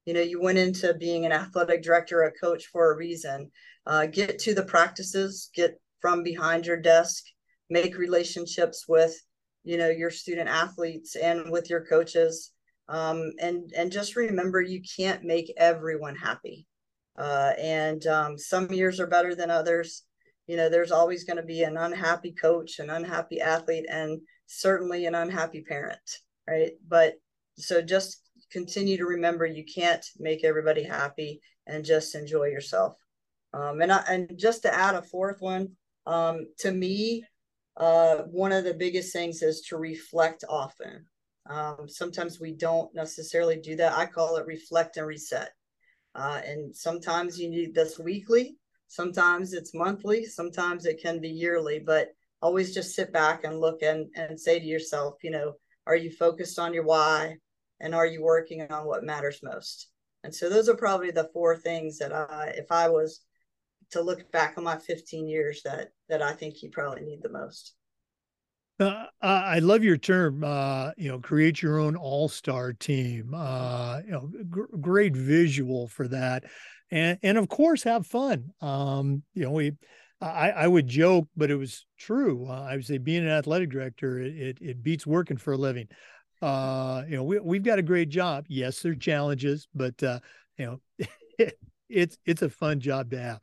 You 0.05 0.13
know, 0.13 0.21
you 0.21 0.43
went 0.43 0.59
into 0.59 0.93
being 0.95 1.25
an 1.25 1.33
athletic 1.33 1.83
director, 1.83 2.23
a 2.23 2.33
coach 2.33 2.67
for 2.67 2.93
a 2.93 2.97
reason. 2.97 3.51
Uh, 3.87 4.07
get 4.07 4.39
to 4.41 4.55
the 4.55 4.65
practices, 4.65 5.51
get 5.55 5.81
from 6.01 6.23
behind 6.23 6.67
your 6.67 6.81
desk 6.81 7.25
make 7.71 7.97
relationships 7.97 8.87
with 8.89 9.15
you 9.63 9.79
know 9.79 9.89
your 9.89 10.11
student 10.11 10.49
athletes 10.49 11.17
and 11.17 11.51
with 11.51 11.71
your 11.71 11.85
coaches. 11.85 12.53
Um, 12.89 13.33
and 13.41 13.73
and 13.77 13.91
just 13.91 14.17
remember 14.17 14.61
you 14.61 14.83
can't 14.97 15.25
make 15.25 15.53
everyone 15.57 16.17
happy. 16.17 16.67
Uh, 17.17 17.53
and 17.59 18.07
um, 18.07 18.37
some 18.37 18.71
years 18.73 19.01
are 19.01 19.07
better 19.07 19.35
than 19.35 19.51
others. 19.51 20.03
You 20.47 20.57
know 20.57 20.69
there's 20.69 20.93
always 20.93 21.25
going 21.25 21.39
to 21.39 21.43
be 21.43 21.63
an 21.63 21.77
unhappy 21.79 22.33
coach 22.33 22.79
an 22.79 22.91
unhappy 22.91 23.41
athlete 23.41 23.87
and 23.89 24.21
certainly 24.47 25.07
an 25.07 25.15
unhappy 25.15 25.63
parent 25.63 26.21
right? 26.49 26.73
But 26.87 27.15
so 27.59 27.83
just 27.83 28.21
continue 28.51 28.97
to 28.99 29.07
remember 29.07 29.47
you 29.47 29.65
can't 29.65 30.05
make 30.19 30.45
everybody 30.45 30.85
happy 30.85 31.41
and 31.67 31.85
just 31.85 32.15
enjoy 32.15 32.45
yourself. 32.45 32.97
Um, 33.53 33.81
and 33.81 33.93
I, 33.93 34.05
and 34.09 34.33
just 34.37 34.63
to 34.63 34.75
add 34.75 34.95
a 34.95 35.03
fourth 35.03 35.41
one 35.41 35.71
um, 36.07 36.47
to 36.59 36.71
me, 36.71 37.25
uh, 37.77 38.19
one 38.31 38.53
of 38.53 38.65
the 38.65 38.75
biggest 38.75 39.13
things 39.13 39.43
is 39.43 39.63
to 39.63 39.77
reflect 39.77 40.45
often. 40.49 41.07
Um, 41.47 41.87
sometimes 41.89 42.41
we 42.41 42.53
don't 42.53 42.95
necessarily 42.95 43.57
do 43.57 43.77
that. 43.77 43.97
I 43.97 44.07
call 44.07 44.37
it 44.37 44.47
reflect 44.47 44.97
and 44.97 45.07
reset. 45.07 45.51
Uh, 46.15 46.41
and 46.45 46.75
sometimes 46.75 47.39
you 47.39 47.51
need 47.51 47.75
this 47.75 47.99
weekly, 47.99 48.57
sometimes 48.87 49.53
it's 49.53 49.75
monthly, 49.75 50.25
sometimes 50.25 50.87
it 50.87 51.03
can 51.03 51.21
be 51.21 51.29
yearly, 51.29 51.81
but 51.81 52.09
always 52.41 52.73
just 52.73 52.95
sit 52.95 53.13
back 53.13 53.43
and 53.43 53.59
look 53.59 53.83
and, 53.83 54.07
and 54.15 54.39
say 54.39 54.61
to 54.61 54.65
yourself, 54.65 55.15
you 55.23 55.31
know, 55.31 55.55
are 55.87 55.97
you 55.97 56.11
focused 56.11 56.59
on 56.59 56.73
your 56.73 56.85
why? 56.85 57.37
And 57.81 57.95
are 57.95 58.07
you 58.07 58.23
working 58.23 58.63
on 58.71 58.87
what 58.87 59.03
matters 59.03 59.41
most? 59.43 59.89
And 60.23 60.35
so 60.35 60.49
those 60.49 60.69
are 60.69 60.77
probably 60.77 61.11
the 61.11 61.29
four 61.33 61.57
things 61.57 61.99
that 61.99 62.13
I, 62.13 62.55
if 62.57 62.71
I 62.71 62.89
was 62.89 63.21
to 63.95 64.03
look 64.03 64.31
back 64.31 64.55
on 64.57 64.65
my 64.65 64.77
15 64.77 65.27
years 65.27 65.63
that 65.65 65.91
that 66.09 66.23
I 66.23 66.33
think 66.33 66.63
you 66.63 66.71
probably 66.71 67.03
need 67.03 67.23
the 67.23 67.31
most. 67.31 67.75
Uh, 68.79 69.07
I 69.23 69.61
love 69.61 69.85
your 69.85 69.97
term. 69.97 70.43
Uh, 70.43 70.91
you 70.97 71.09
know, 71.09 71.21
create 71.21 71.63
your 71.63 71.79
own 71.79 71.95
all-star 71.95 72.73
team. 72.73 73.33
Uh, 73.33 74.01
you 74.05 74.11
know, 74.11 74.31
gr- 74.51 74.77
great 74.81 75.17
visual 75.17 75.87
for 75.87 76.09
that, 76.09 76.45
and 76.91 77.19
and 77.23 77.39
of 77.39 77.49
course 77.49 77.85
have 77.85 78.07
fun. 78.07 78.51
Um, 78.61 79.23
you 79.35 79.45
know, 79.45 79.53
we. 79.53 79.73
I, 80.21 80.51
I 80.51 80.69
would 80.69 80.87
joke, 80.87 81.29
but 81.37 81.51
it 81.51 81.57
was 81.57 81.85
true. 81.99 82.47
Uh, 82.49 82.63
I 82.63 82.77
would 82.77 82.87
say 82.87 82.97
being 82.97 83.25
an 83.25 83.29
athletic 83.29 83.69
director, 83.69 84.19
it, 84.19 84.35
it, 84.35 84.59
it 84.63 84.83
beats 84.83 85.07
working 85.07 85.37
for 85.37 85.53
a 85.53 85.57
living. 85.59 85.89
Uh, 86.41 87.03
you 87.07 87.17
know, 87.17 87.25
we 87.25 87.39
we've 87.41 87.63
got 87.63 87.79
a 87.79 87.83
great 87.83 88.09
job. 88.09 88.47
Yes, 88.49 88.81
there 88.81 88.93
are 88.93 88.97
challenges, 88.97 89.69
but 89.75 90.03
uh, 90.03 90.21
you 90.57 90.81
know, 90.99 91.09
it's 91.89 92.17
it's 92.25 92.43
a 92.43 92.49
fun 92.49 92.81
job 92.81 93.11
to 93.11 93.19
have. 93.19 93.41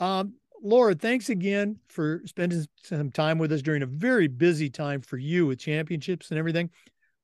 Um, 0.00 0.34
Laura, 0.62 0.94
thanks 0.94 1.28
again 1.28 1.78
for 1.88 2.22
spending 2.26 2.66
some 2.82 3.10
time 3.10 3.38
with 3.38 3.52
us 3.52 3.62
during 3.62 3.82
a 3.82 3.86
very 3.86 4.26
busy 4.26 4.68
time 4.68 5.00
for 5.00 5.16
you 5.16 5.46
with 5.46 5.58
championships 5.58 6.30
and 6.30 6.38
everything. 6.38 6.70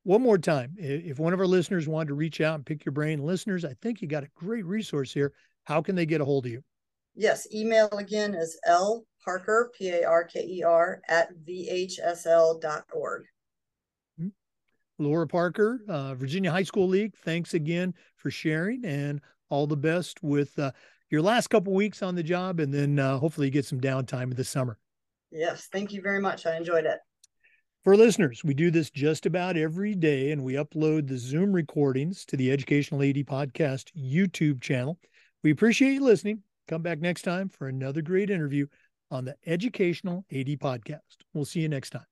One 0.05 0.23
more 0.23 0.39
time, 0.39 0.75
if 0.77 1.19
one 1.19 1.33
of 1.33 1.41
our 1.41 1.47
listeners 1.47 1.89
wanted 1.89 2.09
to 2.09 2.15
reach 2.15 2.41
out 2.41 2.57
and 2.57 2.67
pick 2.67 2.85
your 2.85 2.93
brain, 2.93 3.23
listeners, 3.23 3.65
I 3.65 3.75
think 3.81 4.03
you 4.03 4.09
got 4.09 4.23
a 4.23 4.29
great 4.35 4.67
resource 4.67 5.13
here. 5.13 5.33
How 5.65 5.81
can 5.81 5.97
they 5.97 6.07
get 6.07 6.21
a 6.21 6.25
hold 6.25 6.47
of 6.47 6.53
you? 6.53 6.63
Yes, 7.15 7.47
email 7.53 7.89
again 7.93 8.35
is 8.35 8.59
L 8.67 9.05
Parker, 9.25 9.71
P 9.77 9.89
A 9.89 10.05
R 10.05 10.25
K 10.25 10.41
E 10.41 10.63
R, 10.63 11.01
at 11.09 11.31
VHSL.org. 11.49 13.23
Hmm. 14.19 14.29
Laura 14.99 15.27
Parker, 15.27 15.81
uh, 15.89 16.15
Virginia 16.15 16.51
High 16.51 16.65
School 16.65 16.89
League, 16.89 17.17
thanks 17.17 17.55
again 17.55 17.95
for 18.17 18.31
sharing 18.31 18.85
and 18.85 19.21
all 19.49 19.67
the 19.67 19.77
best 19.77 20.23
with 20.23 20.59
uh, 20.59 20.73
your 21.15 21.23
last 21.23 21.47
couple 21.49 21.73
weeks 21.73 22.03
on 22.03 22.17
the 22.17 22.23
job, 22.25 22.59
and 22.59 22.75
then 22.75 22.99
uh, 22.99 23.19
hopefully 23.19 23.47
you 23.47 23.53
get 23.53 23.65
some 23.65 23.81
downtime 23.81 24.25
in 24.25 24.37
the 24.37 24.43
summer. 24.43 24.79
Yes, 25.31 25.69
thank 25.73 25.93
you 25.93 26.03
very 26.03 26.21
much. 26.21 26.45
I 26.45 26.57
enjoyed 26.57 26.87
it. 26.87 26.99
For 27.85 27.97
listeners, 27.97 28.43
we 28.43 28.53
do 28.53 28.71
this 28.71 28.91
just 28.91 29.25
about 29.25 29.57
every 29.57 29.95
day 29.95 30.33
and 30.33 30.43
we 30.43 30.55
upload 30.55 31.07
the 31.07 31.19
Zoom 31.19 31.53
recordings 31.53 32.25
to 32.27 32.37
the 32.37 32.51
Educational 32.51 33.03
AD 33.03 33.17
Podcast 33.27 33.93
YouTube 33.97 34.61
channel. 34.61 34.99
We 35.43 35.51
appreciate 35.51 35.93
you 35.93 36.01
listening. 36.01 36.43
Come 36.67 36.83
back 36.83 36.99
next 36.99 37.23
time 37.23 37.49
for 37.49 37.69
another 37.69 38.03
great 38.03 38.31
interview 38.31 38.67
on 39.11 39.25
the 39.25 39.37
Educational 39.47 40.25
AD 40.33 40.47
Podcast. 40.59 41.19
We'll 41.33 41.45
see 41.45 41.61
you 41.61 41.69
next 41.69 41.91
time. 41.91 42.07